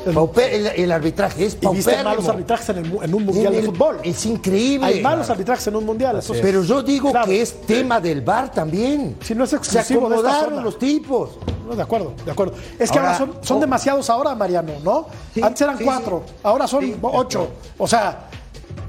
El, 0.07 0.66
el 0.66 0.92
arbitraje 0.92 1.44
es 1.46 1.55
Y 1.55 1.57
paupérrimo. 1.57 1.88
viste 1.90 2.05
malos 2.05 2.28
arbitrajes 2.28 2.68
en, 2.70 2.78
el 2.78 2.84
mu- 2.86 3.03
en 3.03 3.14
un 3.14 3.24
mundial 3.26 3.55
En 3.55 3.61
de 3.61 3.66
fútbol. 3.66 3.98
Es 4.03 4.24
increíble. 4.26 4.86
Hay 4.86 5.01
malos 5.03 5.26
Claro. 5.26 5.32
arbitrajes 5.34 5.66
en 5.66 5.76
un 5.76 5.84
mundial. 5.86 6.16
eso. 6.18 6.32
Pero 6.40 6.62
yo 6.64 6.82
digo 6.82 7.11
Claro. 7.11 7.26
que 7.26 7.42
es 7.42 7.61
tema 7.62 8.01
del 8.01 8.22
bar 8.22 8.51
también. 8.51 9.16
Si 9.22 9.34
no 9.34 9.44
es 9.44 9.51
Se 9.51 9.57
exclusivo 9.57 10.09
de 10.09 10.16
esta 10.16 10.28
acomodaron 10.28 10.51
zona. 10.55 10.62
los 10.62 10.78
tipos. 10.78 11.30
No, 11.68 11.76
de 11.76 11.82
acuerdo, 11.82 12.12
de 12.24 12.30
acuerdo. 12.32 12.55
Es 12.78 12.90
que 12.90 12.98
ahora, 12.98 13.12
Ahora, 13.16 13.32
son, 13.32 13.44
son 13.44 13.57
oh. 13.59 13.61
demasiados 13.61 14.11
ahora, 14.11 14.34
Mariano, 14.34 14.72
¿no? 14.82 15.07
Sí, 15.34 15.40
Antes 15.42 15.61
eran 15.61 15.78
sí, 15.78 15.84
cuatro, 15.84 16.22
ahora 16.42 16.66
son 16.66 16.80
de 16.80 16.96
ocho. 17.03 17.48
O 17.78 17.86
sea, 17.86 18.26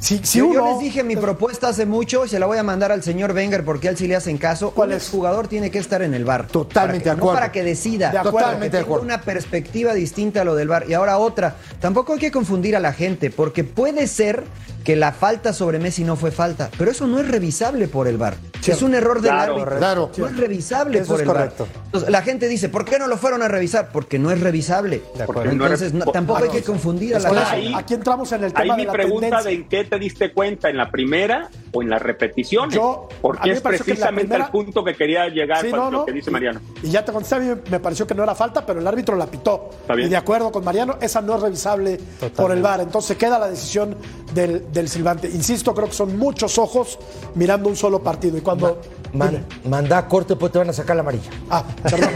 si, 0.01 0.19
si 0.23 0.39
yo, 0.39 0.47
uno. 0.47 0.55
yo 0.55 0.71
les 0.73 0.79
dije 0.79 1.03
mi 1.03 1.15
propuesta 1.15 1.67
hace 1.69 1.85
mucho 1.85 2.25
y 2.25 2.29
se 2.29 2.39
la 2.39 2.47
voy 2.47 2.57
a 2.57 2.63
mandar 2.63 2.91
al 2.91 3.03
señor 3.03 3.31
Wenger 3.33 3.63
porque 3.63 3.87
a 3.87 3.91
él 3.91 3.97
sí 3.97 4.07
le 4.07 4.15
hacen 4.15 4.37
caso. 4.37 4.71
¿Cuál 4.71 4.89
Un 4.89 4.95
es? 4.95 5.07
jugador 5.09 5.47
tiene 5.47 5.69
que 5.71 5.77
estar 5.79 6.01
en 6.01 6.13
el 6.13 6.25
bar. 6.25 6.47
Totalmente 6.47 7.05
de 7.05 7.11
acuerdo. 7.11 7.33
No 7.33 7.39
para 7.39 7.51
que 7.51 7.63
decida. 7.63 8.09
De 8.11 8.17
acuerdo. 8.17 8.31
para 8.31 8.41
que 8.41 8.45
Totalmente 8.47 8.77
de 8.77 8.83
tenga 8.83 8.95
acuerdo. 8.95 9.05
una 9.05 9.21
perspectiva 9.21 9.93
distinta 9.93 10.41
a 10.41 10.43
lo 10.43 10.55
del 10.55 10.67
bar. 10.67 10.85
Y 10.89 10.93
ahora 10.93 11.17
otra. 11.19 11.55
Tampoco 11.79 12.13
hay 12.13 12.19
que 12.19 12.31
confundir 12.31 12.75
a 12.75 12.79
la 12.79 12.93
gente 12.93 13.29
porque 13.29 13.63
puede 13.63 14.07
ser 14.07 14.43
que 14.83 14.95
la 14.95 15.11
falta 15.11 15.53
sobre 15.53 15.77
Messi 15.77 16.03
no 16.03 16.15
fue 16.15 16.31
falta, 16.31 16.71
pero 16.75 16.89
eso 16.89 17.05
no 17.05 17.19
es 17.19 17.27
revisable 17.27 17.87
por 17.87 18.07
el 18.07 18.17
bar. 18.17 18.33
Es 18.65 18.81
un 18.81 18.95
error 18.95 19.21
del 19.21 19.31
Claro, 19.31 19.53
árbitro. 19.53 19.77
claro. 19.77 20.11
No 20.17 20.27
es 20.27 20.37
revisable 20.37 20.99
Eso 20.99 21.07
por 21.07 21.15
es 21.17 21.21
el 21.21 21.27
correcto. 21.27 21.65
bar. 21.71 21.83
Entonces, 21.85 22.09
la 22.09 22.21
gente 22.23 22.47
dice, 22.47 22.67
¿por 22.69 22.85
qué 22.85 22.97
no 22.97 23.07
lo 23.07 23.17
fueron 23.17 23.43
a 23.43 23.47
revisar? 23.47 23.89
Porque 23.91 24.17
no 24.17 24.31
es 24.31 24.39
revisable. 24.39 25.03
De 25.15 25.23
acuerdo. 25.23 25.51
Entonces, 25.51 25.93
no- 25.93 26.05
tampoco 26.05 26.43
hay 26.43 26.49
que 26.49 26.63
confundir 26.63 27.15
a 27.15 27.19
la 27.19 27.29
gente. 27.29 27.43
Ahí- 27.51 27.73
aquí 27.75 27.93
entramos 27.93 28.31
en 28.31 28.43
el 28.43 28.51
Ahí 28.55 28.63
tema 28.63 28.75
mi 28.75 28.81
de 28.83 28.87
la 28.87 28.93
pregunta 28.93 29.21
tendencia. 29.43 29.49
de 29.49 29.55
en 29.55 29.69
qué 29.69 29.83
te 29.91 29.99
diste 29.99 30.31
cuenta, 30.31 30.69
en 30.69 30.77
la 30.77 30.89
primera 30.89 31.49
o 31.73 31.81
en 31.81 31.89
las 31.89 32.01
repeticiones. 32.01 32.73
Yo- 32.73 33.09
Porque 33.21 33.51
es 33.51 33.59
precisamente 33.61 34.21
primera- 34.29 34.45
el 34.45 34.51
punto 34.51 34.85
que 34.85 34.95
quería 34.95 35.27
llegar 35.27 35.61
Sí, 35.65 35.69
con 35.69 35.79
no, 35.79 35.91
lo 35.91 35.97
no. 35.99 36.05
que 36.05 36.13
dice 36.13 36.31
Mariano. 36.31 36.61
Y 36.81 36.89
ya 36.91 37.03
te 37.03 37.11
contesté, 37.11 37.35
a 37.35 37.39
mí 37.39 37.61
me 37.69 37.79
pareció 37.81 38.07
que 38.07 38.15
no 38.15 38.23
era 38.23 38.33
falta, 38.33 38.65
pero 38.65 38.79
el 38.79 38.87
árbitro 38.87 39.17
la 39.17 39.25
pitó. 39.27 39.69
Está 39.81 39.93
bien. 39.95 40.07
Y 40.07 40.11
de 40.11 40.15
acuerdo 40.15 40.49
con 40.49 40.63
Mariano, 40.63 40.95
esa 41.01 41.19
no 41.21 41.35
es 41.35 41.41
revisable 41.41 41.99
por 42.37 42.51
el 42.53 42.61
VAR. 42.61 42.79
Entonces 42.79 43.17
queda 43.17 43.37
la 43.37 43.49
decisión 43.49 43.97
del, 44.33 44.71
del 44.71 44.87
silbante. 44.87 45.27
Insisto, 45.27 45.73
creo 45.75 45.87
que 45.89 45.93
son 45.93 46.17
muchos 46.17 46.57
ojos 46.57 46.97
mirando 47.35 47.67
un 47.67 47.75
solo 47.75 48.01
partido. 48.01 48.37
Y 48.37 48.41
cuando. 48.41 48.79
Man- 49.13 49.29
Dime. 49.31 49.43
manda 49.69 49.97
a 49.97 50.07
corte, 50.07 50.37
pues 50.37 50.53
te 50.53 50.57
van 50.59 50.69
a 50.69 50.73
sacar 50.73 50.95
la 50.95 51.01
amarilla. 51.01 51.29
Ah, 51.49 51.65
perdón. 51.83 52.11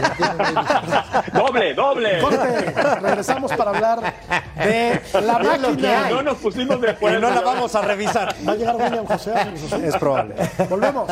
doble, 1.34 1.74
doble. 1.74 2.18
Corte. 2.20 2.74
Regresamos 3.02 3.52
para 3.52 3.70
hablar 3.72 4.14
de 4.56 5.00
la 5.22 5.38
máquina. 5.38 6.08
No 6.08 6.22
nos 6.22 6.38
pusimos 6.38 6.80
de 6.80 6.90
acuerdo. 6.92 7.20
No 7.20 7.30
la 7.34 7.40
vamos 7.42 7.65
vamos 7.66 7.74
a 7.74 7.88
revisar. 7.88 8.34
Va 8.44 8.52
a 8.52 8.56
llegar 8.56 8.76
William 8.76 9.06
José. 9.06 9.34
Es 9.86 9.96
probable. 9.96 10.34
Volvemos. 10.68 11.10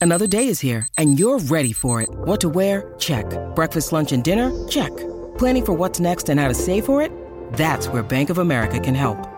Another 0.00 0.28
day 0.28 0.46
is 0.46 0.60
here 0.60 0.86
and 0.96 1.18
you're 1.18 1.38
ready 1.38 1.72
for 1.72 2.00
it. 2.00 2.08
What 2.24 2.40
to 2.40 2.48
wear? 2.48 2.94
Check. 2.98 3.26
Breakfast, 3.54 3.92
lunch 3.92 4.12
and 4.12 4.22
dinner? 4.22 4.50
Check. 4.68 4.96
Planning 5.38 5.64
for 5.64 5.72
what's 5.72 6.00
next 6.00 6.28
and 6.28 6.38
how 6.38 6.48
to 6.48 6.54
save 6.54 6.84
for 6.84 7.02
it? 7.02 7.10
That's 7.54 7.88
where 7.88 8.02
Bank 8.02 8.30
of 8.30 8.38
America 8.38 8.78
can 8.78 8.94
help. 8.94 9.37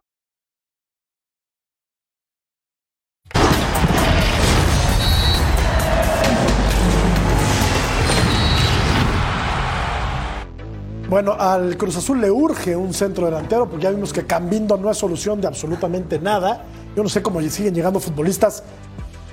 Bueno, 11.11 11.35
al 11.37 11.75
Cruz 11.75 11.97
Azul 11.97 12.21
le 12.21 12.31
urge 12.31 12.73
un 12.73 12.93
centro 12.93 13.25
delantero, 13.25 13.67
porque 13.67 13.83
ya 13.83 13.89
vimos 13.91 14.13
que 14.13 14.25
Cambindo 14.25 14.77
no 14.77 14.89
es 14.89 14.97
solución 14.97 15.41
de 15.41 15.47
absolutamente 15.47 16.17
nada. 16.19 16.63
Yo 16.95 17.03
no 17.03 17.09
sé 17.09 17.21
cómo 17.21 17.41
siguen 17.41 17.75
llegando 17.75 17.99
futbolistas 17.99 18.63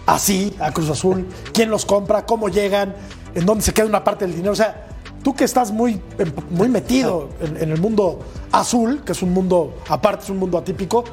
así 0.05 0.53
a 0.59 0.73
Cruz 0.73 0.91
Azul, 0.91 1.29
quién 1.53 1.71
los 1.71 1.87
compra, 1.87 2.27
cómo 2.27 2.49
llegan, 2.49 2.97
en 3.33 3.47
dónde 3.47 3.63
se 3.63 3.73
queda 3.73 3.87
una 3.87 4.03
parte 4.03 4.25
del 4.27 4.35
dinero. 4.35 4.55
O 4.55 4.57
sea, 4.57 4.89
tú 5.23 5.37
que 5.37 5.45
estás 5.45 5.71
muy, 5.71 6.03
muy 6.51 6.69
metido 6.69 7.29
en, 7.41 7.57
en 7.59 7.71
el 7.71 7.81
mundo 7.81 8.19
azul, 8.51 9.05
que 9.05 9.13
es 9.13 9.23
un 9.23 9.33
mundo, 9.33 9.77
aparte 9.89 10.25
es 10.25 10.31
un 10.31 10.39
mundo 10.39 10.59
atípico, 10.59 11.05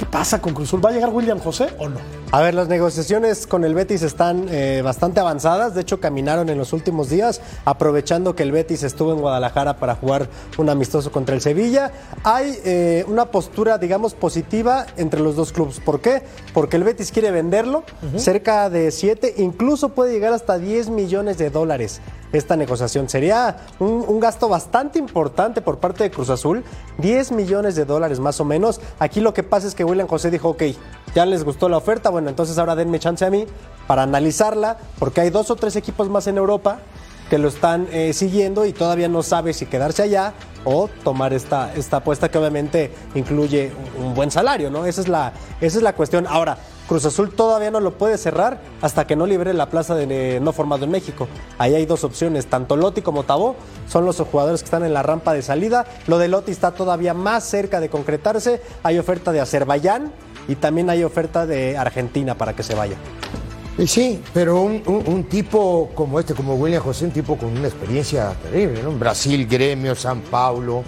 ¿qué 0.00 0.06
pasa 0.06 0.40
con 0.40 0.54
Cruz 0.54 0.70
Azul? 0.70 0.82
¿Va 0.82 0.88
a 0.88 0.92
llegar 0.94 1.10
William 1.10 1.38
José 1.38 1.68
o 1.78 1.86
no? 1.90 1.98
A 2.32 2.40
ver, 2.40 2.54
las 2.54 2.68
negociaciones 2.68 3.46
con 3.46 3.64
el 3.64 3.74
Betis 3.74 4.00
están 4.00 4.46
eh, 4.48 4.80
bastante 4.82 5.20
avanzadas. 5.20 5.74
De 5.74 5.82
hecho, 5.82 6.00
caminaron 6.00 6.48
en 6.48 6.56
los 6.56 6.72
últimos 6.72 7.10
días, 7.10 7.42
aprovechando 7.66 8.34
que 8.34 8.42
el 8.42 8.50
Betis 8.50 8.82
estuvo 8.82 9.12
en 9.12 9.20
Guadalajara 9.20 9.76
para 9.76 9.96
jugar 9.96 10.30
un 10.56 10.70
amistoso 10.70 11.12
contra 11.12 11.34
el 11.34 11.42
Sevilla. 11.42 11.92
Hay 12.24 12.58
eh, 12.64 13.04
una 13.08 13.26
postura, 13.26 13.76
digamos, 13.76 14.14
positiva 14.14 14.86
entre 14.96 15.20
los 15.20 15.36
dos 15.36 15.52
clubes. 15.52 15.80
¿Por 15.80 16.00
qué? 16.00 16.22
Porque 16.54 16.78
el 16.78 16.84
Betis 16.84 17.12
quiere 17.12 17.30
venderlo, 17.30 17.84
cerca 18.16 18.70
de 18.70 18.92
7, 18.92 19.34
incluso 19.36 19.90
puede 19.90 20.14
llegar 20.14 20.32
hasta 20.32 20.58
10 20.58 20.88
millones 20.88 21.36
de 21.36 21.50
dólares 21.50 22.00
esta 22.32 22.56
negociación. 22.56 23.08
Sería 23.08 23.56
un, 23.78 24.20
gasto 24.20 24.48
bastante 24.48 24.98
importante 24.98 25.62
por 25.62 25.78
parte 25.78 26.04
de 26.04 26.10
Cruz 26.10 26.30
Azul, 26.30 26.64
10 26.98 27.32
millones 27.32 27.74
de 27.74 27.84
dólares 27.84 28.20
más 28.20 28.40
o 28.40 28.44
menos. 28.44 28.80
Aquí 28.98 29.20
lo 29.20 29.32
que 29.32 29.42
pasa 29.42 29.66
es 29.66 29.74
que 29.74 29.84
William 29.84 30.08
José 30.08 30.30
dijo, 30.30 30.50
ok, 30.50 30.62
ya 31.14 31.26
les 31.26 31.44
gustó 31.44 31.68
la 31.68 31.78
oferta, 31.78 32.10
bueno, 32.10 32.28
entonces 32.28 32.58
ahora 32.58 32.74
denme 32.74 32.98
chance 32.98 33.24
a 33.24 33.30
mí 33.30 33.46
para 33.86 34.02
analizarla, 34.02 34.76
porque 34.98 35.22
hay 35.22 35.30
dos 35.30 35.50
o 35.50 35.56
tres 35.56 35.76
equipos 35.76 36.08
más 36.08 36.26
en 36.26 36.36
Europa 36.36 36.78
que 37.30 37.38
lo 37.38 37.48
están 37.48 37.86
eh, 37.92 38.12
siguiendo 38.12 38.66
y 38.66 38.72
todavía 38.72 39.08
no 39.08 39.22
sabe 39.22 39.52
si 39.52 39.64
quedarse 39.64 40.02
allá 40.02 40.34
o 40.64 40.90
tomar 41.04 41.32
esta, 41.32 41.72
esta 41.74 41.98
apuesta 41.98 42.28
que 42.28 42.36
obviamente 42.36 42.90
incluye 43.14 43.72
un, 43.96 44.06
un 44.06 44.14
buen 44.14 44.32
salario, 44.32 44.68
¿no? 44.68 44.84
Esa 44.84 45.00
es, 45.00 45.08
la, 45.08 45.32
esa 45.60 45.78
es 45.78 45.82
la 45.82 45.94
cuestión. 45.94 46.26
Ahora, 46.26 46.58
Cruz 46.90 47.04
Azul 47.04 47.30
todavía 47.30 47.70
no 47.70 47.78
lo 47.78 47.96
puede 47.96 48.18
cerrar 48.18 48.60
hasta 48.82 49.06
que 49.06 49.14
no 49.14 49.24
libere 49.24 49.54
la 49.54 49.70
plaza 49.70 49.94
de 49.94 50.40
no 50.40 50.52
formado 50.52 50.86
en 50.86 50.90
México. 50.90 51.28
Ahí 51.56 51.76
hay 51.76 51.86
dos 51.86 52.02
opciones, 52.02 52.46
tanto 52.46 52.74
Lotti 52.74 53.00
como 53.00 53.22
Tabó 53.22 53.54
son 53.88 54.04
los 54.04 54.16
jugadores 54.18 54.62
que 54.62 54.64
están 54.64 54.84
en 54.84 54.92
la 54.92 55.04
rampa 55.04 55.32
de 55.32 55.42
salida. 55.42 55.86
Lo 56.08 56.18
de 56.18 56.26
Lotti 56.26 56.50
está 56.50 56.72
todavía 56.72 57.14
más 57.14 57.44
cerca 57.44 57.78
de 57.78 57.90
concretarse. 57.90 58.60
Hay 58.82 58.98
oferta 58.98 59.30
de 59.30 59.38
Azerbaiyán 59.38 60.10
y 60.48 60.56
también 60.56 60.90
hay 60.90 61.04
oferta 61.04 61.46
de 61.46 61.78
Argentina 61.78 62.34
para 62.34 62.56
que 62.56 62.64
se 62.64 62.74
vaya. 62.74 62.96
Sí, 63.86 64.20
pero 64.34 64.60
un, 64.60 65.26
tipo 65.30 65.92
como 65.94 66.18
este, 66.18 66.34
como 66.34 66.56
William 66.56 66.82
José, 66.82 67.04
un 67.04 67.12
tipo 67.12 67.36
con 67.36 67.56
una 67.56 67.68
experiencia 67.68 68.34
terrible, 68.42 68.82
¿no? 68.82 68.90
Brasil, 68.90 69.46
Gremio, 69.46 69.94
San 69.94 70.22
Paulo, 70.22 70.82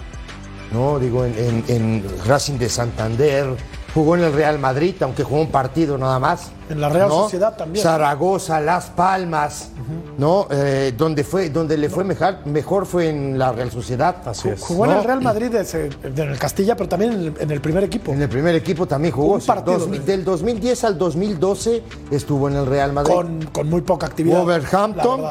¿no? 0.73 0.99
Digo, 0.99 1.23
en, 1.23 1.33
en, 1.37 1.63
en 1.69 2.05
Racing 2.25 2.57
de 2.57 2.67
Santander, 2.67 3.55
jugó 3.93 4.15
en 4.15 4.23
el 4.23 4.33
Real 4.33 4.59
Madrid, 4.59 4.95
aunque 5.01 5.23
jugó 5.23 5.41
un 5.41 5.51
partido 5.51 5.97
nada 5.97 6.19
más. 6.19 6.51
En 6.69 6.81
la 6.81 6.89
Real 6.89 7.09
¿no? 7.09 7.23
Sociedad 7.23 7.55
también. 7.55 7.83
Zaragoza, 7.83 8.59
Las 8.59 8.85
Palmas, 8.85 9.69
uh 9.75 9.79
-huh. 9.79 10.19
¿no? 10.19 10.47
Eh, 10.49 10.93
donde, 10.97 11.23
fue, 11.23 11.49
donde 11.49 11.77
le 11.77 11.89
fue 11.89 12.03
mejor, 12.03 12.45
mejor 12.45 12.85
fue 12.85 13.09
en 13.09 13.37
la 13.37 13.51
Real 13.51 13.69
Sociedad. 13.69 14.15
Así 14.25 14.49
es. 14.49 14.61
Jugó 14.61 14.85
¿no? 14.85 14.93
en 14.93 14.97
el 14.99 15.03
Real 15.03 15.21
Madrid, 15.21 15.53
en 15.53 16.19
el 16.19 16.39
Castilla, 16.39 16.75
pero 16.75 16.89
también 16.89 17.11
en 17.13 17.19
el, 17.19 17.33
en 17.39 17.51
el, 17.51 17.61
primer 17.61 17.83
equipo. 17.83 18.11
En 18.11 18.21
el 18.21 18.29
primer 18.29 18.55
equipo 18.55 18.85
también 18.87 19.13
jugó. 19.13 19.35
Un 19.35 19.41
partido, 19.41 19.79
2000, 19.79 20.05
del 20.05 20.23
2010 20.23 20.83
al 20.85 20.97
2012 20.97 21.83
estuvo 22.11 22.47
en 22.47 22.55
el 22.55 22.65
Real 22.65 22.93
Madrid. 22.93 23.13
Con, 23.13 23.45
con 23.51 23.69
muy 23.69 23.81
poca 23.81 24.07
actividad. 24.07 24.39
Wolverhampton 24.39 25.21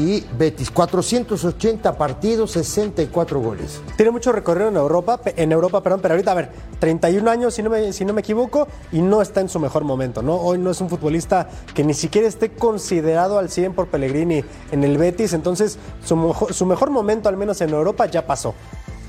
y 0.00 0.26
Betis. 0.38 0.70
480 0.70 1.96
partidos, 1.98 2.52
64 2.52 3.40
goles. 3.40 3.80
Tiene 3.96 4.10
mucho 4.10 4.32
recorrido 4.32 4.68
en 4.68 4.76
Europa, 4.76 5.20
en 5.24 5.52
Europa, 5.52 5.82
perdón, 5.82 6.00
pero 6.00 6.14
ahorita, 6.14 6.32
a 6.32 6.34
ver, 6.34 6.50
31 6.78 7.30
años, 7.30 7.54
si 7.54 7.62
no, 7.62 7.70
me, 7.70 7.92
si 7.92 8.04
no 8.04 8.14
me 8.14 8.20
equivoco, 8.20 8.66
y 8.92 9.02
no 9.02 9.20
está 9.20 9.40
en 9.40 9.48
su 9.48 9.60
mejor 9.60 9.84
momento, 9.84 10.22
¿no? 10.22 10.36
Hoy 10.36 10.58
no 10.58 10.70
es 10.70 10.80
un 10.80 10.88
futbolista 10.88 11.48
que 11.74 11.84
ni 11.84 11.94
siquiera 11.94 12.26
esté 12.26 12.50
considerado 12.50 13.38
al 13.38 13.50
100 13.50 13.74
por 13.74 13.88
Pellegrini 13.88 14.42
en 14.72 14.84
el 14.84 14.96
Betis, 14.96 15.34
entonces 15.34 15.78
su 16.04 16.34
su 16.50 16.66
mejor 16.66 16.90
momento, 16.90 17.28
al 17.28 17.36
menos 17.36 17.60
en 17.60 17.70
Europa, 17.70 18.06
ya 18.06 18.26
pasó. 18.26 18.54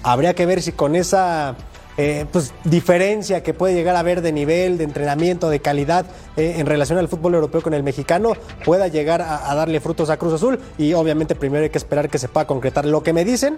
Habría 0.04 0.34
que 0.34 0.46
ver 0.46 0.62
si 0.62 0.72
con 0.72 0.96
esa 0.96 1.56
eh, 1.98 2.26
pues, 2.32 2.54
diferencia 2.64 3.44
que 3.44 3.54
puede 3.54 3.74
llegar 3.74 3.96
a 3.96 4.00
haber 4.00 4.22
de 4.22 4.32
nivel, 4.32 4.78
de 4.78 4.86
entrenamiento, 4.86 5.50
de 5.50 5.60
calidad 5.60 6.06
eh, 6.38 6.56
en 6.58 6.66
relación 6.66 6.98
al 6.98 7.10
fútbol 7.10 7.36
europeo 7.36 7.62
con 7.62 7.74
el 7.74 7.84
mexicano, 7.84 8.34
pueda 8.64 8.88
llegar 8.88 9.22
a, 9.22 9.54
darle 9.56 9.80
frutos 9.82 10.10
a 10.10 10.18
Cruz 10.18 10.34
Azul. 10.34 10.60
Y 10.78 10.94
obviamente 10.94 11.36
primero 11.36 11.64
hay 11.64 11.70
que 11.70 11.78
esperar 11.78 12.10
que 12.10 12.18
se 12.18 12.28
pueda 12.28 12.48
concretar. 12.48 12.86
Lo 12.86 13.04
que 13.04 13.14
me 13.14 13.26
dicen 13.26 13.58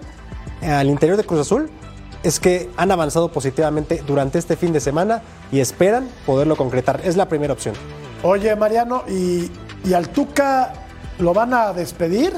eh, 0.62 0.70
al 0.70 0.88
interior 0.88 1.16
de 1.16 1.24
Cruz 1.24 1.40
Azul 1.40 1.70
es 2.22 2.40
que 2.40 2.70
han 2.76 2.90
avanzado 2.90 3.28
positivamente 3.28 4.02
durante 4.06 4.38
este 4.38 4.56
fin 4.56 4.72
de 4.72 4.80
semana 4.80 5.22
y 5.52 5.60
esperan 5.60 6.08
poderlo 6.26 6.56
concretar. 6.56 7.00
Es 7.04 7.16
la 7.16 7.28
primera 7.28 7.52
opción. 7.52 7.74
Oye, 8.22 8.56
Mariano, 8.56 9.04
¿y, 9.06 9.50
y 9.84 9.92
al 9.92 10.08
Tuca 10.08 10.72
lo 11.18 11.34
van 11.34 11.54
a 11.54 11.72
despedir 11.72 12.32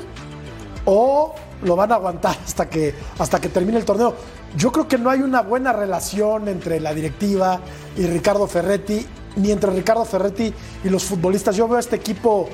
o 0.85 1.35
lo 1.63 1.77
van 1.77 1.93
a 1.93 1.95
aguantar 1.97 2.37
hasta 2.45 2.69
que, 2.69 2.95
hasta 3.19 3.41
que 3.41 3.49
termine 3.49 3.79
el 3.79 3.85
torneo? 3.85 4.15
Yo 4.57 4.73
creo 4.73 4.89
que 4.89 4.97
no 4.97 5.11
hay 5.11 5.21
una 5.21 5.43
buena 5.43 5.73
relación 5.73 6.49
entre 6.49 6.81
la 6.81 6.95
directiva 6.95 7.61
y 7.97 8.07
Ricardo 8.07 8.47
Ferretti, 8.47 9.07
ni 9.37 9.51
entre 9.51 9.71
Ricardo 9.71 10.05
Ferretti 10.07 10.53
y 10.83 10.89
los 10.89 11.05
futbolistas. 11.05 11.57
Yo 11.57 11.69
veo 11.69 11.77
a 11.77 11.81
este 11.81 11.97
equipo 11.97 12.49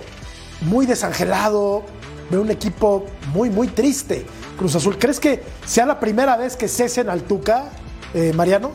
muy 0.62 0.84
desangelado, 0.84 1.84
veo 2.28 2.42
un 2.42 2.50
equipo 2.50 3.06
muy, 3.32 3.50
muy 3.50 3.68
triste. 3.68 4.26
Cruz 4.58 4.74
Azul, 4.74 4.98
¿crees 4.98 5.20
que 5.20 5.42
sea 5.64 5.86
la 5.86 6.00
primera 6.00 6.36
vez 6.36 6.56
que 6.56 6.66
cesen 6.66 7.08
al 7.08 7.22
Tuca, 7.22 7.70
eh, 8.14 8.32
Mariano? 8.34 8.72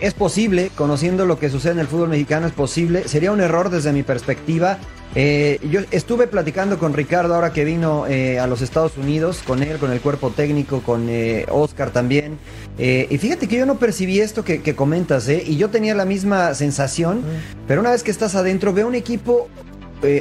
Es 0.00 0.14
posible, 0.14 0.70
conociendo 0.76 1.26
lo 1.26 1.40
que 1.40 1.50
sucede 1.50 1.72
en 1.72 1.80
el 1.80 1.88
fútbol 1.88 2.08
mexicano, 2.08 2.46
es 2.46 2.52
posible. 2.52 3.08
Sería 3.08 3.32
un 3.32 3.40
error 3.40 3.68
desde 3.68 3.92
mi 3.92 4.04
perspectiva. 4.04 4.78
Eh, 5.14 5.60
yo 5.70 5.80
estuve 5.90 6.26
platicando 6.26 6.78
con 6.78 6.94
Ricardo 6.94 7.34
ahora 7.34 7.52
que 7.52 7.64
vino 7.64 8.06
eh, 8.06 8.38
a 8.38 8.46
los 8.46 8.62
Estados 8.62 8.96
Unidos, 8.96 9.42
con 9.46 9.62
él, 9.62 9.78
con 9.78 9.92
el 9.92 10.00
cuerpo 10.00 10.30
técnico, 10.30 10.80
con 10.80 11.08
eh, 11.08 11.44
Oscar 11.50 11.90
también. 11.90 12.38
y 12.78 13.18
fíjate 13.18 13.48
que 13.48 13.56
yo 13.56 13.66
no 13.66 13.78
percibí 13.78 14.20
esto 14.20 14.44
que, 14.44 14.62
que 14.62 14.74
comentas, 14.74 15.28
y 15.28 15.56
yo 15.56 15.68
tenía 15.68 15.94
la 15.94 16.06
misma 16.06 16.54
sensación, 16.54 17.18
mm. 17.18 17.66
pero 17.68 17.80
una 17.80 17.90
vez 17.90 18.02
que 18.02 18.10
estás 18.10 18.34
adentro, 18.34 18.72
veo 18.72 18.86
un 18.86 18.94
equipo 18.94 19.48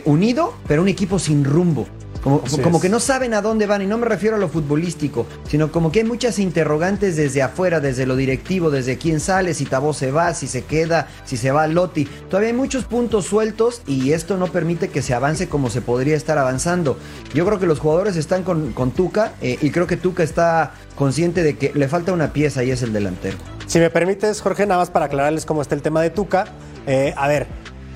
unido, 0.06 0.54
pero 0.68 0.84
un 0.84 0.89
equipo 0.89 1.18
sin 1.18 1.44
rumbo. 1.44 1.88
Como, 2.24 2.42
como 2.62 2.80
que 2.80 2.90
no 2.90 3.00
saben 3.00 3.34
a 3.34 3.42
dónde 3.42 3.66
van, 3.66 3.82
y 3.82 3.88
no 3.88 3.98
me 3.98 4.06
refiero 4.06 4.36
a 4.36 4.40
lo 4.40 4.48
futbolístico, 4.48 5.26
sino 5.48 5.72
como 5.72 5.92
que 5.92 6.00
hay 6.00 6.06
muchas 6.06 6.40
interrogantes 6.40 7.16
desde 7.16 7.42
afuera, 7.42 7.80
desde 7.80 8.06
lo 8.06 8.16
directivo, 8.16 8.70
desde 8.70 8.98
quién 8.98 9.20
sale, 9.20 9.54
si 9.54 9.66
Tabó 9.66 9.94
se 9.94 10.12
va, 10.12 10.34
si 10.34 10.48
se 10.48 10.64
queda, 10.64 11.08
si 11.26 11.38
se 11.38 11.52
va 11.52 11.68
Lotti. 11.68 12.06
Todavía 12.30 12.50
hay 12.50 12.56
muchos 12.56 12.86
puntos 12.86 13.26
sueltos 13.26 13.82
y 13.88 14.12
esto 14.12 14.38
no 14.38 14.48
permite 14.48 14.90
que 14.90 15.02
se 15.02 15.14
avance 15.14 15.50
como 15.50 15.70
se 15.70 15.82
podría 15.82 16.16
estar 16.16 16.38
avanzando. 16.38 16.98
Yo 17.34 17.46
creo 17.46 17.60
que 17.60 17.66
los 17.66 17.80
jugadores 17.80 18.16
están 18.16 18.44
con, 18.44 18.74
con 18.74 18.92
Tuca 18.92 19.34
eh, 19.42 19.58
y 19.62 19.72
creo 19.72 19.88
que 19.88 19.98
Tuca 19.98 20.24
está 20.24 20.74
consciente 20.96 21.44
de 21.44 21.58
que 21.58 21.72
le 21.74 21.88
falta 21.88 22.14
una 22.14 22.34
pieza 22.34 22.64
y 22.64 22.72
es 22.72 22.84
el 22.84 22.94
delantero. 22.94 23.38
Si 23.66 23.80
me 23.80 23.90
permites, 23.90 24.42
Jorge, 24.42 24.66
nada 24.66 24.82
más 24.82 24.90
para 24.90 25.06
aclararles 25.06 25.46
cómo 25.46 25.62
está 25.62 25.76
el 25.76 25.82
tema 25.82 26.02
de 26.02 26.10
Tuca. 26.10 26.46
Eh, 26.88 27.14
a 27.16 27.28
ver, 27.28 27.48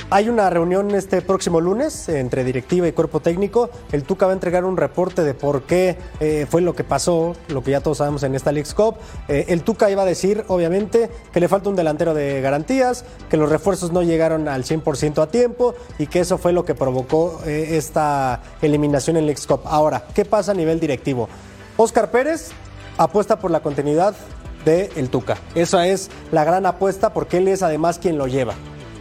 hay 0.09 0.29
una 0.29 0.49
reunión 0.49 0.91
este 0.91 1.21
próximo 1.21 1.59
lunes 1.59 2.09
entre 2.09 2.43
directiva 2.43 2.87
y 2.87 2.91
cuerpo 2.91 3.19
técnico. 3.19 3.69
El 3.91 4.03
Tuca 4.03 4.27
va 4.27 4.33
a 4.33 4.35
entregar 4.35 4.63
un 4.63 4.77
reporte 4.77 5.23
de 5.23 5.33
por 5.33 5.63
qué 5.63 5.97
eh, 6.19 6.45
fue 6.49 6.61
lo 6.61 6.75
que 6.75 6.83
pasó, 6.83 7.35
lo 7.47 7.63
que 7.63 7.71
ya 7.71 7.81
todos 7.81 7.97
sabemos 7.97 8.21
en 8.23 8.35
esta 8.35 8.51
League 8.51 8.69
Cup. 8.75 8.95
Eh, 9.27 9.45
el 9.49 9.63
Tuca 9.63 9.89
iba 9.89 10.03
a 10.03 10.05
decir, 10.05 10.45
obviamente, 10.47 11.09
que 11.33 11.39
le 11.39 11.47
falta 11.47 11.69
un 11.69 11.75
delantero 11.75 12.13
de 12.13 12.39
garantías, 12.41 13.03
que 13.29 13.37
los 13.37 13.49
refuerzos 13.49 13.91
no 13.91 14.03
llegaron 14.03 14.47
al 14.47 14.63
100% 14.63 15.21
a 15.21 15.27
tiempo 15.27 15.73
y 15.97 16.07
que 16.07 16.19
eso 16.19 16.37
fue 16.37 16.53
lo 16.53 16.65
que 16.65 16.75
provocó 16.75 17.41
eh, 17.45 17.75
esta 17.77 18.41
eliminación 18.61 19.17
en 19.17 19.25
League 19.25 19.41
Cup. 19.47 19.61
Ahora, 19.65 20.03
¿qué 20.13 20.23
pasa 20.23 20.51
a 20.51 20.55
nivel 20.55 20.79
directivo? 20.79 21.27
Oscar 21.77 22.11
Pérez 22.11 22.51
apuesta 22.97 23.39
por 23.39 23.49
la 23.49 23.61
continuidad 23.61 24.15
de 24.65 24.91
el 24.95 25.09
Tuca. 25.09 25.37
Esa 25.55 25.87
es 25.87 26.09
la 26.31 26.43
gran 26.43 26.65
apuesta 26.65 27.11
porque 27.11 27.37
él 27.37 27.47
es 27.47 27.63
además 27.63 27.99
quien 27.99 28.17
lo 28.17 28.27
lleva. 28.27 28.53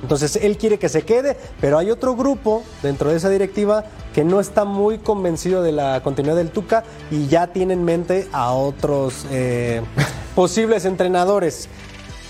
Entonces 0.04 0.36
él 0.36 0.58
quiere 0.58 0.78
que 0.78 0.90
se 0.90 1.00
quede, 1.00 1.34
pero 1.62 1.78
hay 1.78 1.90
otro 1.90 2.14
grupo 2.14 2.62
dentro 2.82 3.08
de 3.08 3.16
esa 3.16 3.30
directiva 3.30 3.84
que 4.14 4.22
no 4.22 4.38
está 4.38 4.66
muy 4.66 4.98
convencido 4.98 5.62
de 5.62 5.72
la 5.72 6.02
continuidad 6.02 6.36
del 6.36 6.50
Tuca 6.50 6.84
y 7.10 7.26
ya 7.26 7.46
tiene 7.46 7.72
en 7.72 7.84
mente 7.84 8.28
a 8.30 8.52
otros 8.52 9.24
eh, 9.30 9.80
posibles 10.34 10.84
entrenadores. 10.84 11.70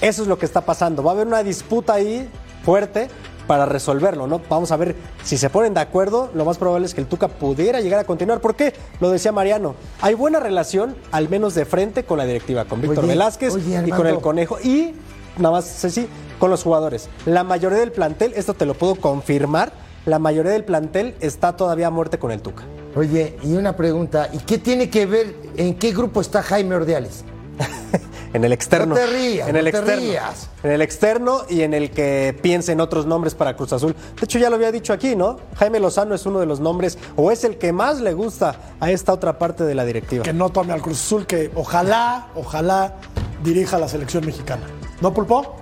Eso 0.00 0.22
es 0.22 0.28
lo 0.28 0.38
que 0.38 0.46
está 0.46 0.60
pasando. 0.60 1.02
Va 1.02 1.10
a 1.10 1.14
haber 1.14 1.26
una 1.26 1.42
disputa 1.42 1.94
ahí 1.94 2.30
fuerte 2.64 3.08
para 3.48 3.66
resolverlo, 3.66 4.28
¿no? 4.28 4.40
Vamos 4.48 4.70
a 4.70 4.76
ver 4.76 4.94
si 5.24 5.36
se 5.36 5.50
ponen 5.50 5.74
de 5.74 5.80
acuerdo. 5.80 6.30
Lo 6.32 6.44
más 6.44 6.58
probable 6.58 6.86
es 6.86 6.94
que 6.94 7.00
el 7.00 7.08
Tuca 7.08 7.26
pudiera 7.26 7.80
llegar 7.80 7.98
a 7.98 8.04
continuar. 8.04 8.40
¿Por 8.40 8.54
qué? 8.54 8.72
Lo 9.00 9.10
decía 9.10 9.32
Mariano. 9.32 9.74
Hay 10.00 10.14
buena 10.14 10.38
relación, 10.38 10.94
al 11.10 11.28
menos 11.28 11.56
de 11.56 11.64
frente, 11.64 12.04
con 12.04 12.18
la 12.18 12.24
directiva, 12.24 12.66
con 12.66 12.80
Víctor 12.80 13.00
Oye, 13.00 13.08
Velázquez 13.08 13.52
oye, 13.52 13.82
y 13.84 13.90
con 13.90 14.06
el 14.06 14.20
Conejo. 14.20 14.58
Y, 14.62 14.94
nada 15.38 15.56
más, 15.56 15.64
Ceci, 15.64 16.06
con 16.38 16.50
los 16.50 16.62
jugadores. 16.62 17.08
La 17.26 17.44
mayoría 17.44 17.78
del 17.78 17.92
plantel, 17.92 18.32
esto 18.36 18.54
te 18.54 18.66
lo 18.66 18.74
puedo 18.74 18.94
confirmar, 18.96 19.72
la 20.06 20.18
mayoría 20.18 20.52
del 20.52 20.64
plantel 20.64 21.14
está 21.20 21.56
todavía 21.56 21.86
a 21.86 21.90
muerte 21.90 22.18
con 22.18 22.30
el 22.30 22.42
Tuca. 22.42 22.64
Oye, 22.96 23.36
y 23.42 23.54
una 23.54 23.76
pregunta, 23.76 24.28
¿y 24.32 24.38
qué 24.38 24.58
tiene 24.58 24.90
que 24.90 25.06
ver 25.06 25.34
en 25.56 25.74
qué 25.78 25.92
grupo 25.92 26.20
está 26.20 26.42
Jaime 26.42 26.74
Ordiales? 26.76 27.24
En 28.34 28.44
el 28.44 28.52
externo. 28.52 28.96
No 28.96 29.00
te 29.00 29.06
rías, 29.06 29.48
en 29.48 29.54
el 29.54 29.64
no 29.64 29.70
te 29.70 29.76
externo. 29.78 30.02
rías. 30.02 30.48
En 30.64 30.70
el 30.72 30.82
externo 30.82 31.42
y 31.48 31.62
en 31.62 31.72
el 31.72 31.92
que 31.92 32.36
piense 32.42 32.72
en 32.72 32.80
otros 32.80 33.06
nombres 33.06 33.32
para 33.36 33.54
Cruz 33.54 33.72
Azul. 33.72 33.94
De 33.94 34.24
hecho, 34.24 34.40
ya 34.40 34.50
lo 34.50 34.56
había 34.56 34.72
dicho 34.72 34.92
aquí, 34.92 35.14
¿no? 35.14 35.38
Jaime 35.54 35.78
Lozano 35.78 36.16
es 36.16 36.26
uno 36.26 36.40
de 36.40 36.46
los 36.46 36.58
nombres, 36.58 36.98
o 37.14 37.30
es 37.30 37.44
el 37.44 37.58
que 37.58 37.72
más 37.72 38.00
le 38.00 38.12
gusta 38.12 38.56
a 38.80 38.90
esta 38.90 39.12
otra 39.12 39.38
parte 39.38 39.62
de 39.62 39.76
la 39.76 39.84
directiva. 39.84 40.24
Que 40.24 40.32
no 40.32 40.50
tome 40.50 40.72
al 40.72 40.82
Cruz 40.82 41.00
Azul, 41.00 41.28
que 41.28 41.52
ojalá, 41.54 42.26
ojalá 42.34 42.96
dirija 43.44 43.78
la 43.78 43.86
selección 43.86 44.26
mexicana. 44.26 44.64
¿No, 45.00 45.14
Pulpo? 45.14 45.54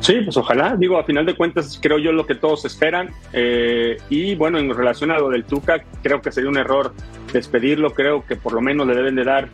Sí, 0.00 0.20
pues 0.24 0.36
ojalá. 0.36 0.76
Digo, 0.78 0.98
a 0.98 1.04
final 1.04 1.26
de 1.26 1.34
cuentas, 1.34 1.78
creo 1.80 1.98
yo 1.98 2.12
lo 2.12 2.26
que 2.26 2.34
todos 2.34 2.64
esperan. 2.64 3.10
Eh, 3.32 3.98
y 4.08 4.34
bueno, 4.34 4.58
en 4.58 4.74
relación 4.74 5.10
a 5.10 5.18
lo 5.18 5.28
del 5.28 5.44
Tuca, 5.44 5.84
creo 6.02 6.22
que 6.22 6.32
sería 6.32 6.48
un 6.50 6.56
error 6.56 6.94
despedirlo. 7.32 7.92
Creo 7.92 8.24
que 8.26 8.36
por 8.36 8.52
lo 8.54 8.60
menos 8.60 8.86
le 8.86 8.94
deben 8.94 9.14
de 9.14 9.24
dar 9.24 9.48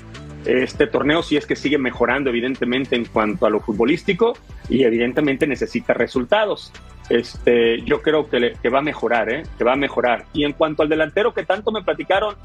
este 0.44 0.86
torneo 0.86 1.24
si 1.24 1.36
es 1.36 1.44
que 1.46 1.56
sigue 1.56 1.76
mejorando, 1.78 2.30
evidentemente, 2.30 2.94
en 2.94 3.06
cuanto 3.06 3.46
a 3.46 3.50
lo 3.50 3.58
futbolístico 3.60 4.34
y 4.68 4.84
evidentemente 4.84 5.46
necesita 5.48 5.92
resultados. 5.92 6.72
Este, 7.08 7.82
yo 7.82 8.00
creo 8.00 8.28
que, 8.30 8.38
le- 8.38 8.70
va 8.70 8.78
a 8.78 8.82
mejorar, 8.82 9.28
¿eh? 9.32 9.42
que 9.58 9.64
va 9.64 9.72
a 9.72 9.76
mejorar. 9.76 10.26
Y 10.32 10.44
en 10.44 10.52
cuanto 10.52 10.82
al 10.84 10.88
delantero 10.88 11.34
que 11.34 11.42
tanto 11.44 11.72
me 11.72 11.82
platicaron 11.82 12.36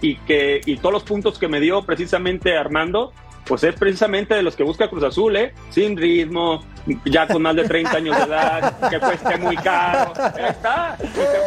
y 0.00 0.14
que 0.18 0.60
y 0.64 0.76
todos 0.76 0.92
los 0.92 1.02
puntos 1.02 1.38
que 1.40 1.48
me 1.48 1.58
dio 1.58 1.82
precisamente 1.82 2.56
Armando, 2.56 3.12
pues 3.48 3.64
es 3.64 3.74
precisamente 3.74 4.34
de 4.34 4.42
los 4.42 4.54
que 4.54 4.62
busca 4.62 4.88
Cruz 4.88 5.02
Azul, 5.02 5.34
¿eh? 5.36 5.54
Sin 5.70 5.96
ritmo, 5.96 6.62
ya 7.06 7.26
con 7.26 7.40
más 7.42 7.56
de 7.56 7.64
30 7.64 7.96
años 7.96 8.16
de 8.16 8.22
edad, 8.24 8.90
que 8.90 9.00
cueste 9.00 9.36
muy 9.38 9.56
caro. 9.56 10.12
Ahí 10.16 10.44
está. 10.50 10.96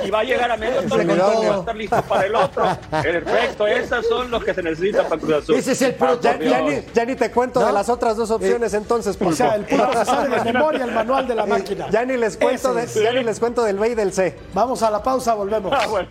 Y, 0.05 0.09
va 0.09 0.19
a 0.19 0.23
llegar 0.23 0.51
a 0.51 0.57
medio 0.57 0.81
torneo 0.83 1.17
va 1.17 1.55
a 1.55 1.59
estar 1.59 1.75
listo 1.75 2.01
para 2.03 2.25
el 2.25 2.35
otro. 2.35 2.63
Perfecto, 2.89 3.67
esos 3.67 4.07
son 4.07 4.31
los 4.31 4.43
que 4.43 4.53
se 4.53 4.63
necesitan 4.63 5.07
para 5.07 5.21
Cruz 5.21 5.33
Azul. 5.35 5.55
Ese 5.55 5.71
es 5.73 5.81
el 5.83 5.93
por 5.93 6.19
Ya, 6.19 6.37
ni, 6.37 6.81
ya 6.93 7.05
ni 7.05 7.15
te 7.15 7.29
cuento 7.31 7.59
¿No? 7.59 7.67
de 7.67 7.73
las 7.73 7.87
otras 7.89 8.17
dos 8.17 8.31
opciones 8.31 8.73
entonces, 8.73 9.15
O 9.15 9.19
Pulpo. 9.19 9.35
sea, 9.35 9.55
el 9.55 9.65
Pulpo 9.65 9.93
se 9.93 10.05
sabe 10.05 10.29
de 10.39 10.43
memoria 10.53 10.85
el 10.85 10.91
manual 10.91 11.27
de 11.27 11.35
la 11.35 11.45
máquina. 11.45 11.87
Ya 11.91 12.03
ni 12.03 12.17
les 12.17 12.35
cuento, 12.37 12.73
de- 12.73 12.87
ya 12.87 13.13
ni 13.13 13.23
les 13.23 13.39
cuento 13.39 13.63
del 13.63 13.77
B 13.77 13.89
y 13.89 13.95
del 13.95 14.11
C. 14.11 14.35
Vamos 14.53 14.81
a 14.81 14.89
la 14.89 15.03
pausa, 15.03 15.35
volvemos. 15.35 15.71
Ah, 15.75 15.85
bueno. 15.87 16.07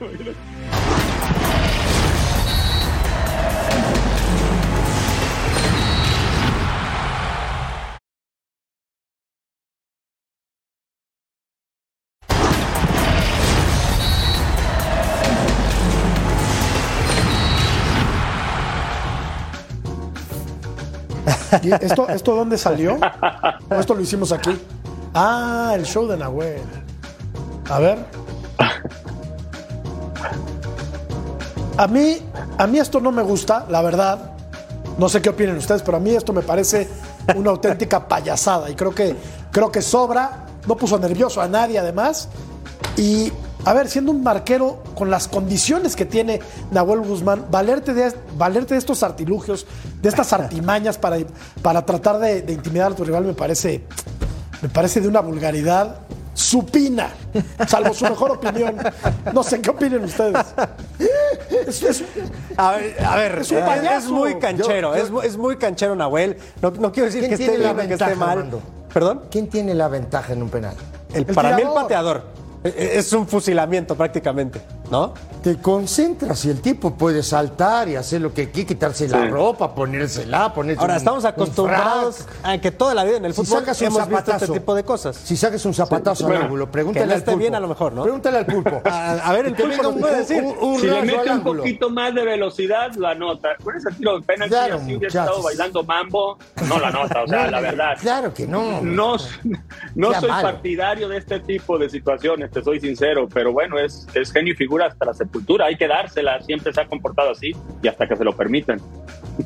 ¿Y 21.63 21.73
esto, 21.73 22.09
¿Esto 22.09 22.35
dónde 22.35 22.59
salió? 22.59 22.99
¿O 23.71 23.75
esto 23.75 23.95
lo 23.95 24.01
hicimos 24.01 24.33
aquí? 24.33 24.51
Ah, 25.15 25.73
el 25.75 25.85
show 25.85 26.07
de 26.07 26.17
Nahuel. 26.17 26.63
A 27.69 27.79
ver. 27.79 28.05
A 31.77 31.87
mí, 31.87 32.19
a 32.59 32.67
mí 32.67 32.79
esto 32.79 33.01
no 33.01 33.11
me 33.11 33.23
gusta, 33.23 33.67
la 33.69 33.83
verdad. 33.83 34.33
No 34.99 35.09
sé 35.09 35.23
qué 35.23 35.31
opinen 35.31 35.57
ustedes, 35.57 35.83
pero 35.83 35.97
a 35.97 36.01
mí 36.01 36.11
esto 36.11 36.33
me 36.33 36.43
parece 36.43 36.89
una 37.35 37.51
auténtica 37.51 38.07
payasada 38.07 38.69
y 38.71 38.75
creo 38.75 38.95
que, 38.95 39.17
creo 39.51 39.73
que 39.73 39.83
sobra. 39.83 40.47
No 40.67 40.77
puso 40.77 40.99
nervioso 40.99 41.41
a 41.41 41.49
nadie, 41.49 41.79
además. 41.79 42.29
Y, 42.99 43.33
a 43.65 43.73
ver, 43.73 43.89
siendo 43.89 44.13
un 44.13 44.23
marquero 44.23 44.83
con 44.95 45.11
las 45.11 45.27
condiciones 45.27 45.97
que 45.97 46.05
tiene 46.05 46.41
Nahuel 46.71 47.01
Guzmán, 47.01 47.47
valerte 47.51 47.95
de, 47.95 48.13
valerte 48.37 48.75
de 48.75 48.79
estos 48.79 49.03
artilugios, 49.03 49.67
de 50.01 50.09
estas 50.09 50.33
artimañas 50.33 50.99
para, 50.99 51.19
para 51.63 51.85
tratar 51.85 52.19
de, 52.19 52.43
de 52.43 52.53
intimidar 52.53 52.93
a 52.93 52.95
tu 52.95 53.05
rival, 53.05 53.25
me 53.25 53.35
parece, 53.35 53.83
me 54.63 54.69
parece 54.69 55.01
de 55.01 55.09
una 55.09 55.21
vulgaridad 55.21 55.97
supina, 56.35 57.11
salvo 57.67 57.93
su 57.93 58.05
mejor 58.05 58.31
opinión. 58.33 58.77
No 59.33 59.43
sé 59.43 59.61
qué 59.61 59.71
opinen 59.71 60.05
ustedes. 60.05 60.47
Es- 61.67 61.83
es- 61.83 62.05
A 62.57 62.73
ver, 62.73 63.05
a 63.05 63.17
ver, 63.17 63.39
Es 63.41 63.51
un 63.51 63.59
eh, 63.59 63.63
payaso. 63.67 64.07
es 64.07 64.11
muy 64.11 64.39
canchero, 64.39 64.91
Yo- 64.93 64.97
yo- 64.97 65.03
es, 65.05 65.11
mu- 65.11 65.21
es 65.23 65.37
muy 65.37 65.57
canchero 65.57 65.95
Nahuel. 65.97 66.37
No, 66.63 66.71
no 66.71 66.93
quiero 66.93 67.07
decir 67.07 67.21
¿Quién 67.27 67.37
que 67.37 67.45
esté 67.45 67.59
la 67.59 67.73
bien 67.73 67.85
o 67.85 67.89
que 67.89 67.95
esté 67.95 68.15
mal. 68.15 68.31
Armando? 68.31 68.63
¿Perdón? 68.93 69.23
¿Quién 69.31 69.49
tiene 69.49 69.75
la 69.75 69.89
ventaja 69.89 70.33
en 70.33 70.43
un 70.43 70.49
penal? 70.49 70.75
El, 71.13 71.27
El 71.29 71.35
para 71.35 71.55
mí 71.57 71.63
el 71.63 71.69
pateador. 71.69 72.25
Eh, 72.65 72.93
Es 72.95 73.13
un 73.13 73.27
fusilamiento 73.27 73.95
prácticamente, 73.97 74.61
¿no? 74.91 75.15
Te 75.43 75.57
concentras 75.59 76.45
y 76.45 76.51
el 76.51 76.61
tipo 76.61 76.95
puede 76.97 77.23
saltar 77.23 77.89
y 77.89 77.97
hacer 77.97 78.21
lo 78.21 78.35
que 78.35 78.51
quiere, 78.51 78.67
quitarse 78.69 79.09
la 79.09 79.27
ropa, 79.27 79.75
ponérsela, 79.75 80.53
ponerse 80.53 80.81
Ahora, 80.83 80.95
un- 80.95 80.99
estamos 80.99 81.25
un 81.25 81.31
acostumbrados 81.31 82.27
a 82.43 82.59
que 82.59 82.71
toda 82.71 82.95
la 82.95 83.05
vida 83.05 83.17
en 83.17 83.25
el 83.25 83.33
Si 83.33 83.43
fútbol 83.43 83.61
sacas 83.61 83.81
un 83.81 83.87
hemos 83.87 83.99
visto 84.01 84.17
zapatazo, 84.19 84.45
este 84.45 84.59
tipo 84.61 84.75
de 84.75 84.85
cosas. 84.85 85.17
Si 85.17 85.37
sacas 85.39 85.65
un 85.65 85.73
zapatazo 85.73 86.25
al 86.27 86.31
Bueno, 86.33 86.45
ángulo, 86.45 86.71
pregúntale 86.71 87.05
que 87.05 87.07
no 87.09 87.13
al 87.15 87.19
esté 87.21 87.31
pulpo. 87.31 87.39
bien 87.41 87.55
a 87.55 87.61
lo 87.61 87.69
mejor, 87.69 87.93
¿no? 87.95 88.03
Pregúntale 88.03 88.39
al 88.39 88.47
pulpo. 88.47 88.83
A, 88.91 89.13
a 89.13 89.33
ver, 89.33 89.47
el 89.47 89.55
Que 89.55 89.63
pulpo 89.63 89.89
un, 89.89 90.01
puede 90.01 90.17
decir. 90.19 90.43
un- 90.43 90.57
un 90.75 90.79
si 90.81 90.87
le 90.89 91.03
mete 91.03 91.31
al 91.31 91.39
un 91.39 91.45
poquito 91.45 91.89
más 91.89 92.15
de 92.15 92.23
velocidad, 92.25 92.93
lo 92.97 93.09
anota. 93.09 93.49
Con 93.65 93.75
ese 93.77 93.91
tiro 93.93 94.19
de 94.19 94.27
penalti, 94.27 94.51
Claro, 94.55 94.75
así 94.77 94.95
hubiera 94.97 95.09
estado 95.09 95.43
bailando 95.43 95.83
mambo, 95.85 96.39
no 96.69 96.79
lo 96.79 96.87
anota, 96.87 97.23
o 97.23 97.27
sea, 97.27 97.45
No, 97.47 97.51
la 97.51 97.61
verdad. 97.61 97.97
Claro 98.01 98.35
que 98.35 98.47
no. 98.47 98.83
No, 98.83 99.17
no 99.95 100.15
soy 100.21 100.29
malo. 100.29 100.43
partidario 100.49 101.09
de 101.09 101.17
este 101.19 101.41
tipo 101.41 101.79
de 101.79 101.89
situaciones, 101.89 102.51
te 102.51 102.63
soy 102.63 102.79
sincero, 102.81 103.27
pero 103.33 103.53
bueno, 103.53 103.79
es, 103.79 104.07
es 104.15 104.33
genio 104.33 104.53
y 104.53 104.57
figura 104.57 104.80
hasta 104.87 105.05
la 105.05 105.15
sepultura, 105.15 105.67
hay 105.67 105.77
que 105.77 105.89
dársela, 105.89 106.41
siempre 106.43 106.73
se 106.73 106.81
ha 106.81 106.87
comportado 106.87 107.31
así 107.31 107.53
y 107.83 107.89
hasta 107.89 108.07
que 108.07 108.17
se 108.17 108.25
lo 108.25 108.37
permiten. 108.37 108.81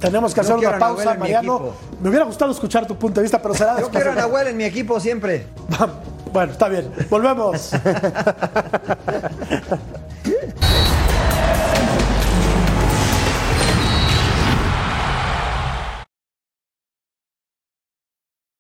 tenemos 0.01 0.35
que 0.35 0.41
hacer 0.41 0.57
una 0.57 0.79
pausa, 0.79 1.15
Mariano. 1.15 1.73
Me 2.01 2.09
hubiera 2.09 2.25
gustado 2.25 2.53
escuchar 2.53 2.87
tu 2.87 2.97
punto 2.97 3.21
de 3.21 3.25
vista, 3.25 3.41
pero 3.41 3.55
será 3.55 3.81
Yo 3.81 3.91
quiero 3.91 4.13
a 4.13 4.15
Nahuel 4.15 4.49
en 4.49 4.57
mi 4.57 4.65
equipo 4.65 5.01
siempre. 5.01 5.47
Bueno, 6.35 6.51
está 6.51 6.69
bien. 6.69 6.91
Volvemos. 7.09 7.71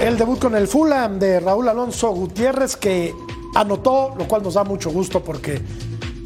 El 0.00 0.16
debut 0.16 0.38
con 0.38 0.54
el 0.54 0.68
Fulham 0.68 1.18
de 1.18 1.40
Raúl 1.40 1.68
Alonso 1.68 2.10
Gutiérrez 2.12 2.76
que 2.76 3.14
anotó, 3.54 4.14
lo 4.16 4.28
cual 4.28 4.42
nos 4.42 4.54
da 4.54 4.64
mucho 4.64 4.90
gusto 4.90 5.22
porque 5.22 5.60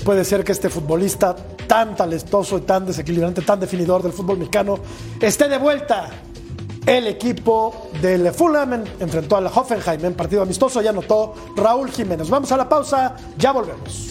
puede 0.04 0.24
ser 0.24 0.44
que 0.44 0.52
este 0.52 0.68
futbolista 0.68 1.34
tan 1.66 1.96
talentoso 1.96 2.58
y 2.58 2.62
tan 2.62 2.84
desequilibrante, 2.86 3.40
tan 3.42 3.60
definidor 3.60 4.02
del 4.02 4.12
fútbol 4.12 4.38
mexicano, 4.38 4.78
esté 5.20 5.48
de 5.48 5.58
vuelta 5.58 6.10
El 6.84 7.06
equipo 7.06 7.88
del 8.02 8.30
Fulham 8.32 8.72
en- 8.74 8.84
enfrentó 9.00 9.36
al 9.36 9.46
Hoffenheim 9.46 10.04
en 10.04 10.14
partido 10.14 10.42
amistoso 10.42 10.82
y 10.82 10.88
anotó 10.88 11.32
Raúl 11.56 11.90
Jiménez. 11.90 12.28
Vamos 12.28 12.50
a 12.52 12.56
la 12.56 12.68
pausa, 12.68 13.14
ya 13.38 13.52
volvemos. 13.52 14.08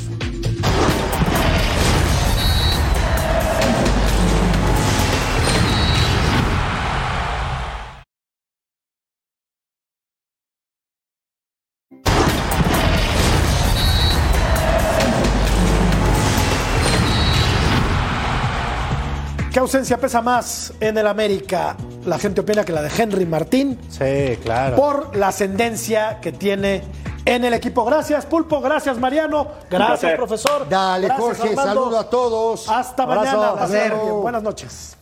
¿Qué 19.52 19.60
ausencia 19.60 19.98
pesa 19.98 20.22
más 20.22 20.72
en 20.80 20.98
el 20.98 21.06
América? 21.06 21.76
La 22.06 22.18
gente 22.18 22.40
opina 22.40 22.64
que 22.64 22.72
la 22.72 22.82
de 22.82 22.90
Henry 22.98 23.26
Martín. 23.26 23.78
Sí, 23.90 24.38
claro. 24.42 24.78
Por 24.78 25.18
la 25.18 25.28
ascendencia 25.28 26.20
que 26.22 26.32
tiene 26.32 26.82
en 27.26 27.44
el 27.44 27.54
equipo. 27.54 27.84
Gracias, 27.84 28.26
Pulpo. 28.26 28.62
Gracias, 28.62 28.98
Mariano. 28.98 29.48
Gracias, 29.70 30.14
profesor. 30.16 30.70
Dale, 30.70 31.08
Gracias, 31.08 31.38
Jorge. 31.38 31.50
Armando. 31.50 31.82
Saludo 31.82 32.00
a 32.00 32.10
todos. 32.10 32.70
Hasta 32.70 33.04
Abrazo. 33.04 33.58
mañana. 33.58 33.96
Buenas 34.22 34.42
noches. 34.42 34.98